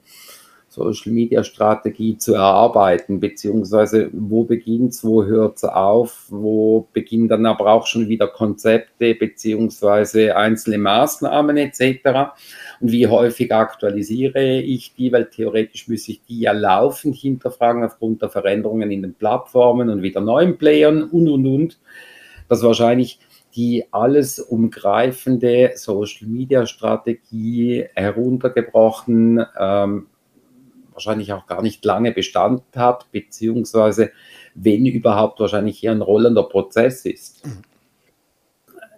Social 0.72 1.12
Media 1.12 1.44
Strategie 1.44 2.18
zu 2.18 2.34
erarbeiten, 2.34 3.20
beziehungsweise 3.20 4.10
wo 4.14 4.46
beginnt 4.46 4.92
es, 4.92 5.04
wo 5.04 5.26
hört 5.26 5.58
es 5.58 5.66
auf, 5.66 6.28
wo 6.30 6.88
beginnen 6.94 7.28
dann 7.28 7.46
aber 7.46 7.74
auch 7.74 7.86
schon 7.86 8.08
wieder 8.08 8.30
Konzepte, 8.30 9.14
beziehungsweise 9.16 10.38
einzelne 10.38 10.78
Maßnahmen 10.78 11.58
etc. 11.58 12.32
Und 12.80 12.90
wie 12.90 13.06
häufig 13.06 13.54
aktualisiere 13.54 14.62
ich 14.62 14.96
die, 14.96 15.12
weil 15.12 15.26
theoretisch 15.26 15.90
müsste 15.90 16.14
ich 16.14 16.24
die 16.24 16.40
ja 16.40 16.54
laufend 16.54 17.18
hinterfragen 17.18 17.84
aufgrund 17.84 18.22
der 18.22 18.30
Veränderungen 18.30 18.92
in 18.92 19.02
den 19.02 19.14
Plattformen 19.14 19.90
und 19.90 20.04
wieder 20.04 20.22
neuen 20.22 20.58
Playern 20.58 21.04
und 21.04 21.28
und 21.28 21.46
und. 21.48 21.80
Das 22.48 22.64
wahrscheinlich 22.64 23.20
die 23.56 23.84
alles 23.92 24.40
umgreifende 24.40 25.72
Social 25.76 26.30
Media 26.30 26.66
Strategie 26.66 27.88
heruntergebrochen 27.94 29.46
ähm, 29.60 30.08
wahrscheinlich 31.02 31.34
auch 31.34 31.48
gar 31.48 31.62
nicht 31.62 31.84
lange 31.84 32.12
Bestand 32.12 32.64
hat, 32.76 33.12
beziehungsweise 33.12 34.12
wenn 34.54 34.86
überhaupt 34.86 35.40
wahrscheinlich 35.40 35.84
eher 35.84 35.94
ein 35.94 36.02
rollender 36.02 36.44
Prozess 36.44 37.06
ist. 37.06 37.42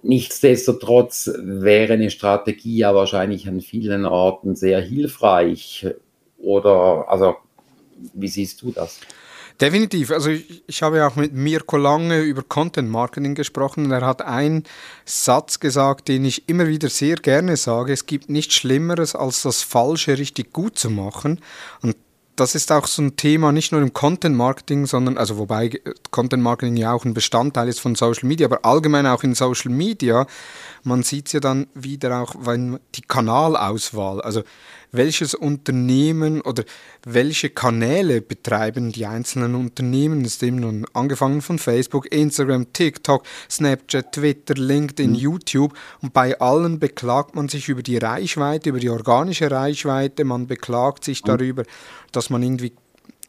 Nichtsdestotrotz 0.02 1.32
wäre 1.40 1.94
eine 1.94 2.10
Strategie 2.10 2.78
ja 2.80 2.94
wahrscheinlich 2.94 3.48
an 3.48 3.62
vielen 3.62 4.06
Orten 4.06 4.56
sehr 4.56 4.82
hilfreich. 4.82 5.88
Oder, 6.38 7.06
also, 7.08 7.36
wie 8.14 8.28
siehst 8.28 8.62
du 8.62 8.72
das? 8.72 9.00
Definitiv. 9.62 10.12
Also 10.12 10.30
ich, 10.30 10.64
ich, 10.68 10.82
habe 10.82 10.98
ja 10.98 11.08
auch 11.08 11.16
mit 11.16 11.34
Mirko 11.34 11.78
Lange 11.78 12.22
über 12.22 12.42
Content 12.42 12.90
Marketing 12.90 13.36
gesprochen 13.36 13.86
und 13.86 13.92
er 13.92 14.06
hat 14.06 14.22
einen 14.22 14.64
Satz 15.06 15.60
gesagt, 15.60 16.08
den 16.08 16.26
ich 16.26 16.50
immer 16.50 16.68
wieder 16.68 16.90
sehr 16.90 17.16
gerne 17.16 17.56
sage. 17.56 17.94
Es 17.94 18.06
gibt 18.06 18.30
nichts 18.30 18.56
Schlimmeres, 18.56 19.16
als 19.16 19.44
das 19.44 19.62
Falsche 19.62 20.18
richtig 20.18 20.54
gut 20.54 20.78
zu 20.78 20.90
machen. 20.90 21.40
Und 21.82 21.96
das 22.36 22.56
ist 22.56 22.72
auch 22.72 22.88
so 22.88 23.02
ein 23.02 23.16
Thema, 23.16 23.52
nicht 23.52 23.72
nur 23.72 23.82
im 23.82 23.94
Content 23.94 24.36
Marketing, 24.36 24.88
sondern, 24.88 25.18
also 25.18 25.38
wobei 25.38 25.70
Content 26.10 26.42
Marketing 26.42 26.76
ja 26.76 26.92
auch 26.92 27.06
ein 27.06 27.14
Bestandteil 27.14 27.68
ist 27.68 27.80
von 27.80 27.96
Social 27.96 28.28
Media, 28.28 28.48
aber 28.48 28.66
allgemein 28.66 29.06
auch 29.06 29.24
in 29.24 29.36
Social 29.36 29.72
Media. 29.72 30.26
Man 30.84 31.04
sieht 31.04 31.28
es 31.28 31.34
ja 31.34 31.40
dann 31.40 31.68
wieder 31.74 32.22
auch, 32.22 32.36
wenn 32.40 32.80
die 32.96 33.02
Kanalauswahl, 33.02 34.22
also 34.22 34.44
welches 34.92 35.34
Unternehmen 35.34 36.42
oder 36.42 36.64
welche 37.04 37.50
Kanäle 37.50 38.22
betreiben 38.22 38.92
die 38.92 39.06
einzelnen 39.06 39.56
Unternehmen. 39.56 40.24
Ist 40.24 40.44
eben 40.44 40.58
nun 40.58 40.86
angefangen 40.94 41.42
von 41.42 41.58
Facebook, 41.58 42.12
Instagram, 42.12 42.72
TikTok, 42.74 43.24
Snapchat, 43.50 44.12
Twitter, 44.14 44.54
LinkedIn, 44.54 45.12
mhm. 45.12 45.16
YouTube. 45.16 45.74
Und 46.02 46.14
bei 46.14 46.40
allen 46.40 46.80
beklagt 46.80 47.36
man 47.36 47.50
sich 47.50 47.70
über 47.70 47.82
die 47.82 47.98
Reichweite, 47.98 48.70
über 48.70 48.80
die 48.80 48.90
organische 48.90 49.50
Reichweite. 49.50 50.24
Man 50.26 50.48
beklagt 50.48 51.04
sich 51.04 51.24
mhm. 51.24 51.28
darüber, 51.28 51.64
dass 52.12 52.30
man 52.30 52.44
irgendwie 52.44 52.74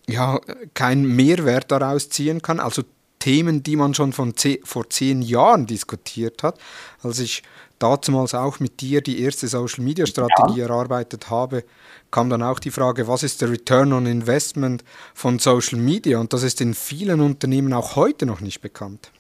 ja, 0.07 0.38
keinen 0.74 1.16
Mehrwert 1.16 1.70
daraus 1.70 2.11
ziehen 2.11 2.42
kann. 2.42 2.61
Also 2.61 2.82
Themen, 3.24 3.62
die 3.62 3.76
man 3.76 3.94
schon 3.94 4.12
von 4.12 4.36
zehn, 4.36 4.58
vor 4.64 4.90
zehn 4.90 5.22
Jahren 5.22 5.64
diskutiert 5.64 6.42
hat. 6.42 6.58
Als 7.02 7.20
ich 7.20 7.42
damals 7.78 8.34
auch 8.34 8.60
mit 8.60 8.82
dir 8.82 9.00
die 9.00 9.22
erste 9.22 9.48
Social 9.48 9.82
Media 9.82 10.04
Strategie 10.04 10.60
ja. 10.60 10.66
erarbeitet 10.66 11.30
habe, 11.30 11.64
kam 12.10 12.28
dann 12.28 12.42
auch 12.42 12.58
die 12.58 12.70
Frage, 12.70 13.08
was 13.08 13.22
ist 13.22 13.40
der 13.40 13.50
Return 13.50 13.94
on 13.94 14.04
Investment 14.04 14.84
von 15.14 15.38
Social 15.38 15.78
Media? 15.78 16.18
Und 16.18 16.34
das 16.34 16.42
ist 16.42 16.60
in 16.60 16.74
vielen 16.74 17.22
Unternehmen 17.22 17.72
auch 17.72 17.96
heute 17.96 18.26
noch 18.26 18.42
nicht 18.42 18.60
bekannt. 18.60 19.10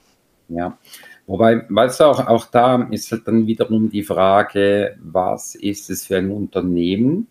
Ja, 0.50 0.76
wobei, 1.26 1.64
weißt 1.70 2.00
du, 2.00 2.04
auch, 2.04 2.26
auch 2.26 2.44
da 2.44 2.82
ist 2.90 3.10
halt 3.10 3.26
dann 3.26 3.46
wiederum 3.46 3.88
die 3.88 4.02
Frage, 4.02 4.98
was 5.02 5.54
ist 5.54 5.88
es 5.88 6.04
für 6.04 6.18
ein 6.18 6.30
Unternehmen? 6.30 7.26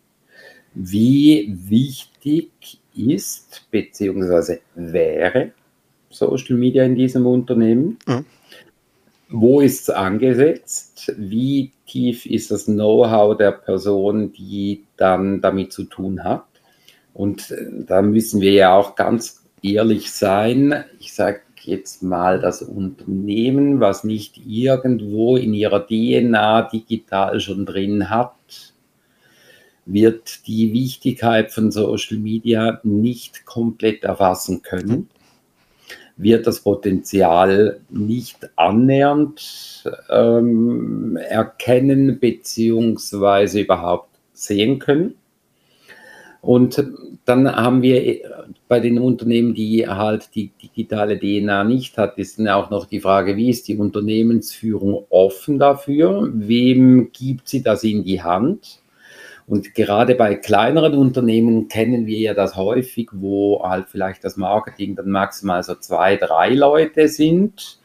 Wie 0.74 1.56
wichtig 1.56 2.80
ist 2.96 3.68
bzw. 3.70 4.58
wäre 4.74 5.52
Social 6.14 6.58
Media 6.58 6.84
in 6.84 6.96
diesem 6.96 7.26
Unternehmen? 7.26 7.98
Mhm. 8.08 8.26
Wo 9.30 9.62
ist 9.62 9.82
es 9.82 9.90
angesetzt? 9.90 11.12
Wie 11.18 11.72
tief 11.88 12.26
ist 12.26 12.52
das 12.52 12.66
Know-how 12.66 13.36
der 13.36 13.52
Person, 13.52 14.32
die 14.32 14.84
dann 14.96 15.42
damit 15.42 15.74
zu 15.74 15.86
tun 15.86 16.24
hat? 16.24 16.46
Und 17.14 17.50
äh, 17.52 17.66
da 17.88 18.02
müssen 18.02 18.42
wir 18.42 18.52
ja 18.52 18.76
auch 18.76 18.96
ganz 18.96 19.44
ehrlich 19.64 20.12
sein. 20.12 20.84
Ich 21.00 21.14
sage 21.14 21.42
jetzt 21.64 22.04
mal 22.04 22.40
das 22.40 22.62
Unternehmen, 22.62 23.80
was 23.80 24.04
nicht 24.04 24.40
irgendwo 24.46 25.36
in 25.38 25.54
ihrer 25.54 25.88
DNA 25.88 26.64
digital 26.64 27.40
schon 27.40 27.66
drin 27.66 28.10
hat, 28.10 28.36
wird 29.86 30.46
die 30.48 30.74
Wichtigkeit 30.74 31.52
von 31.52 31.72
Social 31.72 32.18
Media 32.18 32.80
nicht 32.84 33.46
komplett 33.46 34.04
erfassen 34.04 34.62
können 34.62 35.10
wird 36.16 36.48
das 36.48 36.62
Potenzial 36.62 37.80
nicht 37.90 38.50
annähernd 38.56 39.84
ähm, 40.10 41.18
erkennen 41.18 42.20
bzw. 42.20 43.62
überhaupt 43.62 44.10
sehen 44.34 44.80
können. 44.80 45.16
Und 46.42 46.84
dann 47.24 47.50
haben 47.50 47.82
wir 47.82 48.06
äh, 48.06 48.22
bei 48.68 48.82
den 48.82 49.00
Unternehmen, 49.00 49.54
die 49.54 49.88
halt 49.88 50.36
die 50.36 50.52
digitale 50.62 51.18
DNA 51.18 51.64
nicht 51.64 51.98
hat, 51.98 52.18
ist 52.18 52.38
dann 52.38 52.50
auch 52.50 52.70
noch 52.70 52.86
die 52.86 53.00
Frage, 53.00 53.38
wie 53.38 53.50
ist 53.50 53.68
die 53.70 53.78
Unternehmensführung 53.78 55.06
offen 55.10 55.58
dafür? 55.58 56.30
Wem 56.34 57.12
gibt 57.14 57.48
sie 57.48 57.64
das 57.64 57.86
in 57.86 58.04
die 58.04 58.22
Hand? 58.22 58.83
Und 59.46 59.76
gerade 59.76 60.16
bei 60.16 60.36
kleineren 60.36 60.94
Unternehmen 60.94 61.68
kennen 61.68 62.06
wir 62.06 62.20
ja 62.20 62.34
das 62.34 62.56
häufig, 62.56 63.10
wo 63.12 63.62
halt 63.64 63.88
vielleicht 63.90 64.24
das 64.24 64.38
Marketing 64.38 64.96
dann 64.96 65.10
maximal 65.10 65.62
so 65.64 65.76
zwei, 65.76 66.16
drei 66.16 66.50
Leute 66.50 67.08
sind 67.10 67.80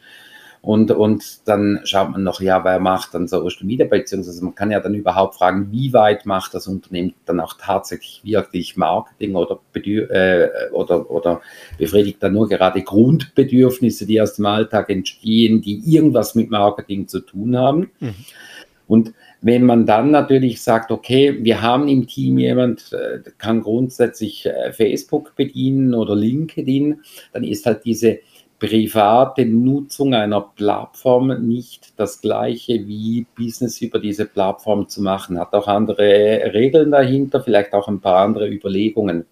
und, 0.61 0.91
und 0.91 1.47
dann 1.47 1.79
schaut 1.85 2.11
man 2.11 2.23
noch, 2.23 2.41
ja, 2.41 2.63
wer 2.65 2.79
macht 2.79 3.13
dann 3.13 3.29
Social 3.29 3.65
Media, 3.65 3.85
beziehungsweise 3.85 4.43
man 4.43 4.55
kann 4.55 4.71
ja 4.71 4.81
dann 4.81 4.93
überhaupt 4.93 5.35
fragen, 5.35 5.71
wie 5.71 5.93
weit 5.93 6.25
macht 6.25 6.53
das 6.53 6.67
Unternehmen 6.67 7.13
dann 7.25 7.39
auch 7.39 7.53
tatsächlich 7.57 8.21
wirklich 8.25 8.75
Marketing 8.75 9.35
oder, 9.35 9.59
äh, 9.73 10.49
oder, 10.71 11.09
oder 11.09 11.41
befriedigt 11.77 12.21
dann 12.21 12.33
nur 12.33 12.49
gerade 12.49 12.83
Grundbedürfnisse, 12.83 14.05
die 14.05 14.21
aus 14.21 14.35
dem 14.35 14.47
Alltag 14.47 14.89
entstehen, 14.89 15.61
die 15.61 15.81
irgendwas 15.85 16.35
mit 16.35 16.49
Marketing 16.49 17.07
zu 17.07 17.21
tun 17.21 17.57
haben. 17.57 17.91
Mhm. 18.01 18.15
Und 18.87 19.13
wenn 19.41 19.63
man 19.63 19.85
dann 19.85 20.11
natürlich 20.11 20.61
sagt, 20.61 20.91
okay, 20.91 21.37
wir 21.41 21.61
haben 21.61 21.87
im 21.87 22.07
Team 22.07 22.37
jemand, 22.39 22.91
äh, 22.91 23.19
kann 23.37 23.61
grundsätzlich 23.61 24.45
äh, 24.45 24.73
Facebook 24.73 25.35
bedienen 25.35 25.93
oder 25.93 26.15
LinkedIn, 26.15 27.01
dann 27.33 27.43
ist 27.43 27.65
halt 27.65 27.85
diese 27.85 28.19
private 28.59 29.45
Nutzung 29.45 30.13
einer 30.13 30.41
Plattform 30.41 31.47
nicht 31.47 31.93
das 31.97 32.19
gleiche 32.19 32.85
wie 32.87 33.25
Business 33.37 33.81
über 33.81 33.99
diese 33.99 34.25
Plattform 34.25 34.89
zu 34.89 35.01
machen. 35.01 35.39
Hat 35.39 35.53
auch 35.53 35.67
andere 35.67 36.51
Regeln 36.53 36.91
dahinter, 36.91 37.41
vielleicht 37.41 37.73
auch 37.73 37.87
ein 37.87 38.01
paar 38.01 38.17
andere 38.17 38.49
Überlegungen. 38.49 39.25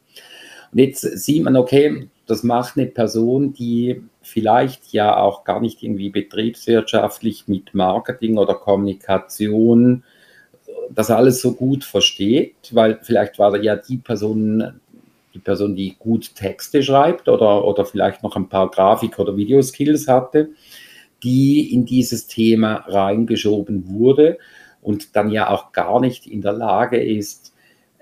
Und 0.71 0.79
jetzt 0.79 1.01
sieht 1.01 1.43
man, 1.43 1.55
okay, 1.55 2.09
das 2.25 2.43
macht 2.43 2.77
eine 2.77 2.87
Person, 2.87 3.53
die 3.53 4.03
vielleicht 4.21 4.91
ja 4.91 5.17
auch 5.17 5.43
gar 5.43 5.61
nicht 5.61 5.81
irgendwie 5.81 6.09
betriebswirtschaftlich 6.09 7.47
mit 7.47 7.73
Marketing 7.73 8.37
oder 8.37 8.55
Kommunikation 8.55 10.03
das 10.89 11.11
alles 11.11 11.41
so 11.41 11.53
gut 11.53 11.83
versteht, 11.83 12.55
weil 12.71 12.99
vielleicht 13.01 13.39
war 13.39 13.61
ja 13.61 13.75
die 13.75 13.97
Person 13.97 14.79
die 15.37 15.43
Person, 15.43 15.75
die 15.75 15.95
gut 15.99 16.33
Texte 16.35 16.81
schreibt 16.81 17.29
oder, 17.29 17.63
oder 17.63 17.85
vielleicht 17.85 18.23
noch 18.23 18.35
ein 18.35 18.49
paar 18.49 18.71
Grafik- 18.71 19.19
oder 19.19 19.37
Videoskills 19.37 20.07
hatte, 20.07 20.49
die 21.23 21.73
in 21.73 21.85
dieses 21.85 22.25
Thema 22.25 22.85
reingeschoben 22.87 23.87
wurde 23.87 24.39
und 24.81 25.15
dann 25.15 25.29
ja 25.29 25.49
auch 25.49 25.71
gar 25.73 25.99
nicht 25.99 26.25
in 26.25 26.41
der 26.41 26.53
Lage 26.53 26.97
ist, 26.97 27.53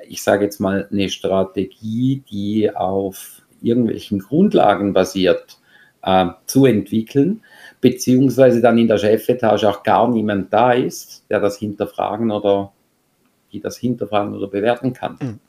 ich 0.07 0.21
sage 0.21 0.45
jetzt 0.45 0.59
mal, 0.59 0.87
eine 0.91 1.09
Strategie, 1.09 2.23
die 2.29 2.73
auf 2.73 3.41
irgendwelchen 3.61 4.19
Grundlagen 4.19 4.93
basiert, 4.93 5.57
äh, 6.03 6.27
zu 6.45 6.65
entwickeln, 6.65 7.41
beziehungsweise 7.81 8.61
dann 8.61 8.77
in 8.77 8.87
der 8.87 8.97
Chefetage 8.97 9.65
auch 9.65 9.83
gar 9.83 10.07
niemand 10.07 10.53
da 10.53 10.73
ist, 10.73 11.25
der 11.29 11.39
das 11.39 11.57
hinterfragen 11.57 12.31
oder 12.31 12.71
die 13.51 13.61
das 13.61 13.77
hinterfragen 13.77 14.35
oder 14.35 14.47
bewerten 14.47 14.93
kann. 14.93 15.17
Mhm. 15.19 15.39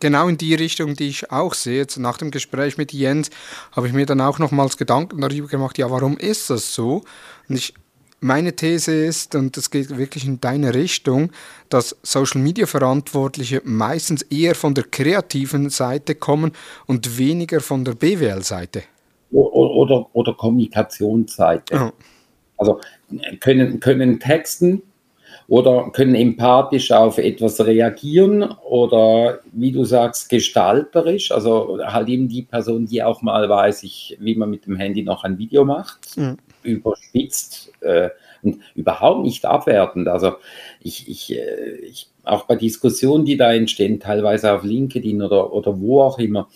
Genau 0.00 0.28
in 0.28 0.36
die 0.36 0.54
Richtung, 0.54 0.94
die 0.94 1.08
ich 1.08 1.30
auch 1.30 1.54
sehe. 1.54 1.78
Jetzt 1.78 1.96
nach 1.98 2.18
dem 2.18 2.30
Gespräch 2.30 2.76
mit 2.76 2.92
Jens 2.92 3.30
habe 3.72 3.86
ich 3.86 3.92
mir 3.92 4.04
dann 4.04 4.20
auch 4.20 4.38
nochmals 4.38 4.76
Gedanken 4.76 5.20
darüber 5.20 5.46
gemacht, 5.46 5.78
ja, 5.78 5.90
warum 5.90 6.16
ist 6.18 6.50
das 6.50 6.74
so? 6.74 7.04
Und 7.48 7.56
ich, 7.56 7.74
meine 8.20 8.54
These 8.54 8.92
ist, 8.92 9.34
und 9.34 9.56
das 9.56 9.70
geht 9.70 9.96
wirklich 9.96 10.26
in 10.26 10.40
deine 10.40 10.74
Richtung, 10.74 11.30
dass 11.68 11.96
Social 12.02 12.40
Media 12.40 12.66
Verantwortliche 12.66 13.62
meistens 13.64 14.22
eher 14.22 14.54
von 14.54 14.74
der 14.74 14.84
kreativen 14.84 15.70
Seite 15.70 16.14
kommen 16.14 16.52
und 16.86 17.18
weniger 17.18 17.60
von 17.60 17.84
der 17.84 17.94
BWL-Seite. 17.94 18.82
Oder, 19.32 20.06
oder, 20.12 20.34
Kommunikationsseite. 20.34 21.74
Oh. 21.74 21.92
Also 22.56 22.80
können, 23.40 23.80
können 23.80 24.18
Texten 24.18 24.82
oder 25.48 25.90
können 25.92 26.14
empathisch 26.14 26.92
auf 26.92 27.18
etwas 27.18 27.60
reagieren 27.64 28.42
oder 28.68 29.40
wie 29.52 29.72
du 29.72 29.84
sagst, 29.84 30.28
gestalterisch, 30.28 31.32
also 31.32 31.78
halt 31.82 32.08
eben 32.08 32.28
die 32.28 32.42
Person, 32.42 32.86
die 32.86 33.02
auch 33.02 33.22
mal 33.22 33.48
weiß, 33.48 33.82
ich, 33.84 34.16
wie 34.20 34.34
man 34.34 34.50
mit 34.50 34.66
dem 34.66 34.76
Handy 34.76 35.02
noch 35.02 35.24
ein 35.24 35.38
Video 35.38 35.64
macht, 35.64 36.16
mhm. 36.16 36.36
Überspitzt 36.62 37.72
äh, 37.80 38.10
und 38.42 38.60
überhaupt 38.74 39.22
nicht 39.22 39.44
abwertend. 39.44 40.08
Also 40.08 40.34
ich, 40.80 41.08
ich, 41.08 41.36
äh, 41.36 41.76
ich, 41.82 42.08
auch 42.24 42.44
bei 42.44 42.56
Diskussionen, 42.56 43.24
die 43.24 43.36
da 43.36 43.52
entstehen, 43.52 44.00
teilweise 44.00 44.52
auf 44.52 44.62
LinkedIn 44.62 45.22
oder, 45.22 45.52
oder 45.52 45.80
wo 45.80 46.02
auch 46.02 46.18
immer, 46.18 46.48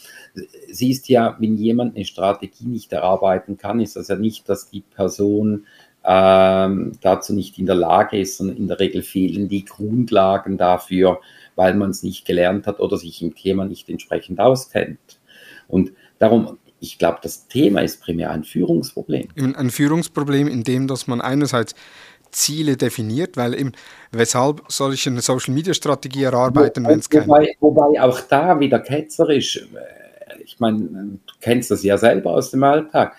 siehst 0.70 1.08
ja, 1.08 1.36
wenn 1.38 1.56
jemand 1.56 1.96
eine 1.96 2.04
Strategie 2.04 2.66
nicht 2.66 2.92
erarbeiten 2.92 3.56
kann, 3.56 3.80
ist 3.80 3.96
das 3.96 4.08
ja 4.08 4.16
nicht, 4.16 4.48
dass 4.48 4.70
die 4.70 4.82
Person 4.82 5.66
ähm, 6.04 6.92
dazu 7.00 7.32
nicht 7.32 7.58
in 7.58 7.66
der 7.66 7.76
Lage 7.76 8.18
ist, 8.18 8.36
sondern 8.36 8.58
in 8.58 8.68
der 8.68 8.78
Regel 8.78 9.02
fehlen 9.02 9.48
die 9.48 9.64
Grundlagen 9.64 10.58
dafür, 10.58 11.20
weil 11.56 11.74
man 11.74 11.90
es 11.90 12.02
nicht 12.02 12.26
gelernt 12.26 12.66
hat 12.66 12.80
oder 12.80 12.98
sich 12.98 13.22
im 13.22 13.34
Thema 13.34 13.64
nicht 13.64 13.88
entsprechend 13.88 14.38
auskennt. 14.38 15.20
Und 15.66 15.92
darum, 16.18 16.58
ich 16.84 16.98
glaube, 16.98 17.18
das 17.22 17.48
Thema 17.48 17.80
ist 17.80 18.02
primär 18.02 18.30
ein 18.30 18.44
Führungsproblem. 18.44 19.28
Ein 19.36 19.70
Führungsproblem, 19.70 20.48
in 20.48 20.64
dem, 20.64 20.86
dass 20.86 21.06
man 21.06 21.20
einerseits 21.20 21.74
Ziele 22.30 22.76
definiert, 22.76 23.36
weil 23.36 23.54
eben, 23.54 23.72
weshalb 24.12 24.62
soll 24.68 24.94
ich 24.94 25.06
eine 25.06 25.20
Social 25.20 25.54
Media 25.54 25.72
Strategie 25.72 26.24
erarbeiten, 26.24 26.86
wenn 26.86 26.98
es 26.98 27.08
keine. 27.08 27.26
Wobei, 27.26 27.56
wobei 27.60 28.02
auch 28.02 28.20
da 28.20 28.58
wieder 28.60 28.80
ketzerisch, 28.80 29.56
äh, 29.56 30.42
ich 30.42 30.60
meine, 30.60 30.78
du 30.78 31.34
kennst 31.40 31.70
das 31.70 31.82
ja 31.82 31.96
selber 31.96 32.32
aus 32.32 32.50
dem 32.50 32.62
Alltag. 32.64 33.14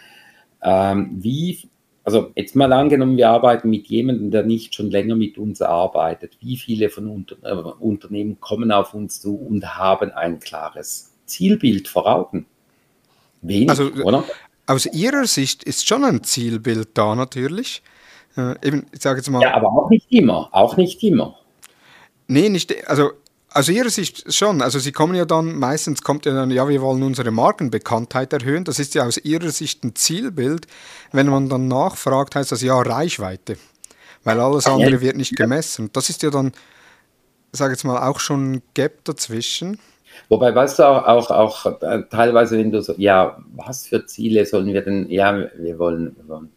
Ähm, 0.61 1.11
wie 1.20 1.70
also 2.03 2.32
jetzt 2.36 2.55
mal 2.55 2.72
angenommen, 2.72 3.18
wir 3.18 3.30
arbeiten 3.30 3.70
mit 3.70 3.88
jemandem, 3.88 4.30
der 4.30 4.43
nicht 4.43 4.76
schon 4.76 4.91
länger 4.91 5.16
mit 5.16 5.39
uns 5.39 5.63
arbeitet. 5.63 6.38
Wie 6.39 6.55
viele 6.55 6.89
von 6.89 7.07
Unter 7.07 7.36
äh, 7.41 7.84
Unternehmen 7.84 8.39
kommen 8.39 8.72
auf 8.72 8.93
uns 8.93 9.20
zu 9.20 9.36
und 9.36 9.76
haben 9.76 10.11
ein 10.11 10.39
klares 10.39 11.16
Zielbild 11.26 11.88
vor 11.88 12.05
Augen? 12.05 12.45
Wenig, 13.47 13.69
also, 13.69 13.91
oder? 14.03 14.23
Aus 14.67 14.85
Ihrer 14.87 15.25
Sicht 15.25 15.63
ist 15.63 15.87
schon 15.87 16.03
ein 16.03 16.23
Zielbild 16.23 16.89
da 16.95 17.15
natürlich. 17.15 17.83
Äh, 18.35 18.55
eben, 18.65 18.87
ich 18.91 19.01
sage 19.01 19.19
jetzt 19.19 19.29
mal. 19.29 19.41
Ja, 19.41 19.53
aber 19.53 19.67
auch 19.67 19.89
nicht 19.89 20.11
immer. 20.11 20.49
Auch 20.51 20.77
nicht 20.77 21.03
immer. 21.03 21.35
Nee, 22.27 22.49
nicht. 22.49 22.87
Also 22.89 23.11
also 23.55 23.71
Ihrer 23.71 23.89
Sicht 23.89 24.33
schon. 24.33 24.61
Also 24.61 24.79
Sie 24.79 24.91
kommen 24.91 25.15
ja 25.15 25.23
dann, 25.23 25.55
meistens 25.55 26.01
kommt 26.01 26.25
ja 26.25 26.33
dann, 26.33 26.51
ja, 26.51 26.67
wir 26.67 26.81
wollen 26.81 27.01
unsere 27.03 27.31
Markenbekanntheit 27.31 28.33
erhöhen. 28.33 28.65
Das 28.65 28.79
ist 28.79 28.95
ja 28.95 29.05
aus 29.05 29.17
Ihrer 29.17 29.49
Sicht 29.49 29.85
ein 29.85 29.95
Zielbild. 29.95 30.67
Wenn 31.13 31.27
man 31.27 31.47
dann 31.47 31.69
nachfragt, 31.69 32.35
heißt 32.35 32.51
das 32.51 32.61
ja 32.61 32.77
Reichweite. 32.77 33.57
Weil 34.25 34.41
alles 34.41 34.67
andere 34.67 34.99
wird 34.99 35.15
nicht 35.15 35.37
gemessen. 35.37 35.89
Das 35.93 36.09
ist 36.09 36.21
ja 36.21 36.31
dann, 36.31 36.51
sage 37.53 37.71
ich 37.71 37.77
jetzt 37.77 37.85
mal, 37.85 38.05
auch 38.05 38.19
schon 38.19 38.55
ein 38.55 38.61
Gap 38.73 39.05
dazwischen. 39.05 39.79
Wobei, 40.30 40.53
weißt 40.53 40.80
du, 40.80 40.84
auch, 40.84 41.05
auch, 41.05 41.32
auch 41.32 41.82
äh, 41.82 42.03
teilweise, 42.09 42.57
wenn 42.57 42.72
du 42.72 42.82
so, 42.82 42.93
ja, 42.97 43.38
was 43.55 43.88
für 43.88 44.05
Ziele 44.05 44.45
sollen 44.45 44.68
wir 44.68 44.82
denn, 44.82 45.09
ja, 45.09 45.47
wir 45.57 45.80
wollen, 45.80 46.16
wir 46.18 46.28
wollen 46.28 46.49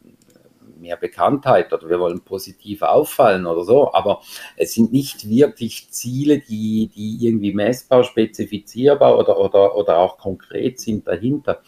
mehr 0.80 0.96
Bekanntheit 0.96 1.72
oder 1.72 1.88
wir 1.88 2.00
wollen 2.00 2.20
positiv 2.20 2.82
auffallen 2.82 3.46
oder 3.46 3.64
so, 3.64 3.92
aber 3.92 4.22
es 4.56 4.74
sind 4.74 4.92
nicht 4.92 5.28
wirklich 5.28 5.90
Ziele, 5.90 6.38
die, 6.38 6.90
die 6.94 7.18
irgendwie 7.20 7.52
messbar, 7.52 8.04
spezifizierbar 8.04 9.18
oder, 9.18 9.38
oder, 9.38 9.76
oder 9.76 9.98
auch 9.98 10.18
konkret 10.18 10.80
sind 10.80 11.06
dahinter. 11.06 11.60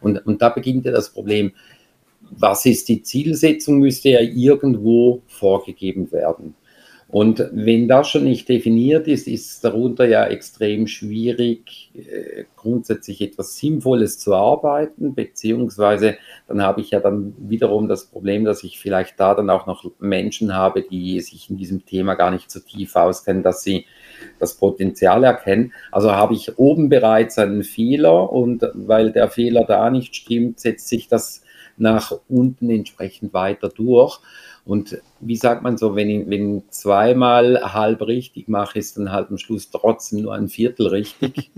Und, 0.00 0.24
und 0.26 0.40
da 0.40 0.48
beginnt 0.48 0.86
ja 0.86 0.92
das 0.92 1.12
Problem, 1.12 1.52
was 2.30 2.64
ist 2.64 2.88
die 2.88 3.02
Zielsetzung, 3.02 3.78
müsste 3.78 4.10
ja 4.10 4.20
irgendwo 4.20 5.22
vorgegeben 5.26 6.10
werden. 6.12 6.54
Und 7.12 7.46
wenn 7.52 7.88
das 7.88 8.08
schon 8.08 8.24
nicht 8.24 8.48
definiert 8.48 9.06
ist, 9.06 9.28
ist 9.28 9.62
darunter 9.62 10.06
ja 10.06 10.24
extrem 10.24 10.86
schwierig, 10.86 11.90
äh, 11.94 12.44
grundsätzlich 12.56 13.20
etwas 13.20 13.58
Sinnvolles 13.58 14.18
zu 14.18 14.34
arbeiten, 14.34 15.14
beziehungsweise 15.14 16.16
dann 16.48 16.62
habe 16.62 16.80
ich 16.80 16.90
ja 16.90 17.00
dann 17.00 17.34
wiederum 17.36 17.86
das 17.86 18.06
Problem, 18.06 18.46
dass 18.46 18.64
ich 18.64 18.78
vielleicht 18.78 19.20
da 19.20 19.34
dann 19.34 19.50
auch 19.50 19.66
noch 19.66 19.84
Menschen 19.98 20.54
habe, 20.56 20.80
die 20.80 21.20
sich 21.20 21.50
in 21.50 21.58
diesem 21.58 21.84
Thema 21.84 22.14
gar 22.14 22.30
nicht 22.30 22.50
so 22.50 22.60
tief 22.60 22.96
auskennen, 22.96 23.42
dass 23.42 23.62
sie 23.62 23.84
das 24.38 24.56
Potenzial 24.56 25.22
erkennen. 25.22 25.74
Also 25.90 26.12
habe 26.12 26.32
ich 26.32 26.56
oben 26.56 26.88
bereits 26.88 27.38
einen 27.38 27.62
Fehler 27.62 28.32
und 28.32 28.66
weil 28.72 29.12
der 29.12 29.28
Fehler 29.28 29.64
da 29.64 29.90
nicht 29.90 30.16
stimmt, 30.16 30.60
setzt 30.60 30.88
sich 30.88 31.08
das 31.08 31.42
nach 31.76 32.12
unten 32.28 32.70
entsprechend 32.70 33.34
weiter 33.34 33.68
durch. 33.68 34.20
Und 34.64 35.00
wie 35.20 35.36
sagt 35.36 35.62
man 35.62 35.76
so, 35.76 35.96
wenn 35.96 36.08
ich, 36.08 36.28
wenn 36.30 36.62
zweimal 36.70 37.72
halb 37.72 38.02
richtig 38.02 38.48
mache, 38.48 38.78
ist 38.78 38.96
dann 38.96 39.10
halt 39.10 39.30
am 39.30 39.38
Schluss 39.38 39.70
trotzdem 39.70 40.22
nur 40.22 40.34
ein 40.34 40.48
Viertel 40.48 40.86
richtig. 40.86 41.50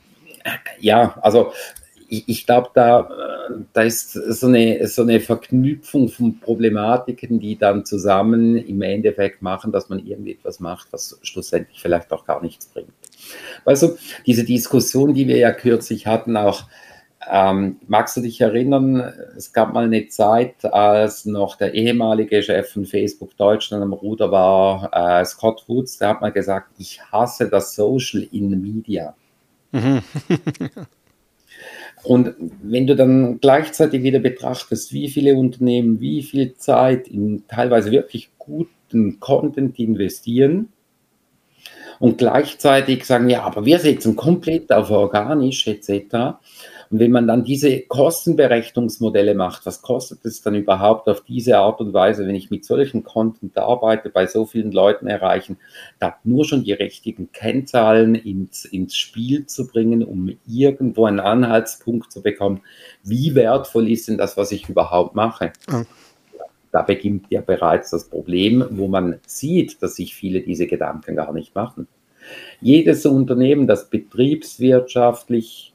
ja, 0.80 1.16
also 1.22 1.52
ich, 2.08 2.28
ich 2.28 2.46
glaube, 2.46 2.70
da, 2.74 3.08
da 3.72 3.82
ist 3.82 4.12
so 4.12 4.46
eine, 4.46 4.86
so 4.88 5.02
eine 5.02 5.20
Verknüpfung 5.20 6.08
von 6.08 6.40
Problematiken, 6.40 7.38
die 7.38 7.56
dann 7.56 7.84
zusammen 7.84 8.56
im 8.56 8.82
Endeffekt 8.82 9.42
machen, 9.42 9.72
dass 9.72 9.88
man 9.88 10.04
irgendetwas 10.04 10.60
macht, 10.60 10.88
was 10.92 11.18
schlussendlich 11.22 11.80
vielleicht 11.80 12.12
auch 12.12 12.24
gar 12.24 12.42
nichts 12.42 12.66
bringt. 12.66 12.90
Also 13.64 13.96
diese 14.26 14.44
Diskussion, 14.44 15.14
die 15.14 15.28
wir 15.28 15.36
ja 15.36 15.52
kürzlich 15.52 16.06
hatten, 16.06 16.36
auch 16.36 16.64
ähm, 17.30 17.76
magst 17.88 18.16
du 18.16 18.20
dich 18.20 18.40
erinnern, 18.40 19.12
es 19.36 19.52
gab 19.52 19.72
mal 19.72 19.84
eine 19.84 20.08
Zeit, 20.08 20.64
als 20.64 21.24
noch 21.24 21.56
der 21.56 21.74
ehemalige 21.74 22.42
Chef 22.42 22.70
von 22.70 22.84
Facebook 22.84 23.36
Deutschland 23.36 23.82
am 23.82 23.92
Ruder 23.92 24.30
war, 24.30 24.90
äh, 24.92 25.24
Scott 25.24 25.64
Woods, 25.66 25.98
der 25.98 26.10
hat 26.10 26.20
mal 26.20 26.32
gesagt, 26.32 26.70
ich 26.78 27.02
hasse 27.10 27.48
das 27.48 27.74
Social 27.74 28.26
in 28.30 28.50
Media. 28.60 29.14
Mhm. 29.72 30.02
Und 32.02 32.34
wenn 32.62 32.86
du 32.86 32.94
dann 32.94 33.40
gleichzeitig 33.40 34.02
wieder 34.02 34.20
betrachtest, 34.20 34.92
wie 34.92 35.08
viele 35.08 35.34
Unternehmen, 35.34 36.00
wie 36.00 36.22
viel 36.22 36.54
Zeit 36.54 37.08
in 37.08 37.44
teilweise 37.48 37.90
wirklich 37.90 38.30
guten 38.38 39.18
Content 39.18 39.78
investieren 39.80 40.68
und 41.98 42.18
gleichzeitig 42.18 43.04
sagen, 43.04 43.28
ja, 43.28 43.42
aber 43.42 43.64
wir 43.64 43.80
setzen 43.80 44.14
komplett 44.14 44.70
auf 44.72 44.90
organisch 44.90 45.66
etc., 45.66 46.38
und 46.90 46.98
wenn 46.98 47.10
man 47.10 47.26
dann 47.26 47.44
diese 47.44 47.80
Kostenberechnungsmodelle 47.80 49.34
macht, 49.34 49.66
was 49.66 49.82
kostet 49.82 50.24
es 50.24 50.42
dann 50.42 50.54
überhaupt 50.54 51.08
auf 51.08 51.22
diese 51.22 51.58
Art 51.58 51.80
und 51.80 51.92
Weise, 51.92 52.26
wenn 52.26 52.34
ich 52.34 52.50
mit 52.50 52.64
solchen 52.64 53.04
Content 53.04 53.56
arbeite, 53.58 54.10
bei 54.10 54.26
so 54.26 54.46
vielen 54.46 54.72
Leuten 54.72 55.06
erreichen, 55.06 55.58
da 55.98 56.16
nur 56.24 56.44
schon 56.44 56.64
die 56.64 56.72
richtigen 56.72 57.32
Kennzahlen 57.32 58.14
ins, 58.14 58.64
ins 58.64 58.96
Spiel 58.96 59.46
zu 59.46 59.66
bringen, 59.66 60.04
um 60.04 60.30
irgendwo 60.46 61.06
einen 61.06 61.20
Anhaltspunkt 61.20 62.12
zu 62.12 62.22
bekommen, 62.22 62.60
wie 63.02 63.34
wertvoll 63.34 63.90
ist 63.90 64.08
denn 64.08 64.18
das, 64.18 64.36
was 64.36 64.52
ich 64.52 64.68
überhaupt 64.68 65.14
mache? 65.14 65.52
Mhm 65.68 65.86
da 66.76 66.82
beginnt 66.82 67.24
ja 67.30 67.40
bereits 67.40 67.88
das 67.88 68.04
Problem, 68.04 68.62
wo 68.68 68.86
man 68.86 69.18
sieht, 69.26 69.82
dass 69.82 69.96
sich 69.96 70.14
viele 70.14 70.42
diese 70.42 70.66
Gedanken 70.66 71.16
gar 71.16 71.32
nicht 71.32 71.54
machen. 71.54 71.88
Jedes 72.60 73.06
Unternehmen, 73.06 73.66
das 73.66 73.88
betriebswirtschaftlich 73.88 75.72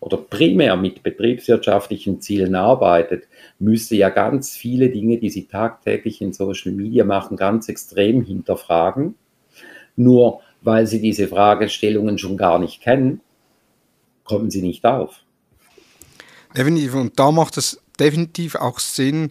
oder 0.00 0.16
primär 0.16 0.76
mit 0.76 1.02
betriebswirtschaftlichen 1.02 2.20
Zielen 2.20 2.54
arbeitet, 2.54 3.28
müsste 3.58 3.96
ja 3.96 4.10
ganz 4.10 4.56
viele 4.56 4.90
Dinge, 4.90 5.18
die 5.18 5.30
sie 5.30 5.46
tagtäglich 5.46 6.20
in 6.20 6.32
Social 6.32 6.72
Media 6.72 7.04
machen, 7.04 7.36
ganz 7.36 7.68
extrem 7.68 8.22
hinterfragen. 8.22 9.14
Nur 9.96 10.40
weil 10.62 10.86
sie 10.86 11.00
diese 11.00 11.28
Fragestellungen 11.28 12.18
schon 12.18 12.36
gar 12.36 12.58
nicht 12.58 12.80
kennen, 12.80 13.20
kommen 14.24 14.50
sie 14.50 14.62
nicht 14.62 14.84
auf. 14.84 15.20
Definitiv. 16.56 16.94
Und 16.94 17.18
da 17.18 17.30
macht 17.30 17.56
es 17.56 17.80
definitiv 17.98 18.54
auch 18.54 18.78
Sinn, 18.78 19.30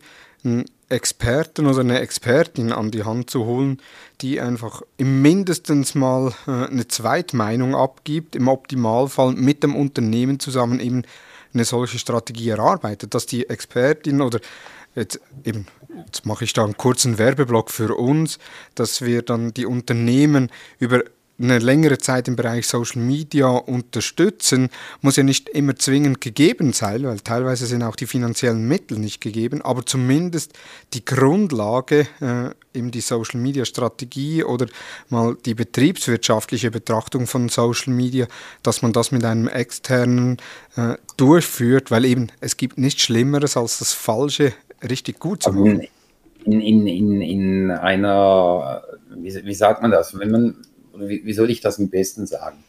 Experten 0.90 1.66
oder 1.66 1.82
eine 1.82 2.00
Expertin 2.00 2.72
an 2.72 2.92
die 2.92 3.04
Hand 3.04 3.30
zu 3.30 3.46
holen, 3.46 3.82
die 4.22 4.40
einfach 4.40 4.82
mindestens 4.98 5.96
mal 5.96 6.34
äh, 6.48 6.68
eine 6.68 6.88
Zweitmeinung 6.88 7.76
abgibt, 7.76 8.36
im 8.36 8.48
Optimalfall 8.48 9.34
mit 9.34 9.64
dem 9.64 9.76
Unternehmen 9.76 10.40
zusammen 10.40 10.80
eben 10.80 11.04
eine 11.54 11.66
solche 11.66 12.00
Strategie 12.00 12.50
erarbeitet, 12.50 13.14
dass 13.14 13.26
die 13.26 13.50
Expertin 13.50 14.22
oder 14.22 14.40
jetzt 14.96 15.20
eben 15.44 15.68
jetzt 16.06 16.26
mache 16.26 16.44
ich 16.44 16.54
da 16.54 16.64
einen 16.64 16.78
kurzen 16.78 17.18
Werbeblock 17.18 17.72
für 17.72 17.96
uns, 17.96 18.40
dass 18.76 19.02
wir 19.02 19.22
dann 19.22 19.54
die 19.54 19.66
Unternehmen 19.66 20.52
über 20.80 21.04
eine 21.40 21.60
längere 21.60 22.00
Zeit 22.00 22.28
im 22.28 22.36
Bereich 22.36 22.68
Social 22.68 23.02
Media 23.02 23.48
unterstützen, 23.48 24.70
muss 25.02 25.18
ja 25.18 25.24
nicht 25.24 25.50
immer 25.50 25.76
zwingend 25.76 26.20
gegeben 26.20 26.74
sein, 26.74 27.04
weil 27.04 27.20
teilweise 27.20 27.68
sind 27.68 27.84
auch 27.84 27.96
die 27.96 28.08
finanziellen 28.08 28.68
Mittel 28.68 28.98
nicht 28.98 29.22
gegeben, 29.22 29.62
aber 29.62 29.86
zumindest 29.86 30.54
die 30.94 31.06
Grundlage, 31.06 32.08
äh, 32.22 32.50
eben 32.78 32.90
die 32.90 33.02
Social 33.02 33.40
Media 33.40 33.66
Strategie 33.66 34.44
oder 34.44 34.66
mal 35.10 35.38
die 35.46 35.54
betriebswirtschaftliche 35.54 36.72
Betrachtung 36.72 37.28
von 37.28 37.50
Social 37.50 37.94
Media, 37.94 38.28
dass 38.64 38.82
man 38.82 38.94
das 38.94 39.12
mit 39.12 39.24
einem 39.24 39.48
externen 39.48 40.38
äh, 40.76 40.96
durchführt, 41.18 41.92
weil 41.92 42.06
eben 42.06 42.30
es 42.40 42.58
gibt 42.58 42.80
nichts 42.80 43.04
Schlimmeres 43.04 43.58
als 43.58 43.78
das 43.78 43.94
Falsche 43.94 44.54
richtig 44.90 45.20
gut 45.20 45.44
zu 45.44 45.52
machen. 45.52 45.88
In, 46.46 46.62
in, 46.62 46.88
in, 46.88 47.22
in 47.22 47.72
einer, 47.72 48.84
wie, 49.10 49.36
wie 49.44 49.54
sagt 49.54 49.82
man 49.82 49.92
das, 49.92 50.18
wenn 50.18 50.32
man 50.32 50.56
wie, 51.00 51.26
wie 51.26 51.34
soll 51.34 51.50
ich 51.50 51.62
das 51.62 51.80
am 51.80 51.90
besten 51.90 52.26
sagen? 52.26 52.64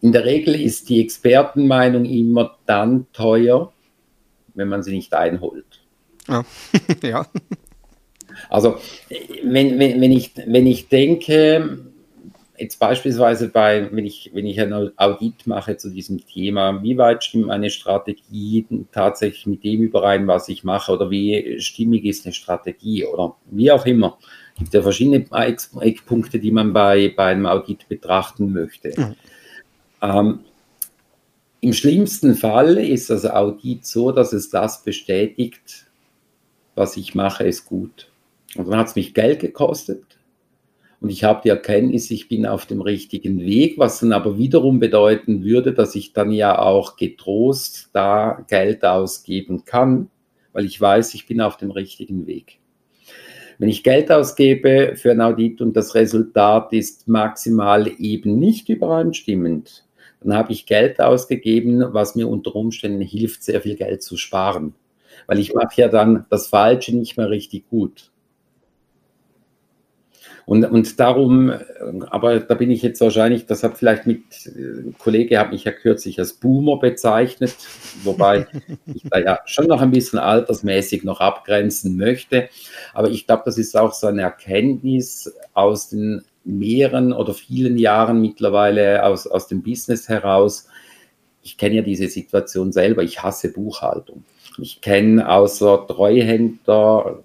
In 0.00 0.12
der 0.12 0.24
Regel 0.24 0.54
ist 0.54 0.88
die 0.88 1.00
Expertenmeinung 1.00 2.04
immer 2.04 2.56
dann 2.66 3.06
teuer, 3.12 3.72
wenn 4.54 4.68
man 4.68 4.82
sie 4.82 4.92
nicht 4.92 5.12
einholt. 5.14 5.82
Ja. 6.28 6.44
ja. 7.02 7.26
Also, 8.48 8.78
wenn, 9.42 9.78
wenn, 9.78 10.00
wenn, 10.00 10.12
ich, 10.12 10.32
wenn 10.46 10.66
ich 10.66 10.88
denke, 10.88 11.88
jetzt 12.56 12.78
beispielsweise 12.78 13.48
bei, 13.48 13.88
wenn 13.92 14.06
ich, 14.06 14.30
wenn 14.34 14.46
ich 14.46 14.60
ein 14.60 14.72
Audit 14.96 15.46
mache 15.46 15.76
zu 15.76 15.90
diesem 15.90 16.24
Thema, 16.26 16.82
wie 16.82 16.98
weit 16.98 17.24
stimmt 17.24 17.46
meine 17.46 17.70
Strategie 17.70 18.66
tatsächlich 18.92 19.46
mit 19.46 19.64
dem 19.64 19.82
überein, 19.82 20.26
was 20.26 20.48
ich 20.48 20.64
mache, 20.64 20.92
oder 20.92 21.10
wie 21.10 21.60
stimmig 21.60 22.04
ist 22.04 22.26
eine 22.26 22.32
Strategie, 22.32 23.04
oder 23.04 23.36
wie 23.50 23.70
auch 23.70 23.86
immer 23.86 24.18
gibt 24.58 24.74
ja 24.74 24.82
verschiedene 24.82 25.24
Eckpunkte, 25.30 26.38
die 26.38 26.50
man 26.50 26.72
bei, 26.72 27.12
bei 27.16 27.26
einem 27.26 27.46
Audit 27.46 27.88
betrachten 27.88 28.52
möchte. 28.52 28.92
Mhm. 28.96 29.14
Ähm, 30.02 30.40
Im 31.60 31.72
schlimmsten 31.72 32.34
Fall 32.34 32.78
ist 32.78 33.10
das 33.10 33.24
Audit 33.24 33.86
so, 33.86 34.12
dass 34.12 34.32
es 34.32 34.50
das 34.50 34.82
bestätigt, 34.82 35.86
was 36.74 36.96
ich 36.96 37.14
mache, 37.14 37.44
ist 37.44 37.66
gut. 37.66 38.10
Und 38.56 38.68
dann 38.68 38.78
hat 38.78 38.88
es 38.88 38.96
mich 38.96 39.14
Geld 39.14 39.40
gekostet 39.40 40.18
und 41.00 41.10
ich 41.10 41.22
habe 41.22 41.42
die 41.44 41.48
Erkenntnis, 41.48 42.10
ich 42.10 42.28
bin 42.28 42.44
auf 42.44 42.66
dem 42.66 42.80
richtigen 42.80 43.40
Weg, 43.40 43.78
was 43.78 44.00
dann 44.00 44.12
aber 44.12 44.36
wiederum 44.36 44.80
bedeuten 44.80 45.44
würde, 45.44 45.72
dass 45.72 45.94
ich 45.94 46.12
dann 46.12 46.32
ja 46.32 46.58
auch 46.58 46.96
getrost 46.96 47.90
da 47.92 48.44
Geld 48.48 48.84
ausgeben 48.84 49.64
kann, 49.64 50.10
weil 50.52 50.64
ich 50.64 50.80
weiß, 50.80 51.14
ich 51.14 51.26
bin 51.26 51.40
auf 51.40 51.56
dem 51.56 51.70
richtigen 51.70 52.26
Weg. 52.26 52.58
Wenn 53.58 53.68
ich 53.68 53.82
Geld 53.82 54.10
ausgebe 54.12 54.94
für 54.94 55.10
ein 55.10 55.20
Audit 55.20 55.60
und 55.60 55.76
das 55.76 55.96
Resultat 55.96 56.72
ist 56.72 57.08
maximal 57.08 57.90
eben 57.98 58.38
nicht 58.38 58.68
übereinstimmend, 58.68 59.84
dann 60.20 60.34
habe 60.34 60.52
ich 60.52 60.66
Geld 60.66 61.00
ausgegeben, 61.00 61.84
was 61.92 62.14
mir 62.14 62.28
unter 62.28 62.54
Umständen 62.54 63.02
hilft, 63.02 63.42
sehr 63.42 63.60
viel 63.60 63.74
Geld 63.74 64.02
zu 64.02 64.16
sparen. 64.16 64.74
Weil 65.26 65.40
ich 65.40 65.54
mache 65.54 65.80
ja 65.80 65.88
dann 65.88 66.26
das 66.30 66.46
Falsche 66.46 66.96
nicht 66.96 67.16
mehr 67.16 67.30
richtig 67.30 67.68
gut. 67.68 68.10
Und, 70.46 70.64
und 70.64 70.98
darum, 70.98 71.52
aber 72.08 72.40
da 72.40 72.54
bin 72.54 72.70
ich 72.70 72.80
jetzt 72.80 73.02
wahrscheinlich, 73.02 73.44
das 73.44 73.62
hat 73.62 73.76
vielleicht 73.76 74.06
mit, 74.06 74.22
ein 74.46 74.94
Kollege 74.98 75.38
hat 75.38 75.52
mich 75.52 75.64
ja 75.64 75.72
kürzlich 75.72 76.18
als 76.18 76.32
Boomer 76.32 76.78
bezeichnet, 76.78 77.54
wobei 78.02 78.46
ich 78.86 79.02
da 79.10 79.18
ja 79.18 79.40
schon 79.44 79.66
noch 79.66 79.82
ein 79.82 79.90
bisschen 79.90 80.18
altersmäßig 80.18 81.04
noch 81.04 81.20
abgrenzen 81.20 81.98
möchte. 81.98 82.48
Aber 82.94 83.10
ich 83.10 83.26
glaube, 83.26 83.42
das 83.44 83.58
ist 83.58 83.76
auch 83.76 83.92
so 83.92 84.06
eine 84.06 84.22
Erkenntnis 84.22 85.34
aus 85.52 85.90
den 85.90 86.22
mehreren 86.44 87.12
oder 87.12 87.34
vielen 87.34 87.76
Jahren 87.76 88.20
mittlerweile 88.20 89.04
aus, 89.04 89.26
aus 89.26 89.48
dem 89.48 89.62
Business 89.62 90.08
heraus. 90.08 90.66
Ich 91.42 91.58
kenne 91.58 91.76
ja 91.76 91.82
diese 91.82 92.08
Situation 92.08 92.72
selber. 92.72 93.02
Ich 93.02 93.22
hasse 93.22 93.52
Buchhaltung. 93.52 94.24
Ich 94.58 94.80
kenne 94.80 95.28
außer 95.30 95.86
Treuhänder, 95.86 97.22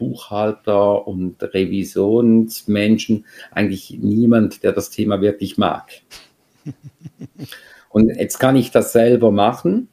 Buchhalter 0.00 1.06
und 1.06 1.42
Revisionsmenschen 1.42 3.26
eigentlich 3.52 3.98
niemand, 4.00 4.64
der 4.64 4.72
das 4.72 4.90
Thema 4.90 5.20
wirklich 5.20 5.58
mag. 5.58 5.92
Und 7.90 8.08
jetzt 8.16 8.38
kann 8.38 8.56
ich 8.56 8.70
das 8.70 8.92
selber 8.92 9.30
machen 9.30 9.88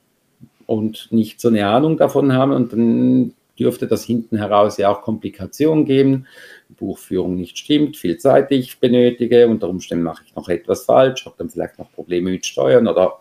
und 0.66 1.10
nicht 1.12 1.42
so 1.42 1.50
eine 1.50 1.68
Ahnung 1.68 1.98
davon 1.98 2.34
haben 2.34 2.54
und 2.54 2.72
dann 2.72 3.34
dürfte 3.60 3.88
das 3.88 4.04
hinten 4.04 4.38
heraus 4.38 4.78
ja 4.78 4.90
auch 4.90 5.02
Komplikationen 5.02 5.84
geben. 5.86 6.28
Buchführung 6.70 7.36
nicht 7.36 7.58
stimmt, 7.58 7.98
viel 7.98 8.18
Zeit, 8.18 8.52
ich 8.52 8.80
benötige, 8.80 9.48
unter 9.48 9.68
Umständen 9.68 10.04
mache 10.04 10.24
ich 10.26 10.36
noch 10.36 10.48
etwas 10.48 10.86
falsch, 10.86 11.26
habe 11.26 11.36
dann 11.40 11.50
vielleicht 11.50 11.80
noch 11.80 11.92
Probleme 11.92 12.32
mit 12.32 12.46
Steuern 12.46 12.88
oder 12.88 13.20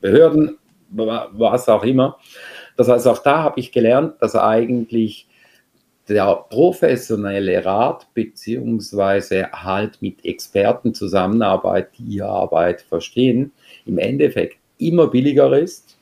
Behörden, 0.00 0.58
was 0.90 1.68
auch 1.68 1.84
immer. 1.84 2.18
Das 2.76 2.88
heißt, 2.88 3.06
auch 3.06 3.22
da 3.22 3.42
habe 3.44 3.60
ich 3.60 3.70
gelernt, 3.72 4.14
dass 4.20 4.34
eigentlich 4.34 5.27
der 6.08 6.46
professionelle 6.50 7.64
Rat 7.64 8.06
beziehungsweise 8.14 9.50
halt 9.52 10.00
mit 10.00 10.24
Experten 10.24 10.94
Zusammenarbeit, 10.94 11.90
die 11.98 12.16
ihre 12.16 12.28
Arbeit 12.28 12.82
verstehen, 12.82 13.52
im 13.86 13.98
Endeffekt 13.98 14.56
immer 14.78 15.08
billiger 15.08 15.56
ist, 15.58 15.96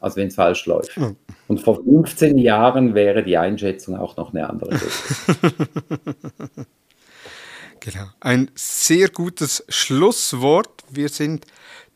als 0.00 0.16
wenn 0.16 0.28
es 0.28 0.34
falsch 0.34 0.66
läuft. 0.66 0.96
Mhm. 0.96 1.16
Und 1.48 1.60
vor 1.60 1.82
15 1.82 2.38
Jahren 2.38 2.94
wäre 2.94 3.22
die 3.22 3.36
Einschätzung 3.36 3.96
auch 3.96 4.16
noch 4.16 4.32
eine 4.32 4.48
andere. 4.48 4.70
genau. 7.80 8.06
Ein 8.20 8.50
sehr 8.54 9.08
gutes 9.08 9.64
Schlusswort. 9.68 10.84
Wir 10.90 11.08
sind 11.08 11.46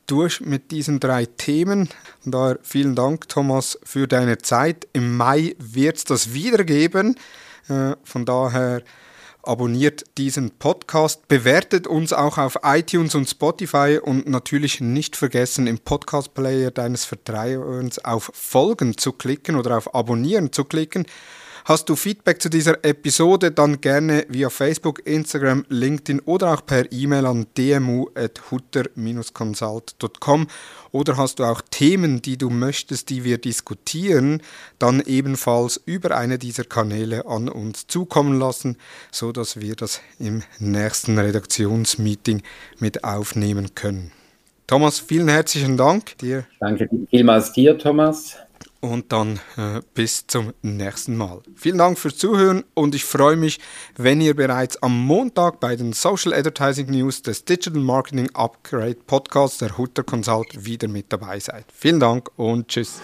durch 0.07 0.41
mit 0.41 0.71
diesen 0.71 1.01
drei 1.01 1.27
Themen. 1.27 1.89
Und 2.25 2.33
daher 2.33 2.59
vielen 2.63 2.95
Dank, 2.95 3.29
Thomas, 3.29 3.79
für 3.85 4.07
deine 4.07 4.39
Zeit. 4.39 4.87
Im 4.93 5.17
Mai 5.17 5.57
wird 5.59 5.97
es 5.97 6.05
das 6.05 6.33
wieder 6.33 6.65
geben. 6.65 7.17
Äh, 7.69 7.97
von 8.05 8.25
daher 8.25 8.83
abonniert 9.47 10.05
diesen 10.17 10.51
Podcast, 10.53 11.29
bewertet 11.29 11.87
uns 11.87 12.13
auch 12.13 12.39
auf 12.39 12.59
iTunes 12.63 13.15
und 13.15 13.29
Spotify 13.29 13.99
und 14.03 14.29
natürlich 14.29 14.81
nicht 14.81 15.17
vergessen, 15.17 15.67
im 15.67 15.79
Podcast-Player 15.79 16.71
deines 16.71 17.05
Vertrauens 17.05 18.03
auf 18.05 18.31
Folgen 18.35 18.97
zu 18.97 19.13
klicken 19.13 19.57
oder 19.57 19.77
auf 19.77 19.95
Abonnieren 19.95 20.53
zu 20.53 20.65
klicken. 20.65 21.07
Hast 21.67 21.89
du 21.89 21.97
Feedback 21.97 22.43
zu 22.43 22.51
dieser 22.51 22.85
Episode, 22.85 23.51
dann 23.51 23.81
gerne 23.81 24.27
via 24.29 24.51
Facebook, 24.51 25.07
Instagram, 25.07 25.65
LinkedIn 25.71 26.21
oder 26.27 26.53
auch 26.53 26.67
per 26.67 26.93
E-Mail 26.93 27.25
an 27.25 27.47
dmu.hutter-consult.com. 27.57 30.47
Oder 30.93 31.17
hast 31.17 31.39
du 31.39 31.45
auch 31.45 31.63
Themen, 31.71 32.21
die 32.21 32.37
du 32.37 32.51
möchtest, 32.51 33.09
die 33.09 33.25
wir 33.25 33.39
diskutieren, 33.39 34.43
dann 34.79 35.01
ebenfalls 35.01 35.81
über 35.87 36.15
eine 36.15 36.39
dieser 36.39 36.65
Kanäle 36.65 37.25
an 37.25 37.49
uns 37.49 37.87
zukommen 37.87 38.39
lassen, 38.39 38.77
so 39.11 39.33
dass 39.33 39.59
wir 39.59 39.75
das 39.75 40.03
im 40.19 40.43
nächsten 40.59 41.19
Redaktionsmeeting 41.19 42.43
mit 42.79 43.05
aufnehmen 43.05 43.75
können. 43.75 44.13
Thomas, 44.67 45.01
vielen 45.01 45.29
herzlichen 45.29 45.79
Dank 45.79 46.19
dir. 46.19 46.45
Danke 46.61 46.91
vielmals 47.09 47.53
dir, 47.53 47.79
Thomas 47.79 48.37
und 48.85 49.13
dann 49.13 49.41
äh, 49.57 49.81
bis 49.95 50.27
zum 50.27 50.53
nächsten 50.61 51.17
Mal. 51.17 51.41
Vielen 51.57 51.79
Dank 51.79 51.99
fürs 51.99 52.19
Zuhören 52.19 52.65
und 52.75 52.95
ich 52.95 53.05
freue 53.05 53.37
mich, 53.37 53.59
wenn 53.97 54.21
ihr 54.21 54.37
bereits 54.37 54.77
am 54.83 55.07
Montag 55.07 55.59
bei 55.59 55.75
den 55.75 55.95
Social 55.95 56.35
Advertising 56.35 56.91
News 56.91 57.23
des 57.23 57.47
Digital 57.47 57.81
Marketing 57.81 58.29
Upgrade 58.35 58.97
Podcasts 59.07 59.59
der 59.59 59.79
Hutter 59.79 60.03
Consult 60.03 60.67
wieder 60.67 60.89
mit 60.89 61.07
dabei 61.13 61.41
seid. 61.41 61.65
Vielen 61.75 61.99
Dank 61.99 62.31
und 62.37 62.69
tschüss. 62.69 63.01